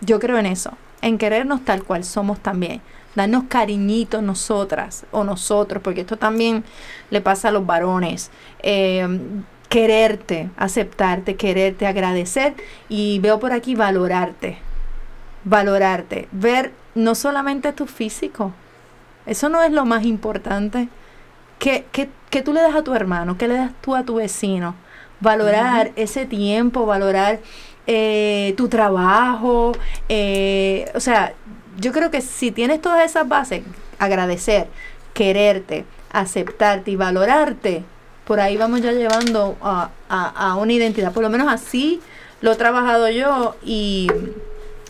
Yo 0.00 0.18
creo 0.20 0.38
en 0.38 0.46
eso, 0.46 0.72
en 1.00 1.18
querernos 1.18 1.64
tal 1.64 1.82
cual 1.84 2.04
somos 2.04 2.40
también. 2.40 2.82
Darnos 3.14 3.44
cariñitos 3.48 4.22
nosotras 4.22 5.06
o 5.10 5.24
nosotros, 5.24 5.82
porque 5.82 6.02
esto 6.02 6.18
también 6.18 6.64
le 7.08 7.22
pasa 7.22 7.48
a 7.48 7.52
los 7.52 7.64
varones. 7.64 8.30
Eh, 8.62 9.08
quererte, 9.70 10.50
aceptarte, 10.56 11.36
quererte, 11.36 11.86
agradecer 11.86 12.54
y 12.88 13.18
veo 13.20 13.40
por 13.40 13.52
aquí 13.52 13.74
valorarte 13.74 14.58
valorarte, 15.46 16.28
ver 16.32 16.72
no 16.94 17.14
solamente 17.14 17.72
tu 17.72 17.86
físico, 17.86 18.52
eso 19.26 19.48
no 19.48 19.62
es 19.62 19.72
lo 19.72 19.84
más 19.84 20.04
importante, 20.04 20.88
que 21.58 22.42
tú 22.44 22.52
le 22.52 22.60
das 22.60 22.74
a 22.74 22.82
tu 22.82 22.94
hermano, 22.94 23.36
que 23.38 23.48
le 23.48 23.54
das 23.54 23.72
tú 23.80 23.94
a 23.96 24.02
tu 24.04 24.16
vecino, 24.16 24.74
valorar 25.20 25.92
ese 25.96 26.26
tiempo, 26.26 26.84
valorar 26.86 27.40
eh, 27.86 28.54
tu 28.56 28.68
trabajo, 28.68 29.72
eh, 30.08 30.90
o 30.94 31.00
sea, 31.00 31.32
yo 31.78 31.92
creo 31.92 32.10
que 32.10 32.20
si 32.20 32.50
tienes 32.50 32.80
todas 32.82 33.04
esas 33.04 33.26
bases, 33.28 33.62
agradecer, 33.98 34.66
quererte, 35.14 35.84
aceptarte 36.12 36.90
y 36.90 36.96
valorarte, 36.96 37.84
por 38.26 38.40
ahí 38.40 38.56
vamos 38.56 38.82
ya 38.82 38.92
llevando 38.92 39.56
a, 39.62 39.90
a- 40.08 40.50
a 40.50 40.56
una 40.56 40.72
identidad, 40.72 41.12
por 41.12 41.22
lo 41.22 41.30
menos 41.30 41.48
así 41.52 42.00
lo 42.42 42.52
he 42.52 42.56
trabajado 42.56 43.08
yo 43.08 43.56
y 43.64 44.08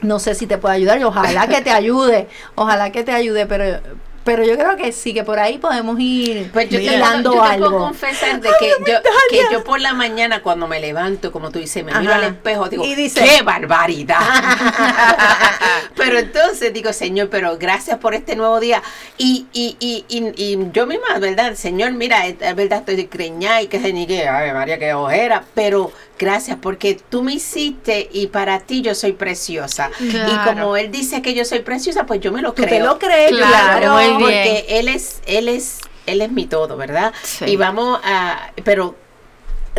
no 0.02 0.18
sé 0.18 0.34
si 0.34 0.46
te 0.46 0.58
puede 0.58 0.74
ayudar 0.76 0.98
y 0.98 1.04
ojalá 1.04 1.46
que 1.46 1.60
te 1.60 1.70
ayude, 1.70 2.28
ojalá 2.54 2.90
que 2.90 3.04
te 3.04 3.12
ayude, 3.12 3.46
pero 3.46 3.78
pero 4.26 4.44
yo 4.44 4.58
creo 4.58 4.76
que 4.76 4.90
sí, 4.92 5.14
que 5.14 5.22
por 5.24 5.38
ahí 5.38 5.56
podemos 5.58 5.98
ir 6.00 6.50
Pues 6.52 6.68
yo, 6.68 6.78
te, 6.78 6.84
hilando 6.84 7.32
yo 7.32 7.40
te 7.42 7.48
algo. 7.48 7.68
puedo 7.70 7.80
confesar 7.84 8.40
de 8.40 8.50
que 8.58 8.70
yo, 8.86 8.98
que 9.30 9.42
yo 9.52 9.64
por 9.64 9.80
la 9.80 9.94
mañana 9.94 10.42
cuando 10.42 10.66
me 10.66 10.80
levanto, 10.80 11.30
como 11.32 11.50
tú 11.50 11.60
dices, 11.60 11.84
me 11.84 11.94
miro 11.94 12.12
al 12.12 12.24
espejo, 12.24 12.68
digo, 12.68 12.84
Y 12.84 12.94
dice- 12.96 13.22
¡qué 13.24 13.42
barbaridad! 13.42 14.18
pero 15.96 16.18
entonces 16.18 16.72
digo, 16.72 16.92
Señor, 16.92 17.28
pero 17.30 17.56
gracias 17.56 17.98
por 17.98 18.14
este 18.14 18.36
nuevo 18.36 18.60
día. 18.60 18.82
Y, 19.16 19.46
y, 19.52 19.76
y, 19.80 20.04
y, 20.08 20.32
y 20.36 20.70
yo 20.72 20.86
misma, 20.86 21.18
¿verdad? 21.18 21.54
Señor, 21.54 21.92
mira, 21.92 22.26
es 22.26 22.36
es 22.40 22.54
verdad, 22.54 22.80
estoy 22.80 23.06
creñada 23.06 23.62
y 23.62 23.68
que 23.68 23.80
se 23.80 23.92
ni 23.92 24.06
que, 24.06 24.28
ay 24.28 24.52
María, 24.52 24.78
qué 24.78 24.92
ojera, 24.92 25.44
pero 25.54 25.92
gracias 26.18 26.58
porque 26.60 26.98
tú 27.08 27.22
me 27.22 27.32
hiciste 27.34 28.08
y 28.12 28.28
para 28.28 28.60
ti 28.60 28.82
yo 28.82 28.94
soy 28.94 29.12
preciosa. 29.12 29.90
Y 30.00 30.48
como 30.48 30.76
Él 30.76 30.90
dice 30.90 31.22
que 31.22 31.34
yo 31.34 31.44
soy 31.44 31.60
preciosa, 31.60 32.06
pues 32.06 32.20
yo 32.20 32.32
me 32.32 32.42
lo 32.42 32.52
Tú 32.52 32.62
creo. 32.62 32.68
te 32.68 32.80
lo 32.80 32.98
crees, 32.98 33.30
Claro, 33.32 33.92
claro. 33.94 34.18
Porque 34.20 34.66
él 34.68 34.88
es, 34.88 35.20
él 35.26 35.48
es, 35.48 35.78
él 36.06 36.20
es 36.22 36.30
mi 36.32 36.46
todo, 36.46 36.76
¿verdad? 36.76 37.12
Sí. 37.22 37.44
Y 37.46 37.56
vamos 37.56 38.00
a, 38.04 38.50
pero 38.64 38.96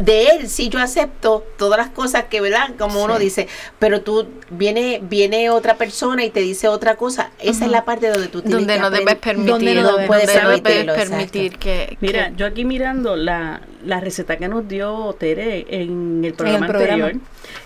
de 0.02 0.28
él 0.28 0.48
sí 0.48 0.70
yo 0.70 0.80
acepto 0.80 1.44
todas 1.58 1.78
las 1.78 1.90
cosas 1.90 2.26
que, 2.26 2.40
¿verdad? 2.40 2.70
Como 2.78 3.04
uno 3.04 3.18
dice, 3.18 3.48
pero 3.80 4.02
tú 4.02 4.28
viene, 4.50 5.00
viene 5.02 5.50
otra 5.50 5.76
persona 5.76 6.24
y 6.24 6.30
te 6.30 6.40
dice 6.42 6.68
otra 6.68 6.96
cosa. 6.96 7.32
Esa 7.40 7.66
es 7.66 7.72
la 7.72 7.84
parte 7.84 8.10
donde 8.10 8.28
tú 8.28 8.42
tienes 8.42 8.60
donde 8.60 8.74
que 8.76 8.80
no 8.80 8.90
debes 8.92 9.16
permitir, 9.16 9.52
Donde 9.52 9.76
no 9.76 9.82
donde 9.84 10.02
debes 10.04 10.08
puedes 10.08 10.44
no 10.44 10.50
debes 10.50 10.62
permitirlo, 10.62 10.94
permitir 10.96 11.58
que, 11.58 11.98
Mira, 12.00 12.32
yo 12.36 12.46
aquí 12.46 12.64
mirando 12.64 13.16
la, 13.16 13.62
la 13.84 14.00
receta 14.00 14.38
que 14.38 14.48
nos 14.48 14.68
dio 14.68 15.16
Tere 15.20 15.66
en 15.70 16.24
el 16.24 16.34
programa 16.34 16.68
programa. 16.68 17.06
anterior, 17.06 17.22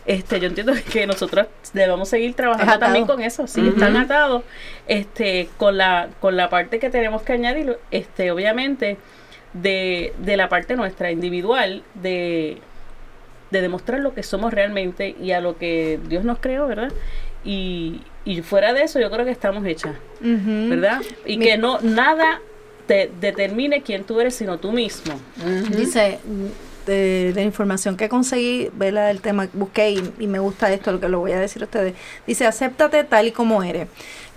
este, 0.05 0.39
yo 0.39 0.47
entiendo 0.47 0.73
que 0.91 1.05
nosotros 1.05 1.47
debemos 1.73 2.07
seguir 2.07 2.33
trabajando 2.33 2.79
también 2.79 3.05
con 3.05 3.21
eso, 3.21 3.45
sí, 3.45 3.67
están 3.67 3.97
atados, 3.97 4.43
este, 4.87 5.49
con 5.57 5.77
la, 5.77 6.09
con 6.21 6.37
la 6.37 6.49
parte 6.49 6.79
que 6.79 6.89
tenemos 6.89 7.23
que 7.23 7.33
añadir, 7.33 7.77
este, 7.91 8.31
obviamente, 8.31 8.97
de, 9.53 10.13
de 10.19 10.37
la 10.37 10.49
parte 10.49 10.75
nuestra 10.75 11.11
individual, 11.11 11.83
de, 11.95 12.57
de 13.51 13.61
demostrar 13.61 13.99
lo 13.99 14.13
que 14.13 14.23
somos 14.23 14.53
realmente 14.53 15.15
y 15.21 15.31
a 15.31 15.41
lo 15.41 15.57
que 15.57 15.99
Dios 16.07 16.23
nos 16.23 16.39
creó, 16.39 16.67
¿verdad? 16.67 16.91
Y, 17.43 18.01
y 18.23 18.41
fuera 18.41 18.71
de 18.73 18.83
eso, 18.83 18.99
yo 18.99 19.09
creo 19.11 19.25
que 19.25 19.31
estamos 19.31 19.65
hechas. 19.65 19.95
¿verdad? 20.21 21.01
Y 21.25 21.37
Mi- 21.37 21.45
que 21.45 21.57
no 21.57 21.79
nada 21.81 22.39
te 22.87 23.09
determine 23.19 23.81
quién 23.81 24.03
tú 24.03 24.19
eres, 24.19 24.35
sino 24.35 24.57
tú 24.57 24.71
mismo. 24.71 25.13
Dice, 25.75 26.19
de, 26.85 27.31
de 27.31 27.33
la 27.35 27.41
información 27.41 27.95
que 27.97 28.09
conseguí, 28.09 28.69
¿verdad? 28.73 29.11
El 29.11 29.21
tema, 29.21 29.47
busqué 29.53 29.91
y, 29.91 30.13
y 30.19 30.27
me 30.27 30.39
gusta 30.39 30.71
esto, 30.73 30.91
lo 30.91 30.99
que 30.99 31.07
lo 31.09 31.19
voy 31.19 31.31
a 31.31 31.39
decir 31.39 31.61
a 31.61 31.65
ustedes. 31.65 31.93
Dice, 32.27 32.45
acéptate 32.45 33.03
tal 33.03 33.27
y 33.27 33.31
como 33.31 33.61
eres. 33.63 33.87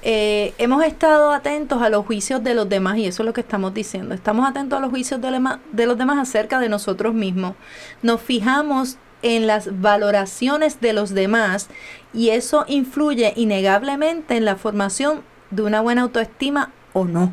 Eh, 0.07 0.53
hemos 0.59 0.85
estado 0.85 1.33
atentos 1.33 1.81
a 1.81 1.89
los 1.89 2.05
juicios 2.05 2.45
de 2.45 2.53
los 2.53 2.69
demás 2.69 2.99
y 2.99 3.07
eso 3.07 3.23
es 3.23 3.27
lo 3.27 3.33
que 3.33 3.41
estamos 3.41 3.73
diciendo. 3.73 4.15
Estamos 4.15 4.47
atentos 4.47 4.77
a 4.77 4.83
los 4.83 4.91
juicios 4.91 5.19
de, 5.19 5.87
los 5.87 5.99
demás 5.99 6.19
acerca 6.19 6.61
de 6.61 6.69
nosotros 6.69 7.15
mismos. 7.15 7.55
Nos 8.03 8.21
fijamos 8.21 8.99
en 9.23 9.47
las 9.47 9.81
valoraciones 9.81 10.83
de 10.83 10.93
los 10.93 11.15
demás 11.15 11.71
y 12.13 12.29
eso 12.29 12.67
influye 12.69 13.33
innegablemente 13.35 14.37
en 14.37 14.45
la 14.45 14.57
formación 14.57 15.23
de 15.51 15.63
una 15.63 15.81
buena 15.81 16.03
autoestima 16.03 16.71
o 16.93 17.07
no. 17.07 17.33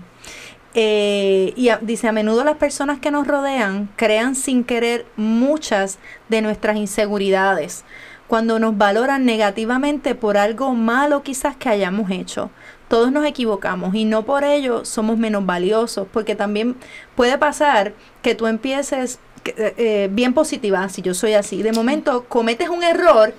Eh, 0.73 1.51
y 1.57 1.69
dice, 1.81 2.07
a 2.07 2.13
menudo 2.13 2.45
las 2.45 2.55
personas 2.55 3.01
que 3.01 3.11
nos 3.11 3.27
rodean 3.27 3.89
crean 3.97 4.35
sin 4.35 4.63
querer 4.63 5.05
muchas 5.17 5.99
de 6.29 6.41
nuestras 6.41 6.77
inseguridades 6.77 7.83
cuando 8.31 8.59
nos 8.59 8.77
valoran 8.77 9.25
negativamente 9.25 10.15
por 10.15 10.37
algo 10.37 10.73
malo 10.73 11.21
quizás 11.21 11.57
que 11.57 11.67
hayamos 11.67 12.09
hecho. 12.11 12.49
Todos 12.87 13.11
nos 13.11 13.25
equivocamos 13.25 13.93
y 13.93 14.05
no 14.05 14.23
por 14.23 14.45
ello 14.45 14.85
somos 14.85 15.17
menos 15.17 15.45
valiosos, 15.45 16.07
porque 16.13 16.33
también 16.33 16.77
puede 17.17 17.37
pasar 17.37 17.93
que 18.21 18.33
tú 18.33 18.47
empieces 18.47 19.19
eh, 19.43 19.73
eh, 19.75 20.09
bien 20.13 20.33
positiva, 20.33 20.87
si 20.87 21.01
yo 21.01 21.13
soy 21.13 21.33
así, 21.33 21.61
de 21.61 21.73
momento 21.73 22.23
cometes 22.23 22.69
un 22.69 22.83
error 22.83 23.33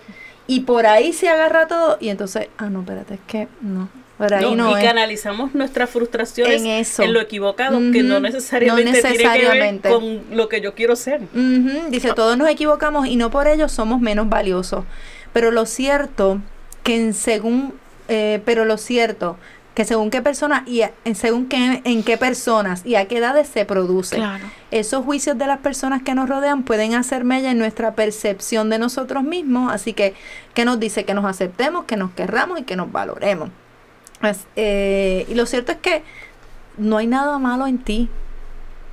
y 0.47 0.61
por 0.61 0.84
ahí 0.84 1.14
se 1.14 1.30
agarra 1.30 1.66
todo 1.66 1.97
y 1.99 2.11
entonces, 2.11 2.49
ah, 2.59 2.68
no, 2.68 2.80
espérate, 2.80 3.14
es 3.14 3.20
que 3.26 3.49
no, 3.62 3.88
por 4.28 4.34
ahí 4.34 4.54
no, 4.54 4.70
y 4.70 4.80
es. 4.80 4.86
canalizamos 4.88 5.54
nuestras 5.54 5.90
frustraciones 5.90 6.60
En 6.60 6.66
eso. 6.66 7.04
lo 7.06 7.20
equivocado, 7.20 7.78
que 7.92 8.02
no 8.02 8.20
necesariamente, 8.20 8.84
No 8.84 8.92
tiene 8.92 8.92
que 8.92 9.02
ver 9.08 9.18
necesariamente. 9.26 9.88
con 9.90 10.20
lo 10.36 10.48
que 10.48 10.60
yo 10.60 10.74
quiero 10.74 10.96
ser. 10.96 11.20
Dice, 11.90 12.12
todos 12.14 12.36
nos 12.38 12.48
equivocamos 12.48 13.06
y 13.06 13.16
no 13.16 13.30
por 13.30 13.48
ello 13.48 13.68
somos 13.68 14.00
menos 14.00 14.28
valiosos. 14.28 14.84
Pero 15.32 15.50
lo 15.50 15.66
cierto 15.66 16.40
que 16.82 16.96
en 16.96 17.14
según, 17.14 17.74
eh, 18.08 18.40
pero 18.44 18.64
lo 18.64 18.76
cierto 18.76 19.36
que 19.74 19.86
según 19.86 20.10
qué 20.10 20.20
personas 20.20 20.68
y 20.68 20.82
a- 20.82 20.92
en 21.06 21.14
según 21.14 21.48
qué, 21.48 21.80
en 21.84 22.02
qué 22.02 22.18
personas 22.18 22.84
y 22.84 22.96
a 22.96 23.06
qué 23.08 23.16
edades 23.16 23.48
se 23.48 23.64
produce. 23.64 24.16
Claro. 24.16 24.44
Esos 24.70 25.02
juicios 25.02 25.38
de 25.38 25.46
las 25.46 25.60
personas 25.60 26.02
que 26.02 26.14
nos 26.14 26.28
rodean 26.28 26.62
pueden 26.62 26.92
hacer 26.94 27.24
mella 27.24 27.50
en 27.50 27.58
nuestra 27.58 27.94
percepción 27.94 28.68
de 28.68 28.78
nosotros 28.78 29.22
mismos, 29.24 29.72
así 29.72 29.94
que, 29.94 30.12
¿qué 30.52 30.66
nos 30.66 30.78
dice? 30.78 31.04
Que 31.04 31.14
nos 31.14 31.24
aceptemos, 31.24 31.86
que 31.86 31.96
nos 31.96 32.10
querramos 32.10 32.60
y 32.60 32.64
que 32.64 32.76
nos 32.76 32.92
valoremos. 32.92 33.48
Eh, 34.56 35.26
y 35.28 35.34
lo 35.34 35.46
cierto 35.46 35.72
es 35.72 35.78
que 35.78 36.02
no 36.78 36.96
hay 36.96 37.06
nada 37.06 37.38
malo 37.38 37.66
en 37.66 37.78
ti. 37.78 38.08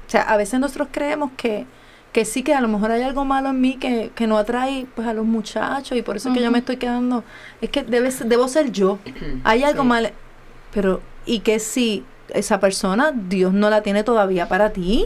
O 0.07 0.09
sea, 0.11 0.21
a 0.23 0.37
veces 0.37 0.59
nosotros 0.59 0.87
creemos 0.91 1.31
que, 1.37 1.65
que 2.11 2.25
sí, 2.25 2.41
que 2.43 2.53
a 2.55 2.61
lo 2.61 2.67
mejor 2.67 2.91
hay 2.91 3.03
algo 3.03 3.25
malo 3.25 3.49
en 3.49 3.61
mí 3.61 3.77
que, 3.77 4.11
que 4.15 4.25
no 4.27 4.37
atrae 4.37 4.87
pues 4.95 5.07
a 5.07 5.13
los 5.13 5.25
muchachos 5.25 5.97
y 5.97 6.01
por 6.01 6.17
eso 6.17 6.29
es 6.29 6.35
que 6.35 6.41
yo 6.41 6.49
me 6.51 6.59
estoy 6.59 6.77
quedando. 6.77 7.23
Es 7.61 7.69
que 7.69 7.83
debe, 7.83 8.09
debo 8.25 8.47
ser 8.47 8.71
yo. 8.71 8.97
Hay 9.43 9.63
algo 9.63 9.83
Sí. 9.83 9.87
mal. 9.87 10.11
Pero, 10.73 11.01
¿y 11.25 11.39
que 11.39 11.59
si 11.59 12.03
esa 12.33 12.59
persona, 12.59 13.11
Dios 13.13 13.53
no 13.53 13.69
la 13.69 13.81
tiene 13.81 14.03
todavía 14.03 14.47
para 14.47 14.71
ti? 14.71 15.05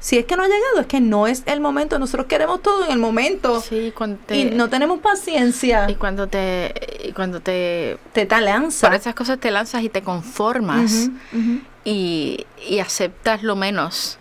Si 0.00 0.18
es 0.18 0.24
que 0.26 0.36
no 0.36 0.42
ha 0.42 0.46
llegado, 0.48 0.80
es 0.80 0.86
que 0.86 1.00
no 1.00 1.26
es 1.26 1.42
el 1.46 1.60
momento. 1.60 1.98
Nosotros 1.98 2.26
queremos 2.26 2.62
todo 2.62 2.84
en 2.86 2.92
el 2.92 2.98
momento. 2.98 3.60
Sí, 3.60 3.92
cuando 3.96 4.18
te, 4.26 4.36
Y 4.38 4.44
no 4.46 4.68
tenemos 4.68 5.00
paciencia. 5.00 5.88
y 5.90 5.94
cuando 5.96 6.26
te 6.28 6.74
y 7.08 7.12
cuando 7.12 7.40
te 7.40 7.98
te 8.12 8.26
talanza. 8.26 8.88
por 8.88 8.96
esas 8.96 9.14
cosas 9.14 9.38
te 9.38 9.50
lanzas 9.50 9.82
y 9.82 9.88
te 9.88 10.02
conformas 10.02 11.10
y, 11.84 12.46
y 12.68 12.78
aceptas 12.78 13.42
lo 13.42 13.56
menos. 13.56 14.18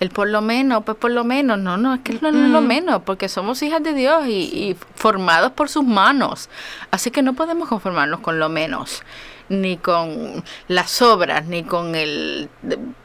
El 0.00 0.10
por 0.10 0.28
lo 0.28 0.42
menos, 0.42 0.82
pues 0.84 0.98
por 0.98 1.12
lo 1.12 1.22
menos, 1.22 1.56
no, 1.58 1.76
no, 1.76 1.94
es 1.94 2.00
que 2.00 2.18
no, 2.20 2.32
no 2.32 2.46
es 2.46 2.50
lo 2.50 2.60
menos, 2.60 3.02
porque 3.06 3.28
somos 3.28 3.62
hijas 3.62 3.80
de 3.82 3.94
Dios 3.94 4.26
y, 4.26 4.30
y 4.32 4.76
formados 4.96 5.52
por 5.52 5.68
sus 5.68 5.84
manos. 5.84 6.48
Así 6.90 7.12
que 7.12 7.22
no 7.22 7.34
podemos 7.34 7.68
conformarnos 7.68 8.18
con 8.18 8.40
lo 8.40 8.48
menos, 8.48 9.04
ni 9.48 9.76
con 9.76 10.42
las 10.68 11.02
obras, 11.02 11.46
ni 11.46 11.62
con 11.64 11.94
el 11.94 12.48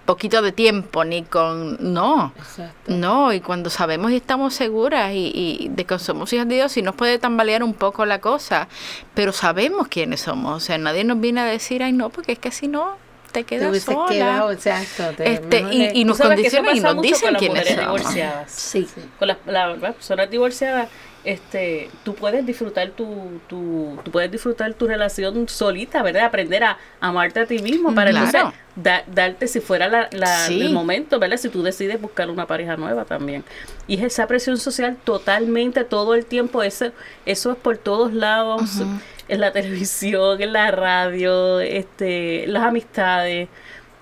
poquito 0.06 0.42
de 0.42 0.52
tiempo, 0.52 1.04
ni 1.04 1.24
con... 1.24 1.78
No, 1.94 2.34
Exacto. 2.38 2.94
no, 2.94 3.34
y 3.34 3.42
cuando 3.42 3.70
sabemos 3.70 4.12
y 4.12 4.16
estamos 4.16 4.54
seguras 4.54 5.14
y, 5.14 5.32
y 5.34 5.70
de 5.70 5.86
que 5.86 6.00
somos 6.00 6.32
hijas 6.34 6.48
de 6.48 6.56
Dios, 6.56 6.72
sí 6.72 6.82
nos 6.82 6.96
puede 6.96 7.20
tambalear 7.20 7.64
un 7.64 7.74
poco 7.74 8.06
la 8.06 8.20
cosa, 8.20 8.68
pero 9.14 9.32
sabemos 9.34 9.88
quiénes 9.88 10.22
somos. 10.22 10.58
O 10.58 10.60
sea, 10.60 10.78
nadie 10.78 11.04
nos 11.04 11.20
viene 11.20 11.42
a 11.42 11.46
decir, 11.46 11.84
ay, 11.84 11.94
no, 11.94 12.10
porque 12.10 12.32
es 12.32 12.40
que 12.40 12.52
si 12.52 12.68
no, 12.68 12.98
te 13.32 13.44
quedas 13.44 13.82
sola. 13.82 14.06
quedado, 14.10 14.52
exacto. 14.52 15.04
te- 15.18 15.34
Este, 15.34 15.60
y- 15.72 16.02
y 16.02 16.06
nos 16.06 16.18
condicionan 16.20 16.76
y 16.76 16.80
nos 16.80 17.02
dicen 17.02 17.22
con 17.28 17.34
las 17.34 17.40
quiénes 17.42 17.68
somos. 17.68 17.84
divorciadas. 18.00 18.52
Sí. 18.52 18.88
Con 19.18 19.28
las, 19.28 19.38
la- 19.46 19.76
las 19.76 19.96
personas 19.96 20.30
divorciadas, 20.30 20.90
este, 21.26 21.90
tú 22.06 22.16
puedes 22.16 22.46
disfrutar 22.46 22.92
tu, 22.92 23.42
tu, 23.48 24.00
tú 24.04 24.12
puedes 24.12 24.32
disfrutar 24.32 24.74
tu 24.74 24.88
relación 24.88 25.50
solita, 25.50 26.02
¿verdad? 26.02 26.24
Aprender 26.24 26.64
a 26.64 26.78
amarte 27.02 27.42
a 27.42 27.46
ti 27.46 27.60
mismo 27.60 27.94
para 27.94 28.12
Claro. 28.12 28.26
entonces 28.28 28.60
da- 28.78 29.04
darte 29.06 29.48
si 29.48 29.60
fuera 29.60 29.90
la, 29.90 30.08
la- 30.12 30.46
Sí. 30.48 30.62
el 30.62 30.72
momento, 30.72 31.20
¿verdad? 31.20 31.36
Si 31.38 31.50
tú 31.50 31.62
decides 31.62 32.00
buscar 32.02 32.30
una 32.30 32.46
pareja 32.48 32.78
nueva 32.78 33.04
también. 33.04 33.44
Y 33.86 33.98
es 33.98 34.04
esa 34.04 34.28
presión 34.28 34.58
social 34.58 34.96
totalmente 35.04 35.84
todo 35.84 36.16
el 36.16 36.26
tiempo, 36.26 36.64
eso, 36.64 36.92
eso 37.26 37.52
es 37.52 37.58
por 37.58 37.78
todos 37.78 38.14
lados, 38.14 38.82
en 39.30 39.40
la 39.42 39.52
televisión, 39.52 40.42
en 40.42 40.54
la 40.54 40.72
radio, 40.72 41.60
este, 41.60 42.46
las 42.48 42.64
amistades. 42.64 43.48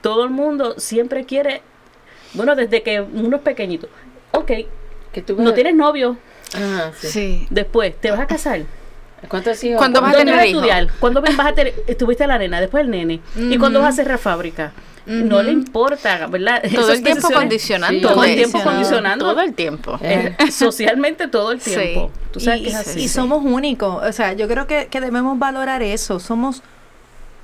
Todo 0.02 0.24
el 0.24 0.30
mundo 0.30 0.76
siempre 0.78 1.26
quiere, 1.26 1.62
bueno, 2.34 2.56
desde 2.56 2.82
que 2.82 3.02
uno 3.02 3.38
es 3.38 3.44
pequeñito, 3.44 3.88
ok, 4.32 4.52
que 5.12 5.22
tú 5.22 5.36
no 5.42 5.54
tienes 5.54 5.76
novio, 5.76 6.18
Ajá, 6.54 6.92
sí. 6.98 7.08
Sí. 7.08 7.48
después 7.50 7.96
te 8.00 8.12
vas 8.12 8.20
a 8.22 8.28
casar. 8.28 8.62
¿Cuántos 9.28 9.64
hijos? 9.64 9.80
¿Cuándo 9.80 10.00
vas 10.00 10.14
a 10.14 10.18
¿Dónde 10.18 10.32
tener 10.32 10.36
vas 10.36 10.44
a 10.44 10.48
estudiar? 10.48 10.88
¿Cuándo 11.00 11.22
vas 11.22 11.40
a 11.40 11.54
tener, 11.54 11.74
estuviste 11.88 12.28
la 12.28 12.38
nena, 12.38 12.62
después 12.62 12.84
el 12.84 12.92
nene? 12.92 13.20
¿Y 13.36 13.58
cuándo 13.58 13.82
vas 13.82 13.96
a 13.96 14.04
cerrar 14.04 14.20
fábrica? 14.20 14.72
No 15.08 15.42
le 15.42 15.52
importa, 15.52 16.28
¿verdad? 16.28 16.62
Todo 16.62 16.82
Esas 16.82 16.98
el 16.98 17.04
tiempo 17.04 17.30
condicionando. 17.32 18.10
todo 18.10 18.24
el 18.26 18.36
tiempo 18.36 18.62
condicionando. 18.62 19.26
Todo 19.26 19.42
el 19.42 19.54
tiempo. 19.54 19.98
Eh, 20.02 20.36
socialmente 20.52 21.28
todo 21.28 21.52
el 21.54 21.62
Sí. 21.62 21.72
tiempo. 21.72 22.12
Tú 22.32 22.40
sabes 22.42 22.60
y, 22.60 22.64
que 22.66 22.70
es 22.70 22.76
así. 22.76 23.00
y 23.04 23.08
somos 23.08 23.44
únicos. 23.44 24.04
O 24.04 24.12
sea, 24.12 24.34
yo 24.34 24.48
creo 24.48 24.68
que, 24.68 24.88
que 24.92 25.00
debemos 25.02 25.40
valorar 25.40 25.82
eso. 25.82 26.20
Somos 26.20 26.62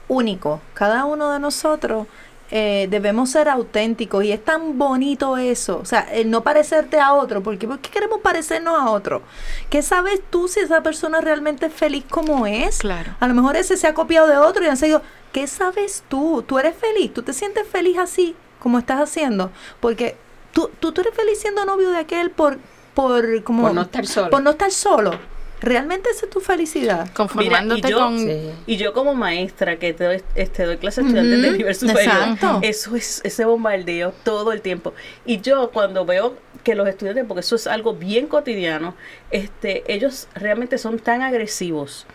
únicos. 0.07 0.59
Cada 0.73 1.05
uno 1.05 1.31
de 1.31 1.39
nosotros 1.39 2.07
eh, 2.51 2.87
debemos 2.91 3.29
ser 3.31 3.47
auténticos. 3.49 4.23
Y 4.25 4.31
es 4.31 4.43
tan 4.43 4.77
bonito 4.77 5.37
eso. 5.37 5.79
O 5.81 5.85
sea, 5.85 6.01
el 6.11 6.29
no 6.29 6.41
parecerte 6.43 6.99
a 6.99 7.13
otro. 7.13 7.41
Porque, 7.41 7.67
¿Por 7.67 7.79
qué 7.79 7.89
queremos 7.89 8.19
parecernos 8.21 8.79
a 8.79 8.89
otro? 8.91 9.21
¿Qué 9.69 9.81
sabes 9.81 10.21
tú 10.29 10.47
si 10.47 10.59
esa 10.59 10.83
persona 10.83 11.21
realmente 11.21 11.67
es 11.67 11.73
feliz 11.73 12.03
como 12.09 12.45
es? 12.45 12.79
Claro. 12.79 13.15
A 13.19 13.27
lo 13.27 13.33
mejor 13.33 13.55
ese 13.55 13.77
se 13.77 13.87
ha 13.87 13.93
copiado 13.93 14.27
de 14.27 14.37
otro 14.37 14.63
y 14.63 14.67
han 14.67 14.77
seguido. 14.77 15.01
¿Qué 15.33 15.47
sabes 15.47 16.03
tú? 16.07 16.43
¿Tú 16.47 16.57
eres 16.59 16.75
feliz? 16.75 17.13
¿Tú 17.13 17.21
te 17.23 17.33
sientes 17.33 17.67
feliz 17.67 17.97
así 17.97 18.35
como 18.59 18.79
estás 18.79 18.99
haciendo? 19.01 19.51
Porque 19.81 20.15
tú, 20.53 20.69
tú, 20.79 20.91
tú 20.93 21.01
eres 21.01 21.13
feliz 21.13 21.39
siendo 21.41 21.65
novio 21.65 21.89
de 21.91 21.97
aquel 21.97 22.31
por, 22.31 22.59
por, 22.93 23.43
como, 23.43 23.63
Por 23.63 23.73
no 23.73 23.81
estar 23.81 24.05
solo. 24.07 24.29
por 24.29 24.41
no 24.43 24.51
estar 24.51 24.71
solo. 24.71 25.33
¿Realmente 25.59 26.09
esa 26.09 26.25
es 26.25 26.29
tu 26.29 26.41
felicidad? 26.41 27.09
Conformándote 27.13 27.75
Mira, 27.83 27.87
y 27.87 27.91
yo- 27.91 27.97
con... 27.99 28.19
Sí. 28.19 28.51
Y 28.67 28.75
yo 28.77 28.93
como 28.93 29.15
maestra 29.15 29.79
que 29.79 29.93
te 29.93 30.03
doy, 30.03 30.21
este, 30.35 30.65
doy 30.65 30.75
clases 30.77 31.05
a 31.05 31.07
estudiantes 31.07 31.41
de 31.41 31.51
nivel 31.57 31.73
superior, 31.75 32.01
exacto. 32.03 32.59
eso 32.61 32.95
es 32.97 33.21
ese 33.23 33.45
bombardeo 33.45 34.13
todo 34.25 34.51
el 34.51 34.61
tiempo. 34.61 34.93
Y 35.25 35.39
yo 35.39 35.71
cuando 35.71 36.05
veo 36.05 36.35
que 36.65 36.75
los 36.75 36.85
estudiantes, 36.87 37.23
porque 37.25 37.39
eso 37.39 37.55
es 37.55 37.65
algo 37.67 37.93
bien 37.93 38.27
cotidiano, 38.27 38.93
este, 39.31 39.83
ellos 39.87 40.27
realmente 40.35 40.77
son 40.77 40.99
tan 40.99 41.21
agresivos, 41.21 42.05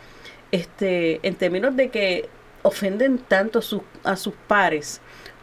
este, 0.53 1.27
en 1.27 1.35
términos 1.35 1.75
de 1.75 1.89
que 1.91 2.29
ofenden 2.69 3.19
tanto 3.19 3.59
a 3.59 3.63
sus, 3.63 3.83
a 4.05 4.17
sus 4.17 4.35
pares 4.47 5.01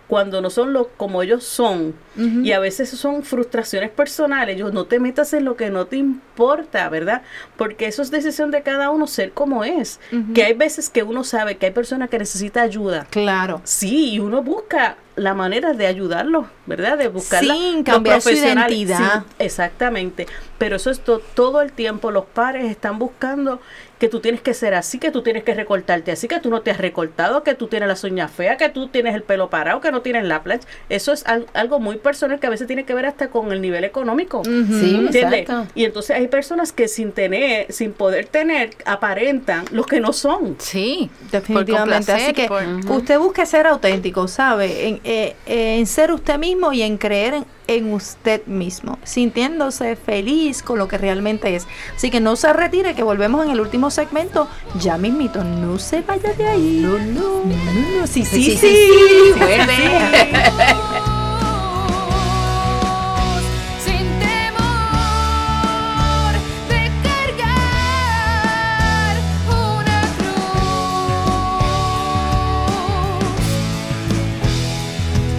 cuando 0.08 0.40
no 0.40 0.52
son 0.52 0.72
lo 0.72 0.90
como 0.90 1.24
ellos 1.24 1.44
son. 1.44 1.96
Y 2.18 2.52
a 2.54 2.60
veces 2.60 2.90
son 2.92 3.24
frustraciones 3.24 3.90
personales. 3.90 4.56
Yo 4.58 4.72
no 4.72 4.86
te 4.86 5.00
metas 5.02 5.34
en 5.34 5.44
lo 5.44 5.58
que 5.58 5.70
no 5.72 5.88
te 5.88 5.98
importa 5.98 6.88
verdad 6.90 7.24
porque 7.58 7.88
eso 7.88 8.02
es 8.04 8.10
decisión 8.12 8.52
de 8.52 8.62
cada 8.62 8.90
uno 8.92 9.08
ser 9.08 9.32
como 9.34 9.64
es. 9.66 10.00
Que 10.36 10.44
hay 10.46 10.54
veces 10.54 10.90
que 10.92 11.02
uno 11.04 11.24
sabe 11.24 11.58
que 11.58 11.66
hay 11.66 11.72
personas 11.74 12.10
que 12.10 12.20
necesitan 12.20 12.64
ayuda. 12.64 13.08
Claro. 13.10 13.62
sí 13.66 14.12
y 14.12 14.20
uno 14.20 14.44
busca 14.44 14.96
la 15.18 15.34
manera 15.34 15.72
de 15.74 15.88
ayudarlos 15.88 16.46
verdad 16.66 16.98
de 16.98 17.08
buscar 17.08 17.42
Sin 17.44 17.84
cambiar 17.84 18.22
su 18.22 18.30
identidad. 18.32 19.24
Sí, 19.24 19.36
exactamente. 19.40 20.28
Pero 20.58 20.76
eso 20.76 20.90
es 20.92 21.00
to- 21.00 21.22
todo 21.34 21.62
el 21.62 21.72
tiempo 21.72 22.12
los 22.12 22.26
pares 22.26 22.66
están 22.70 23.00
buscando 23.00 23.60
que 24.00 24.10
tú 24.10 24.20
tienes 24.20 24.42
que 24.42 24.54
ser 24.54 24.74
así, 24.74 25.00
que 25.00 25.12
tú 25.12 25.22
tienes 25.22 25.44
que 25.44 25.54
recortarte 25.54 26.12
así, 26.12 26.28
que 26.28 26.40
tú 26.40 26.50
no 26.50 26.62
te 26.62 26.72
has 26.72 26.78
recortado, 26.78 27.44
que 27.44 27.56
tú 27.56 27.68
tienes 27.68 27.88
las 27.88 28.04
uñas 28.04 28.30
feas, 28.32 28.58
que 28.58 28.70
tú 28.70 28.88
tienes 28.88 29.16
el 29.16 29.24
pelo 29.24 29.50
parado, 29.50 29.80
que 29.82 29.92
no 29.92 30.02
tienes 30.02 30.26
la 30.26 30.44
plancha. 30.44 30.68
Eso 30.90 31.14
es 31.14 31.26
al- 31.26 31.46
algo 31.54 31.80
muy 31.80 31.98
personal 31.98 32.40
que 32.40 32.48
a 32.48 32.50
veces 32.50 32.68
tiene 32.68 32.84
que 32.84 32.94
ver 32.94 33.06
hasta 33.06 33.30
con 33.30 33.52
el 33.52 33.62
nivel 33.62 33.84
económico. 33.86 34.44
Sí, 34.44 34.52
¿Entiendes? 34.52 35.16
exacto. 35.16 35.68
Y 35.76 35.86
entonces 35.86 36.16
hay 36.16 36.28
personas 36.28 36.72
que 36.74 36.88
sin 36.88 37.12
tener, 37.14 37.72
sin 37.72 37.94
poder 37.94 38.26
tener, 38.28 38.72
aparentan 38.86 39.66
los 39.72 39.86
que 39.88 40.00
no 40.02 40.12
son. 40.14 40.56
Sí, 40.60 41.10
Definitivamente. 41.32 42.12
Por 42.12 42.16
Así 42.22 42.34
que 42.34 42.92
usted 42.92 43.20
busque 43.20 43.46
ser 43.46 43.68
auténtico, 43.68 44.28
¿sabe? 44.28 44.88
En, 44.88 45.02
eh, 45.04 45.36
en 45.46 45.86
ser 45.88 46.12
usted 46.12 46.38
mismo 46.38 46.74
y 46.74 46.82
en 46.82 46.98
creer 46.98 47.34
en, 47.36 47.46
en 47.68 47.94
usted 47.94 48.46
mismo, 48.46 49.00
sintiéndose 49.04 49.96
feliz 49.96 50.62
con 50.64 50.78
lo 50.78 50.88
que 50.88 50.98
realmente 50.98 51.56
es. 51.56 51.68
Así 51.96 52.10
que 52.12 52.20
no 52.20 52.36
se 52.36 52.52
retire, 52.54 52.94
que 52.94 53.04
volvemos 53.04 53.44
en 53.46 53.52
el 53.52 53.60
último 53.60 53.85
segmento. 53.90 54.48
Ya 54.80 54.98
mismito, 54.98 55.44
no 55.44 55.78
se 55.80 56.02
vaya 56.02 56.34
de 56.34 56.48
ahí. 56.48 56.80
No, 56.82 56.98
no, 56.98 57.44
no, 57.46 58.00
no. 58.00 58.08
Sí, 58.08 58.26
sí, 58.26 58.44
sí. 58.44 58.58
Sí, 58.58 58.58
sí, 58.58 59.34
Sin 59.34 61.15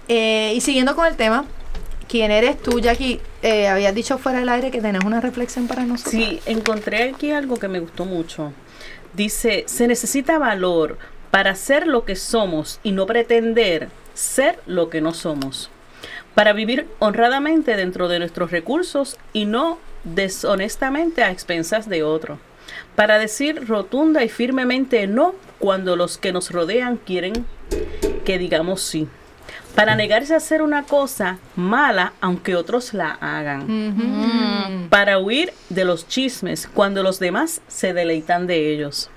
Eh, 0.09 0.53
y 0.55 0.61
siguiendo 0.61 0.97
con 0.97 1.07
el 1.07 1.16
tema, 1.16 1.45
quién 2.09 2.31
eres 2.31 2.61
tú, 2.61 2.81
Jackie. 2.81 3.21
Eh, 3.43 3.68
habías 3.68 3.95
dicho 3.95 4.18
fuera 4.18 4.41
del 4.41 4.49
aire 4.49 4.71
que 4.71 4.81
tenés 4.81 5.05
una 5.05 5.21
reflexión 5.21 5.66
para 5.68 5.85
nosotros. 5.85 6.12
Sí, 6.12 6.41
encontré 6.47 7.11
aquí 7.11 7.31
algo 7.31 7.57
que 7.57 7.68
me 7.68 7.81
gustó 7.81 8.05
mucho. 8.05 8.53
Dice, 9.14 9.64
se 9.66 9.87
necesita 9.87 10.39
valor 10.39 10.99
para 11.31 11.55
ser 11.55 11.87
lo 11.87 12.05
que 12.05 12.16
somos 12.16 12.81
y 12.83 12.93
no 12.93 13.07
pretender 13.07 13.89
ser 14.14 14.59
lo 14.66 14.91
que 14.91 15.01
no 15.01 15.14
somos. 15.14 15.71
Para 16.35 16.53
vivir 16.53 16.87
honradamente 16.99 17.76
dentro 17.76 18.09
de 18.09 18.18
nuestros 18.18 18.51
recursos 18.51 19.18
y 19.33 19.45
no 19.45 19.78
deshonestamente 20.05 21.22
a 21.22 21.31
expensas 21.31 21.89
de 21.89 22.03
otro. 22.03 22.39
Para 22.95 23.18
decir 23.18 23.66
rotunda 23.66 24.24
y 24.24 24.28
firmemente 24.28 25.07
no 25.07 25.35
cuando 25.59 25.97
los 25.97 26.18
que 26.18 26.33
nos 26.33 26.51
rodean 26.51 26.97
quieren 26.97 27.47
que 28.24 28.39
digamos 28.39 28.83
sí. 28.83 29.09
Para 29.74 29.95
negarse 29.95 30.35
a 30.35 30.39
hacer 30.39 30.62
una 30.62 30.85
cosa 30.85 31.39
mala 31.57 32.12
aunque 32.20 32.57
otros 32.57 32.93
la 32.95 33.11
hagan. 33.20 34.89
Para 34.91 35.18
huir 35.18 35.53
de 35.68 35.85
los 35.85 36.09
chismes 36.09 36.68
cuando 36.72 37.03
los 37.03 37.18
demás 37.18 37.61
se 37.68 37.93
deleitan 37.93 38.47
de 38.47 38.72
ellos. 38.72 39.11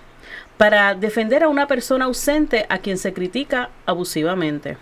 Para 0.57 0.93
defender 0.95 1.43
a 1.43 1.49
una 1.49 1.67
persona 1.67 2.05
ausente 2.05 2.65
a 2.69 2.77
quien 2.77 2.97
se 2.97 3.13
critica 3.13 3.69
abusivamente. 3.85 4.77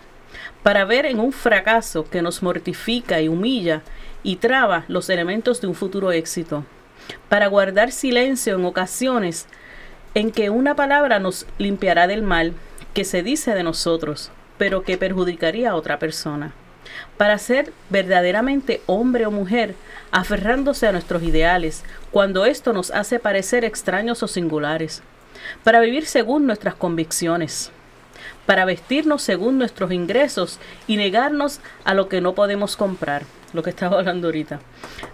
Para 0.62 0.84
ver 0.84 1.06
en 1.06 1.18
un 1.18 1.32
fracaso 1.32 2.08
que 2.08 2.22
nos 2.22 2.42
mortifica 2.42 3.20
y 3.20 3.28
humilla 3.28 3.82
y 4.22 4.36
traba 4.36 4.84
los 4.88 5.10
elementos 5.10 5.60
de 5.60 5.66
un 5.66 5.74
futuro 5.74 6.12
éxito. 6.12 6.64
Para 7.28 7.48
guardar 7.48 7.90
silencio 7.90 8.54
en 8.54 8.64
ocasiones 8.64 9.46
en 10.14 10.30
que 10.30 10.50
una 10.50 10.76
palabra 10.76 11.18
nos 11.18 11.46
limpiará 11.58 12.06
del 12.06 12.22
mal 12.22 12.52
que 12.94 13.04
se 13.04 13.22
dice 13.22 13.54
de 13.54 13.62
nosotros, 13.62 14.30
pero 14.58 14.82
que 14.82 14.98
perjudicaría 14.98 15.70
a 15.70 15.74
otra 15.74 15.98
persona. 15.98 16.52
Para 17.16 17.38
ser 17.38 17.72
verdaderamente 17.90 18.82
hombre 18.86 19.26
o 19.26 19.30
mujer, 19.30 19.74
aferrándose 20.10 20.86
a 20.86 20.92
nuestros 20.92 21.22
ideales, 21.22 21.84
cuando 22.10 22.44
esto 22.44 22.72
nos 22.72 22.90
hace 22.90 23.18
parecer 23.18 23.64
extraños 23.64 24.22
o 24.22 24.28
singulares. 24.28 25.02
Para 25.64 25.80
vivir 25.80 26.06
según 26.06 26.46
nuestras 26.46 26.74
convicciones. 26.74 27.72
Para 28.46 28.64
vestirnos 28.64 29.22
según 29.22 29.58
nuestros 29.58 29.92
ingresos 29.92 30.58
y 30.86 30.96
negarnos 30.96 31.60
a 31.84 31.94
lo 31.94 32.08
que 32.08 32.20
no 32.20 32.34
podemos 32.34 32.76
comprar, 32.76 33.22
lo 33.52 33.62
que 33.62 33.70
estaba 33.70 33.98
hablando 33.98 34.28
ahorita. 34.28 34.60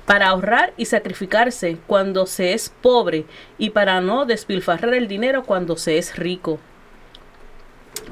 Para 0.07 0.29
ahorrar 0.29 0.73
y 0.77 0.87
sacrificarse 0.87 1.79
cuando 1.87 2.27
se 2.27 2.55
es 2.55 2.73
pobre 2.83 3.27
y 3.59 3.71
para 3.71 4.01
no 4.01 4.25
despilfarrar 4.25 4.95
el 4.95 5.09
dinero 5.09 5.45
cuando 5.45 5.77
se 5.77 5.99
es 5.99 6.17
rico 6.17 6.59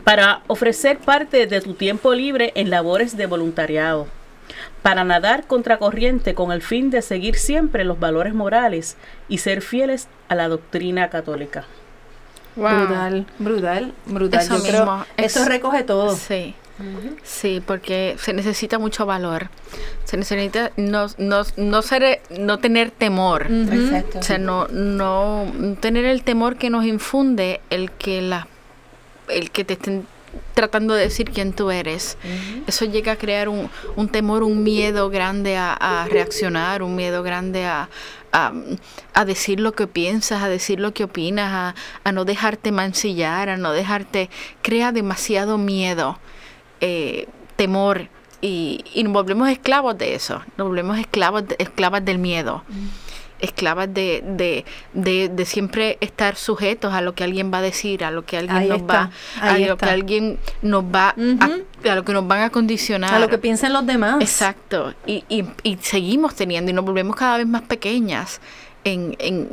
para 0.04 0.42
ofrecer 0.46 0.98
parte 0.98 1.46
de 1.46 1.60
tu 1.60 1.74
tiempo 1.74 2.14
libre 2.14 2.52
en 2.54 2.70
labores 2.70 3.16
de 3.16 3.26
voluntariado, 3.26 4.06
para 4.82 5.04
nadar 5.04 5.46
contracorriente 5.46 6.34
con 6.34 6.52
el 6.52 6.62
fin 6.62 6.90
de 6.90 7.02
seguir 7.02 7.36
siempre 7.36 7.84
los 7.84 7.98
valores 7.98 8.34
morales 8.34 8.96
y 9.28 9.38
ser 9.38 9.62
fieles 9.62 10.08
a 10.28 10.34
la 10.34 10.48
doctrina 10.48 11.10
católica. 11.10 11.64
Brutal, 12.56 13.26
brutal, 13.38 13.92
brutal. 14.06 14.40
Eso 14.40 14.56
Yo 14.56 14.62
creo- 14.62 14.80
mismo, 14.86 15.04
eso 15.16 15.40
es- 15.42 15.46
recoge 15.48 15.82
todo. 15.84 16.16
Sí. 16.16 16.54
Sí, 17.22 17.62
porque 17.66 18.16
se 18.20 18.34
necesita 18.34 18.78
mucho 18.78 19.06
valor. 19.06 19.48
Se 20.04 20.18
necesita 20.18 20.72
no, 20.76 21.06
no, 21.16 21.42
no, 21.56 21.82
ser, 21.82 22.20
no 22.38 22.58
tener 22.58 22.90
temor. 22.90 23.46
Exacto. 23.50 24.18
O 24.18 24.22
sea, 24.22 24.36
no, 24.36 24.68
no 24.68 25.46
tener 25.80 26.04
el 26.04 26.22
temor 26.22 26.56
que 26.56 26.68
nos 26.68 26.84
infunde 26.84 27.62
el 27.70 27.90
que 27.92 28.20
la, 28.20 28.46
el 29.28 29.50
que 29.50 29.64
te 29.64 29.72
estén 29.72 30.06
tratando 30.54 30.94
de 30.94 31.02
decir 31.02 31.30
quién 31.30 31.52
tú 31.52 31.70
eres. 31.70 32.16
Eso 32.66 32.84
llega 32.84 33.12
a 33.12 33.16
crear 33.16 33.48
un, 33.48 33.70
un 33.96 34.08
temor, 34.08 34.42
un 34.42 34.62
miedo 34.62 35.10
grande 35.10 35.56
a, 35.56 35.74
a 35.74 36.06
reaccionar, 36.06 36.82
un 36.82 36.96
miedo 36.96 37.22
grande 37.22 37.66
a, 37.66 37.88
a, 38.32 38.52
a 39.14 39.24
decir 39.24 39.60
lo 39.60 39.72
que 39.72 39.86
piensas, 39.86 40.42
a 40.42 40.48
decir 40.48 40.80
lo 40.80 40.92
que 40.92 41.04
opinas, 41.04 41.52
a, 41.52 41.74
a 42.04 42.12
no 42.12 42.24
dejarte 42.24 42.72
mancillar, 42.72 43.48
a 43.48 43.56
no 43.56 43.72
dejarte... 43.72 44.30
Crea 44.62 44.92
demasiado 44.92 45.58
miedo, 45.58 46.18
eh, 46.80 47.26
temor 47.56 48.08
y, 48.40 48.84
y 48.92 49.02
nos 49.04 49.12
volvemos 49.12 49.48
esclavos 49.48 49.96
de 49.96 50.14
eso, 50.14 50.42
nos 50.56 50.68
volvemos 50.68 50.98
esclavos, 50.98 51.44
esclavas 51.58 52.04
del 52.04 52.18
miedo 52.18 52.62
esclavas 53.40 53.92
de, 53.92 54.22
de, 54.26 54.64
de, 54.92 55.28
de 55.28 55.44
siempre 55.44 55.98
estar 56.00 56.36
sujetos 56.36 56.92
a 56.94 57.00
lo 57.00 57.14
que 57.14 57.24
alguien 57.24 57.52
va 57.52 57.58
a 57.58 57.62
decir, 57.62 58.04
a 58.04 58.10
lo 58.10 58.24
que 58.24 58.36
alguien 58.38 58.56
Ahí 58.56 58.68
nos 58.68 58.78
está, 58.78 59.10
va, 59.40 59.48
a 59.48 59.58
lo 59.58 59.64
está. 59.74 59.86
que 59.86 59.92
alguien 59.92 60.38
nos 60.62 60.84
va, 60.84 61.14
a, 61.40 61.90
a 61.90 61.94
lo 61.94 62.04
que 62.04 62.12
nos 62.12 62.26
van 62.26 62.42
a 62.42 62.50
condicionar. 62.50 63.14
A 63.14 63.18
lo 63.18 63.28
que 63.28 63.38
piensen 63.38 63.72
los 63.72 63.86
demás. 63.86 64.20
Exacto. 64.20 64.94
Y, 65.06 65.24
y, 65.28 65.44
y 65.62 65.76
seguimos 65.80 66.34
teniendo 66.34 66.70
y 66.70 66.74
nos 66.74 66.84
volvemos 66.84 67.16
cada 67.16 67.38
vez 67.38 67.46
más 67.46 67.62
pequeñas 67.62 68.40
en, 68.84 69.16
en 69.18 69.48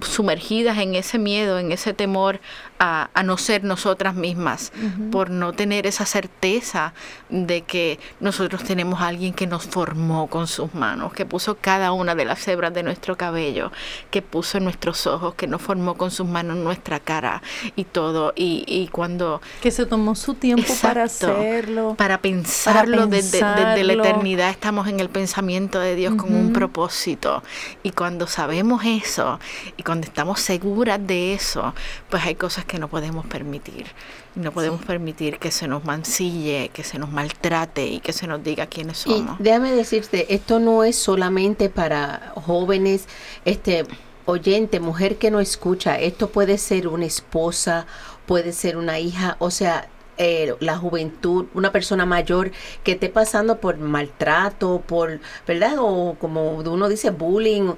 sumergidas 0.00 0.78
en 0.78 0.94
ese 0.94 1.18
miedo, 1.18 1.58
en 1.58 1.72
ese 1.72 1.92
temor 1.92 2.40
a, 2.84 3.10
a 3.14 3.22
no 3.22 3.38
ser 3.38 3.62
nosotras 3.62 4.16
mismas, 4.16 4.72
por 5.12 5.30
no 5.30 5.52
tener 5.52 5.86
esa 5.86 6.04
certeza 6.04 6.94
de 7.28 7.62
que 7.62 8.00
nosotros 8.18 8.64
tenemos 8.64 9.00
a 9.00 9.06
alguien 9.06 9.34
que 9.34 9.46
nos 9.46 9.66
formó 9.66 10.26
con 10.26 10.48
sus 10.48 10.74
manos, 10.74 11.12
que 11.12 11.24
puso 11.24 11.56
cada 11.60 11.92
una 11.92 12.16
de 12.16 12.24
las 12.24 12.46
hebras 12.48 12.74
de 12.74 12.82
nuestro 12.82 13.16
cabello, 13.16 13.70
que 14.10 14.20
puso 14.20 14.58
en 14.58 14.64
nuestros 14.64 15.06
ojos, 15.06 15.34
que 15.36 15.46
nos 15.46 15.62
formó 15.62 15.94
con 15.94 16.10
sus 16.10 16.26
manos 16.26 16.56
nuestra 16.56 16.98
cara 16.98 17.40
y 17.76 17.84
todo. 17.84 18.32
Y, 18.34 18.64
y 18.66 18.88
cuando 18.88 19.40
Que 19.60 19.70
se 19.70 19.86
tomó 19.86 20.16
su 20.16 20.34
tiempo 20.34 20.74
para 20.82 21.04
hacerlo. 21.04 21.94
para 21.96 22.18
pensarlo 22.18 23.06
desde, 23.06 23.44
desde 23.44 23.84
la 23.84 23.92
eternidad 23.92 24.50
estamos 24.50 24.88
en 24.88 24.98
el 24.98 25.08
pensamiento 25.08 25.78
de 25.78 25.94
Dios 25.94 26.16
con 26.16 26.34
un 26.34 26.52
propósito 26.52 27.44
y 27.84 27.92
cuando 27.92 28.26
sabemos 28.26 28.82
eso 28.84 29.38
y 29.76 29.84
cuando 29.84 30.08
estamos 30.08 30.40
seguras 30.40 30.98
de 31.06 31.34
eso 31.34 31.74
pues 32.10 32.24
hay 32.24 32.34
cosas 32.34 32.64
que 32.64 32.71
no 32.78 32.88
podemos 32.88 33.26
permitir 33.26 33.86
no 34.34 34.52
podemos 34.52 34.84
permitir 34.84 35.38
que 35.38 35.50
se 35.50 35.68
nos 35.68 35.84
mancille 35.84 36.70
que 36.72 36.84
se 36.84 36.98
nos 36.98 37.10
maltrate 37.10 37.86
y 37.86 38.00
que 38.00 38.12
se 38.12 38.26
nos 38.26 38.42
diga 38.42 38.66
quiénes 38.66 39.06
Y 39.06 39.10
somos 39.10 39.38
déjame 39.38 39.72
decirte, 39.72 40.34
esto 40.34 40.58
no 40.58 40.84
es 40.84 40.96
solamente 40.96 41.68
para 41.68 42.32
jóvenes, 42.36 43.06
este 43.44 43.84
oyente, 44.24 44.80
mujer 44.80 45.16
que 45.16 45.30
no 45.30 45.40
escucha, 45.40 45.98
esto 45.98 46.28
puede 46.28 46.58
ser 46.58 46.88
una 46.88 47.06
esposa, 47.06 47.86
puede 48.26 48.52
ser 48.52 48.76
una 48.76 48.98
hija, 48.98 49.36
o 49.40 49.50
sea, 49.50 49.88
eh, 50.18 50.54
la 50.60 50.76
juventud, 50.76 51.46
una 51.54 51.72
persona 51.72 52.06
mayor 52.06 52.52
que 52.84 52.92
esté 52.92 53.08
pasando 53.08 53.58
por 53.58 53.78
maltrato, 53.78 54.82
por, 54.86 55.20
¿verdad? 55.46 55.76
O 55.78 56.16
como 56.20 56.52
uno 56.52 56.88
dice, 56.88 57.10
bullying. 57.10 57.72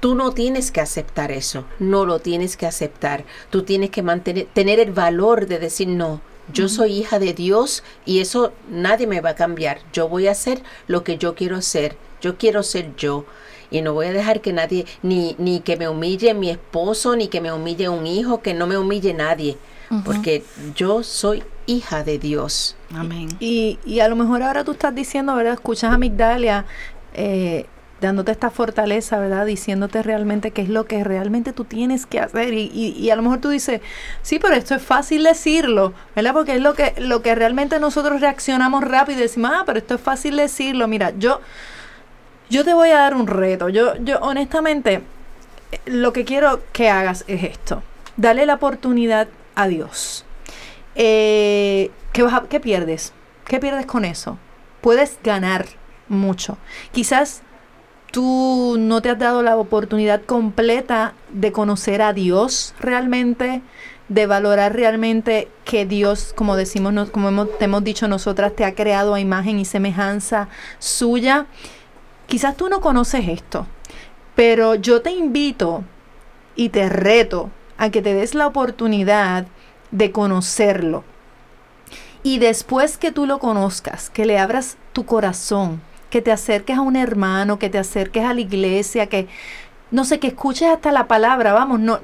Tú 0.00 0.14
no 0.14 0.32
tienes 0.32 0.70
que 0.70 0.80
aceptar 0.80 1.30
eso, 1.30 1.64
no 1.78 2.06
lo 2.06 2.20
tienes 2.20 2.56
que 2.56 2.66
aceptar. 2.66 3.24
Tú 3.50 3.62
tienes 3.62 3.90
que 3.90 4.02
mantener, 4.02 4.48
tener 4.52 4.80
el 4.80 4.92
valor 4.92 5.46
de 5.46 5.58
decir 5.58 5.88
no. 5.88 6.20
Yo 6.52 6.68
soy 6.68 6.94
hija 6.94 7.18
de 7.18 7.34
Dios 7.34 7.84
y 8.04 8.20
eso 8.20 8.52
nadie 8.68 9.06
me 9.06 9.20
va 9.20 9.30
a 9.30 9.34
cambiar. 9.34 9.80
Yo 9.92 10.08
voy 10.08 10.26
a 10.26 10.32
hacer 10.32 10.62
lo 10.88 11.04
que 11.04 11.18
yo 11.18 11.34
quiero 11.34 11.56
hacer. 11.56 11.96
Yo 12.20 12.38
quiero 12.38 12.62
ser 12.62 12.96
yo. 12.96 13.24
Y 13.70 13.82
no 13.82 13.92
voy 13.92 14.06
a 14.06 14.12
dejar 14.12 14.40
que 14.40 14.52
nadie, 14.52 14.86
ni, 15.02 15.36
ni 15.38 15.60
que 15.60 15.76
me 15.76 15.88
humille 15.88 16.34
mi 16.34 16.50
esposo, 16.50 17.14
ni 17.14 17.28
que 17.28 17.40
me 17.40 17.52
humille 17.52 17.88
un 17.88 18.06
hijo, 18.06 18.42
que 18.42 18.52
no 18.52 18.66
me 18.66 18.76
humille 18.76 19.14
nadie. 19.14 19.58
Porque 20.04 20.44
yo 20.76 21.02
soy 21.02 21.42
hija 21.66 22.04
de 22.04 22.18
Dios. 22.18 22.76
amén 22.94 23.28
Y, 23.40 23.78
y 23.84 23.98
a 23.98 24.08
lo 24.08 24.14
mejor 24.14 24.42
ahora 24.42 24.62
tú 24.62 24.72
estás 24.72 24.94
diciendo, 24.94 25.34
¿verdad? 25.34 25.54
Escuchas 25.54 25.92
a 25.92 25.98
Migdalia 25.98 26.64
eh, 27.12 27.66
dándote 28.00 28.32
esta 28.32 28.50
fortaleza, 28.50 29.18
¿verdad? 29.18 29.46
Diciéndote 29.46 30.02
realmente 30.02 30.50
qué 30.52 30.62
es 30.62 30.68
lo 30.68 30.86
que 30.86 31.04
realmente 31.04 31.52
tú 31.52 31.64
tienes 31.64 32.06
que 32.06 32.20
hacer. 32.20 32.54
Y, 32.54 32.70
y, 32.74 33.10
a 33.10 33.16
lo 33.16 33.22
mejor 33.22 33.40
tú 33.40 33.48
dices, 33.50 33.80
sí, 34.22 34.38
pero 34.38 34.54
esto 34.54 34.74
es 34.74 34.82
fácil 34.82 35.24
decirlo, 35.24 35.92
¿verdad? 36.16 36.32
Porque 36.32 36.54
es 36.56 36.60
lo 36.62 36.74
que, 36.74 36.94
lo 36.98 37.22
que 37.22 37.34
realmente 37.34 37.78
nosotros 37.80 38.20
reaccionamos 38.20 38.82
rápido 38.84 39.18
y 39.18 39.22
decimos, 39.22 39.50
ah, 39.54 39.62
pero 39.66 39.78
esto 39.78 39.94
es 39.96 40.00
fácil 40.00 40.36
decirlo. 40.36 40.88
Mira, 40.88 41.12
yo, 41.18 41.40
yo 42.48 42.64
te 42.64 42.74
voy 42.74 42.90
a 42.90 42.98
dar 42.98 43.14
un 43.14 43.26
reto. 43.26 43.68
Yo, 43.68 43.94
yo 43.96 44.18
honestamente, 44.20 45.02
eh, 45.72 45.78
lo 45.86 46.12
que 46.12 46.24
quiero 46.24 46.62
que 46.72 46.88
hagas 46.88 47.24
es 47.28 47.44
esto. 47.44 47.82
Dale 48.16 48.46
la 48.46 48.54
oportunidad 48.54 49.28
a 49.54 49.68
Dios. 49.68 50.24
Eh, 50.94 51.90
¿qué, 52.12 52.22
vas 52.22 52.34
a- 52.34 52.48
qué 52.48 52.60
pierdes? 52.60 53.12
¿Qué 53.46 53.58
pierdes 53.60 53.86
con 53.86 54.04
eso? 54.04 54.38
Puedes 54.80 55.18
ganar 55.22 55.66
mucho. 56.08 56.58
Quizás 56.92 57.42
tú 58.10 58.76
no 58.78 59.02
te 59.02 59.10
has 59.10 59.18
dado 59.18 59.42
la 59.42 59.56
oportunidad 59.56 60.22
completa 60.22 61.14
de 61.30 61.52
conocer 61.52 62.02
a 62.02 62.12
Dios 62.12 62.74
realmente, 62.80 63.62
de 64.08 64.26
valorar 64.26 64.74
realmente 64.74 65.48
que 65.64 65.86
Dios, 65.86 66.32
como 66.34 66.56
decimos, 66.56 67.10
como 67.10 67.46
te 67.46 67.64
hemos 67.66 67.84
dicho 67.84 68.08
nosotras, 68.08 68.54
te 68.56 68.64
ha 68.64 68.74
creado 68.74 69.14
a 69.14 69.20
imagen 69.20 69.58
y 69.58 69.64
semejanza 69.64 70.48
suya. 70.78 71.46
Quizás 72.26 72.56
tú 72.56 72.68
no 72.68 72.80
conoces 72.80 73.28
esto, 73.28 73.66
pero 74.34 74.74
yo 74.74 75.02
te 75.02 75.12
invito 75.12 75.84
y 76.56 76.70
te 76.70 76.88
reto 76.88 77.50
a 77.78 77.90
que 77.90 78.02
te 78.02 78.14
des 78.14 78.34
la 78.34 78.46
oportunidad 78.46 79.46
de 79.90 80.10
conocerlo. 80.10 81.04
Y 82.22 82.38
después 82.38 82.98
que 82.98 83.12
tú 83.12 83.24
lo 83.24 83.38
conozcas, 83.38 84.10
que 84.10 84.26
le 84.26 84.38
abras 84.38 84.76
tu 84.92 85.06
corazón 85.06 85.80
que 86.10 86.20
te 86.20 86.32
acerques 86.32 86.76
a 86.76 86.80
un 86.80 86.96
hermano, 86.96 87.58
que 87.58 87.70
te 87.70 87.78
acerques 87.78 88.24
a 88.24 88.34
la 88.34 88.40
iglesia, 88.40 89.06
que 89.06 89.28
no 89.90 90.04
sé, 90.04 90.18
que 90.18 90.28
escuches 90.28 90.68
hasta 90.68 90.92
la 90.92 91.08
palabra, 91.08 91.52
vamos, 91.52 91.80
no, 91.80 91.98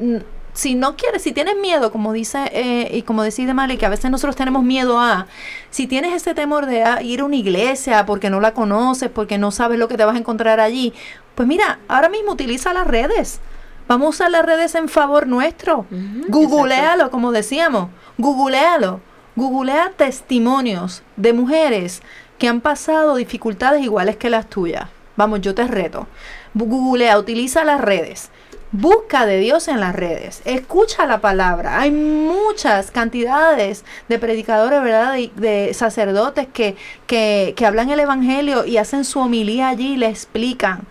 si 0.53 0.75
no 0.75 0.97
quieres, 0.97 1.23
si 1.23 1.33
tienes 1.33 1.57
miedo, 1.57 1.93
como 1.93 2.13
dice 2.13 2.51
eh, 2.53 2.89
y 2.97 3.03
como 3.03 3.23
decide 3.23 3.53
Mali, 3.53 3.77
que 3.77 3.87
a 3.87 3.91
veces 3.91 4.11
nosotros 4.11 4.37
tenemos 4.37 4.65
miedo 4.65 4.99
a, 4.99 5.27
si 5.71 5.87
tienes 5.87 6.15
ese 6.15 6.35
temor 6.35 6.67
de 6.67 6.83
a, 6.83 7.03
ir 7.03 7.21
a 7.21 7.25
una 7.25 7.37
iglesia 7.37 8.07
porque 8.07 8.31
no 8.31 8.41
la 8.41 8.55
conoces, 8.55 9.11
porque 9.11 9.39
no 9.39 9.51
sabes 9.51 9.79
lo 9.79 9.87
que 9.87 9.97
te 9.97 10.05
vas 10.05 10.17
a 10.17 10.19
encontrar 10.19 10.59
allí, 10.61 10.95
pues 11.35 11.47
mira, 11.47 11.79
ahora 11.89 12.09
mismo 12.09 12.33
utiliza 12.33 12.73
las 12.73 12.87
redes. 12.87 13.41
Vamos 13.87 14.07
a 14.07 14.11
usar 14.11 14.31
las 14.33 14.45
redes 14.45 14.75
en 14.75 14.89
favor 14.89 15.29
nuestro. 15.29 15.87
Googlealo, 16.29 17.11
como 17.13 17.31
decíamos. 17.31 17.91
Googlealo. 18.19 19.01
Googlea 19.37 19.93
testimonios 19.95 21.03
de 21.17 21.35
mujeres 21.35 22.03
que 22.39 22.49
han 22.49 22.61
pasado 22.61 23.17
dificultades 23.17 23.83
iguales 23.83 24.17
que 24.17 24.31
las 24.31 24.49
tuyas. 24.49 24.89
Vamos, 25.17 25.41
yo 25.41 25.55
te 25.55 25.67
reto. 25.67 26.07
Googlea, 26.55 27.19
utiliza 27.19 27.65
las 27.65 27.81
redes. 27.81 28.31
Busca 28.73 29.25
de 29.25 29.39
Dios 29.39 29.69
en 29.69 29.81
las 29.81 29.95
redes. 29.95 30.43
Escucha 30.45 31.07
la 31.07 31.21
palabra. 31.21 31.81
Hay 31.81 31.91
muchas 31.91 32.91
cantidades 32.91 33.85
de 34.09 34.19
predicadores, 34.19 34.83
¿verdad? 34.83 35.15
De, 35.15 35.31
de 35.37 35.75
sacerdotes 35.75 36.47
que, 36.53 36.77
que, 37.07 37.55
que 37.57 37.67
hablan 37.67 37.91
el 37.91 38.01
Evangelio 38.01 38.67
y 38.67 38.77
hacen 38.77 39.05
su 39.05 39.21
homilía 39.21 39.69
allí 39.69 39.95
y 39.95 39.97
le 39.97 40.09
explican. 40.09 40.83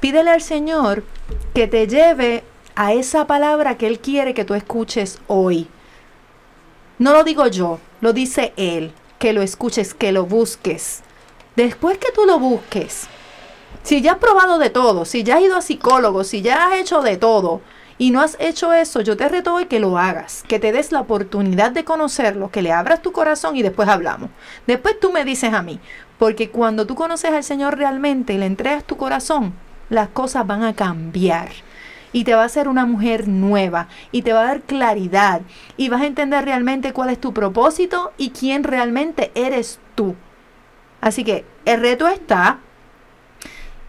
Pídele 0.00 0.30
al 0.30 0.42
Señor 0.42 1.02
que 1.54 1.66
te 1.66 1.88
lleve 1.88 2.44
a 2.76 2.92
esa 2.92 3.26
palabra 3.26 3.76
que 3.76 3.88
Él 3.88 3.98
quiere 3.98 4.34
que 4.34 4.44
tú 4.44 4.54
escuches 4.54 5.18
hoy. 5.26 5.66
No 6.98 7.12
lo 7.12 7.24
digo 7.24 7.48
yo, 7.48 7.80
lo 8.00 8.12
dice 8.12 8.52
Él, 8.56 8.92
que 9.18 9.32
lo 9.32 9.42
escuches, 9.42 9.94
que 9.94 10.12
lo 10.12 10.26
busques. 10.26 11.02
Después 11.56 11.98
que 11.98 12.12
tú 12.12 12.24
lo 12.24 12.38
busques, 12.38 13.08
si 13.82 14.00
ya 14.00 14.12
has 14.12 14.18
probado 14.18 14.58
de 14.58 14.70
todo, 14.70 15.04
si 15.04 15.22
ya 15.24 15.36
has 15.36 15.42
ido 15.42 15.56
a 15.56 15.62
psicólogo, 15.62 16.24
si 16.24 16.42
ya 16.42 16.66
has 16.66 16.74
hecho 16.74 17.02
de 17.02 17.16
todo 17.16 17.60
y 17.96 18.10
no 18.10 18.20
has 18.20 18.36
hecho 18.38 18.72
eso, 18.72 19.00
yo 19.00 19.16
te 19.16 19.28
reto 19.28 19.54
hoy 19.54 19.66
que 19.66 19.80
lo 19.80 19.98
hagas, 19.98 20.44
que 20.46 20.60
te 20.60 20.72
des 20.72 20.92
la 20.92 21.00
oportunidad 21.00 21.72
de 21.72 21.84
conocerlo, 21.84 22.50
que 22.50 22.62
le 22.62 22.72
abras 22.72 23.02
tu 23.02 23.12
corazón 23.12 23.56
y 23.56 23.62
después 23.62 23.88
hablamos. 23.88 24.30
Después 24.66 25.00
tú 25.00 25.10
me 25.10 25.24
dices 25.24 25.52
a 25.52 25.62
mí, 25.62 25.80
porque 26.18 26.50
cuando 26.50 26.86
tú 26.86 26.94
conoces 26.94 27.32
al 27.32 27.44
Señor 27.44 27.76
realmente 27.76 28.34
y 28.34 28.38
le 28.38 28.46
entregas 28.46 28.84
tu 28.84 28.96
corazón, 28.96 29.54
las 29.90 30.08
cosas 30.10 30.46
van 30.46 30.62
a 30.62 30.76
cambiar. 30.76 31.48
Y 32.12 32.24
te 32.24 32.34
va 32.34 32.42
a 32.42 32.46
hacer 32.46 32.68
una 32.68 32.86
mujer 32.86 33.28
nueva 33.28 33.88
y 34.12 34.22
te 34.22 34.32
va 34.32 34.40
a 34.42 34.46
dar 34.46 34.62
claridad 34.62 35.42
y 35.76 35.88
vas 35.88 36.02
a 36.02 36.06
entender 36.06 36.44
realmente 36.44 36.92
cuál 36.92 37.10
es 37.10 37.20
tu 37.20 37.34
propósito 37.34 38.12
y 38.16 38.30
quién 38.30 38.64
realmente 38.64 39.30
eres 39.34 39.78
tú. 39.94 40.14
Así 41.00 41.24
que 41.24 41.44
el 41.64 41.80
reto 41.80 42.08
está 42.08 42.58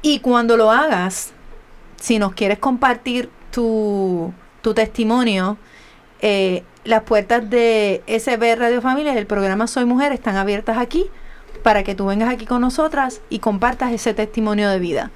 y 0.02 0.20
cuando 0.20 0.58
lo 0.58 0.72
hagas, 0.72 1.34
si 1.98 2.20
nos 2.20 2.34
quieres 2.34 2.60
compartir 2.60 3.30
tu, 3.52 4.34
tu 4.62 4.74
testimonio, 4.74 5.58
eh, 6.22 6.64
las 6.84 7.04
puertas 7.04 7.50
de 7.50 8.04
SB 8.08 8.56
Radio 8.56 8.82
Familia, 8.82 9.14
del 9.14 9.28
programa 9.28 9.68
Soy 9.68 9.86
Mujer, 9.86 10.12
están 10.12 10.38
abiertas 10.38 10.78
aquí 10.78 11.06
para 11.64 11.84
que 11.84 11.96
tú 11.96 12.06
vengas 12.06 12.30
aquí 12.30 12.46
con 12.46 12.62
nosotras 12.62 13.22
y 13.30 13.40
compartas 13.40 13.92
ese 13.92 14.14
testimonio 14.14 14.70
de 14.70 14.80
vida. 14.80 15.12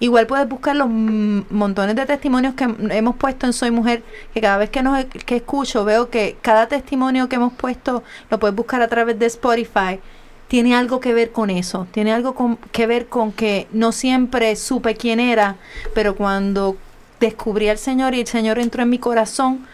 Igual 0.00 0.26
puedes 0.26 0.48
buscar 0.48 0.74
los 0.76 0.88
montones 0.88 1.94
de 1.94 2.06
testimonios 2.06 2.54
que 2.54 2.64
hemos 2.90 3.16
puesto 3.16 3.44
en 3.44 3.52
Soy 3.52 3.70
Mujer, 3.70 4.02
que 4.32 4.40
cada 4.40 4.56
vez 4.56 4.70
que, 4.70 4.82
nos, 4.82 5.04
que 5.04 5.36
escucho 5.36 5.84
veo 5.84 6.08
que 6.08 6.38
cada 6.40 6.68
testimonio 6.68 7.28
que 7.28 7.36
hemos 7.36 7.52
puesto 7.52 8.02
lo 8.30 8.38
puedes 8.38 8.56
buscar 8.56 8.80
a 8.80 8.88
través 8.88 9.18
de 9.18 9.26
Spotify. 9.26 10.00
Tiene 10.48 10.74
algo 10.74 11.00
que 11.00 11.12
ver 11.12 11.32
con 11.32 11.50
eso, 11.50 11.86
tiene 11.92 12.12
algo 12.12 12.58
que 12.72 12.86
ver 12.86 13.08
con 13.08 13.30
que 13.30 13.68
no 13.72 13.92
siempre 13.92 14.56
supe 14.56 14.96
quién 14.96 15.20
era, 15.20 15.56
pero 15.94 16.16
cuando 16.16 16.76
descubrí 17.20 17.68
al 17.68 17.78
Señor 17.78 18.14
y 18.14 18.20
el 18.20 18.26
Señor 18.26 18.58
entró 18.58 18.82
en 18.82 18.88
mi 18.88 18.98
corazón, 18.98 19.66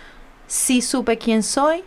sí 0.48 0.82
supe 0.82 1.18
quién 1.18 1.44
soy 1.44 1.84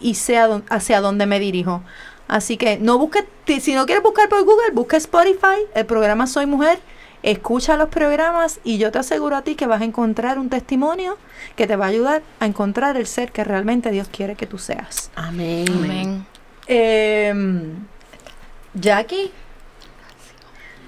y 0.00 0.14
sé 0.14 0.38
hacia 0.70 1.00
dónde 1.02 1.26
me 1.26 1.38
dirijo. 1.38 1.82
Así 2.28 2.56
que 2.56 2.78
no 2.78 2.98
busques, 2.98 3.24
si 3.60 3.74
no 3.74 3.84
quieres 3.84 4.02
buscar 4.02 4.30
por 4.30 4.42
Google, 4.42 4.70
busca 4.72 4.96
Spotify, 4.96 5.60
el 5.74 5.84
programa 5.84 6.26
Soy 6.26 6.46
Mujer, 6.46 6.80
escucha 7.24 7.76
los 7.76 7.88
programas 7.88 8.60
y 8.64 8.76
yo 8.76 8.92
te 8.92 8.98
aseguro 8.98 9.36
a 9.36 9.42
ti 9.42 9.54
que 9.54 9.66
vas 9.66 9.80
a 9.80 9.84
encontrar 9.84 10.38
un 10.38 10.50
testimonio 10.50 11.16
que 11.56 11.66
te 11.66 11.74
va 11.74 11.86
a 11.86 11.88
ayudar 11.88 12.22
a 12.38 12.46
encontrar 12.46 12.96
el 12.98 13.06
ser 13.06 13.32
que 13.32 13.42
realmente 13.42 13.90
Dios 13.90 14.08
quiere 14.08 14.36
que 14.36 14.46
tú 14.46 14.58
seas. 14.58 15.10
Amén. 15.16 15.64
Amén. 15.68 16.26
Em, 16.66 17.86
Jackie. 18.74 19.32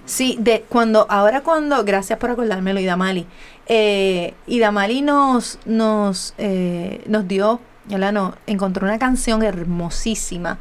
Sí, 0.05 0.37
de 0.39 0.65
cuando, 0.69 1.07
ahora 1.11 1.41
cuando, 1.41 1.83
gracias 1.85 2.19
por 2.19 2.31
acordármelo, 2.31 2.79
Idamali. 2.81 3.27
Eh, 3.67 4.35
Idamali 4.47 5.03
nos, 5.03 5.59
nos, 5.65 6.35
eh, 6.39 7.03
nos 7.07 7.27
dio, 7.27 7.61
¿verdad? 7.87 8.13
No, 8.13 8.35
encontró 8.47 8.87
una 8.87 8.99
canción 8.99 9.43
hermosísima 9.43 10.59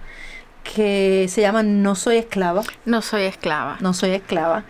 que 0.64 1.28
se 1.30 1.42
llama 1.42 1.64
No 1.64 1.96
soy 1.96 2.18
esclava. 2.18 2.64
No 2.86 3.02
soy 3.02 3.24
esclava. 3.24 3.78
No 3.82 3.94
soy 3.94 4.12
esclava. 4.12 4.64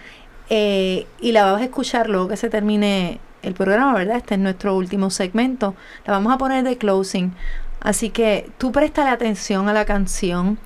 Eh, 0.50 1.08
y 1.20 1.32
la 1.32 1.44
vamos 1.46 1.62
a 1.62 1.66
escuchar 1.66 2.10
luego 2.10 2.28
que 2.28 2.38
se 2.38 2.50
termine 2.50 3.20
el 3.42 3.54
programa, 3.54 3.94
¿verdad? 3.94 4.18
Este 4.18 4.36
es 4.36 4.40
nuestro 4.40 4.76
último 4.76 5.10
segmento. 5.10 5.76
La 6.06 6.14
vamos 6.14 6.34
a 6.34 6.38
poner 6.38 6.64
de 6.64 6.78
closing. 6.78 7.34
Así 7.82 8.10
que 8.10 8.50
tú 8.58 8.72
préstale 8.72 9.10
atención 9.10 9.70
a 9.70 9.74
la 9.74 9.86
canción, 9.86 10.58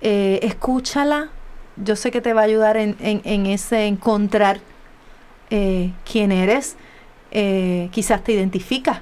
eh, 0.00 0.40
escúchala. 0.42 1.28
Yo 1.76 1.96
sé 1.96 2.10
que 2.10 2.20
te 2.20 2.32
va 2.34 2.42
a 2.42 2.44
ayudar 2.44 2.76
en, 2.76 2.96
en- 3.00 3.22
en 3.24 3.46
ese 3.46 3.86
encontrar 3.86 4.60
eh, 5.50 5.92
quién 6.10 6.32
eres. 6.32 6.76
Quizás 7.90 8.24
te 8.24 8.32
identificas 8.32 9.00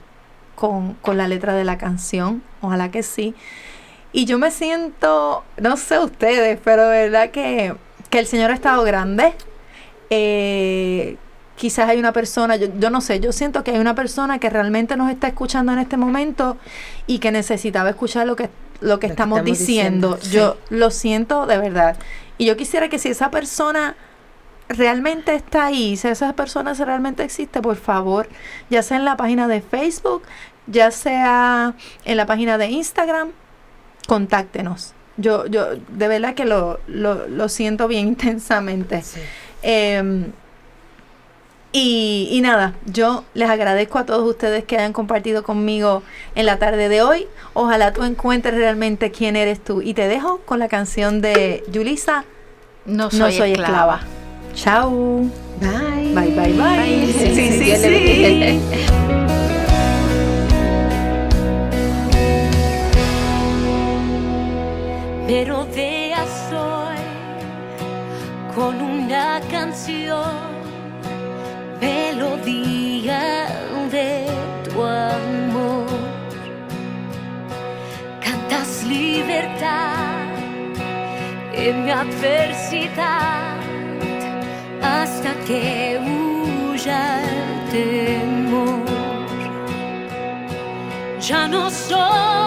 con, 0.57 0.95
con 0.95 1.17
la 1.17 1.29
letra 1.29 1.55
de 1.55 1.65
la 1.65 1.79
canción. 1.79 2.43
Ojalá 2.61 2.91
que 2.91 3.03
sí. 3.03 3.35
Y 4.13 4.25
yo 4.25 4.39
me 4.39 4.51
siento, 4.51 5.45
no 5.61 5.77
sé 5.77 5.99
ustedes, 5.99 6.59
pero 6.63 6.89
verdad 6.89 7.31
que, 7.31 7.75
que 8.11 8.19
el 8.19 8.27
Señor 8.27 8.51
ha 8.51 8.55
estado 8.55 8.83
grande. 8.85 9.35
Eh, 10.11 11.17
quizás 11.57 11.89
hay 11.89 11.99
una 11.99 12.13
persona, 12.13 12.57
yo, 12.57 12.69
yo 12.79 12.91
no 12.91 13.01
sé, 13.01 13.19
yo 13.21 13.33
siento 13.33 13.65
que 13.65 13.73
hay 13.73 13.79
una 13.79 13.95
persona 13.95 14.39
que 14.39 14.51
realmente 14.51 14.97
nos 14.97 15.11
está 15.11 15.27
escuchando 15.29 15.73
en 15.73 15.79
este 15.79 15.97
momento 15.97 16.57
y 17.07 17.19
que 17.19 17.33
necesitaba 17.33 17.91
escuchar 17.91 18.27
lo 18.27 18.37
que, 18.37 18.51
lo 18.81 19.01
que 19.01 19.07
estamos, 19.07 19.39
estamos 19.39 19.59
diciendo. 19.59 20.17
diciendo, 20.17 20.57
Yo 20.71 20.77
lo 20.77 20.91
siento 20.91 21.47
de 21.47 21.59
verdad. 21.59 21.97
Y 22.39 22.47
yo 22.47 22.57
quisiera 22.57 22.89
que 22.89 22.99
si 22.99 23.09
esa 23.09 23.31
persona 23.31 23.97
realmente 24.69 25.35
está 25.35 25.67
ahí, 25.67 25.97
si 25.97 26.09
esa 26.09 26.33
persona 26.35 26.75
realmente 26.75 27.23
existe, 27.25 27.63
por 27.63 27.77
favor, 27.77 28.29
ya 28.69 28.83
sea 28.83 28.99
en 28.99 29.05
la 29.05 29.17
página 29.17 29.49
de 29.49 29.61
Facebook, 29.61 30.23
ya 30.67 30.91
sea 30.91 31.75
en 32.05 32.17
la 32.17 32.27
página 32.27 32.59
de 32.59 32.69
Instagram, 32.69 33.31
contáctenos. 34.07 34.93
Yo, 35.17 35.47
yo 35.47 35.77
de 35.77 36.09
verdad 36.09 36.35
que 36.35 36.45
lo, 36.45 36.81
lo, 36.87 37.27
lo 37.29 37.49
siento 37.49 37.89
bien 37.89 38.09
intensamente. 38.09 39.03
Sí. 39.03 39.21
Eh, 39.69 40.27
y, 41.73 42.29
y 42.31 42.41
nada, 42.41 42.73
yo 42.87 43.25
les 43.35 43.51
agradezco 43.51 43.99
a 43.99 44.07
todos 44.07 44.27
ustedes 44.27 44.65
que 44.65 44.77
hayan 44.77 44.93
compartido 44.95 45.43
conmigo 45.43 46.03
en 46.35 46.47
la 46.47 46.59
tarde 46.59 46.89
de 46.89 47.03
hoy. 47.03 47.27
Ojalá 47.53 47.93
tú 47.93 48.05
encuentres 48.05 48.55
realmente 48.55 49.11
quién 49.11 49.37
eres 49.37 49.63
tú. 49.63 49.83
Y 49.83 49.93
te 49.93 50.09
dejo 50.09 50.39
con 50.47 50.59
la 50.59 50.69
canción 50.69 51.21
de 51.21 51.65
Yulisa, 51.71 52.25
No 52.87 53.11
soy, 53.11 53.19
No 53.21 53.31
soy 53.33 53.53
esclava. 53.53 53.97
esclava. 53.97 54.01
Chao. 54.55 54.91
Bye. 55.61 56.15
Bye, 56.15 56.31
bye, 56.31 56.53
bye. 56.53 57.13
Sí, 57.13 57.35
Sí, 57.35 57.51
sí, 57.51 57.71
bendiga. 57.83 58.47
sí. 58.47 58.87
me 65.27 65.45
canción, 69.41 70.35
melodía 71.81 73.49
de 73.91 74.27
tu 74.65 74.83
amor. 74.83 75.87
Cantas 78.21 78.85
libertad 78.85 80.27
en 81.53 81.85
mi 81.85 81.91
adversidad 81.91 83.57
hasta 84.83 85.35
que 85.47 85.99
huya 86.01 87.21
el 87.23 87.71
temor. 87.71 88.87
Ya 91.21 91.49
no 91.49 91.71
soy 91.71 92.46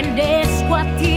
pertenezco 0.00 0.74
a 0.74 0.84
ti. 0.96 1.07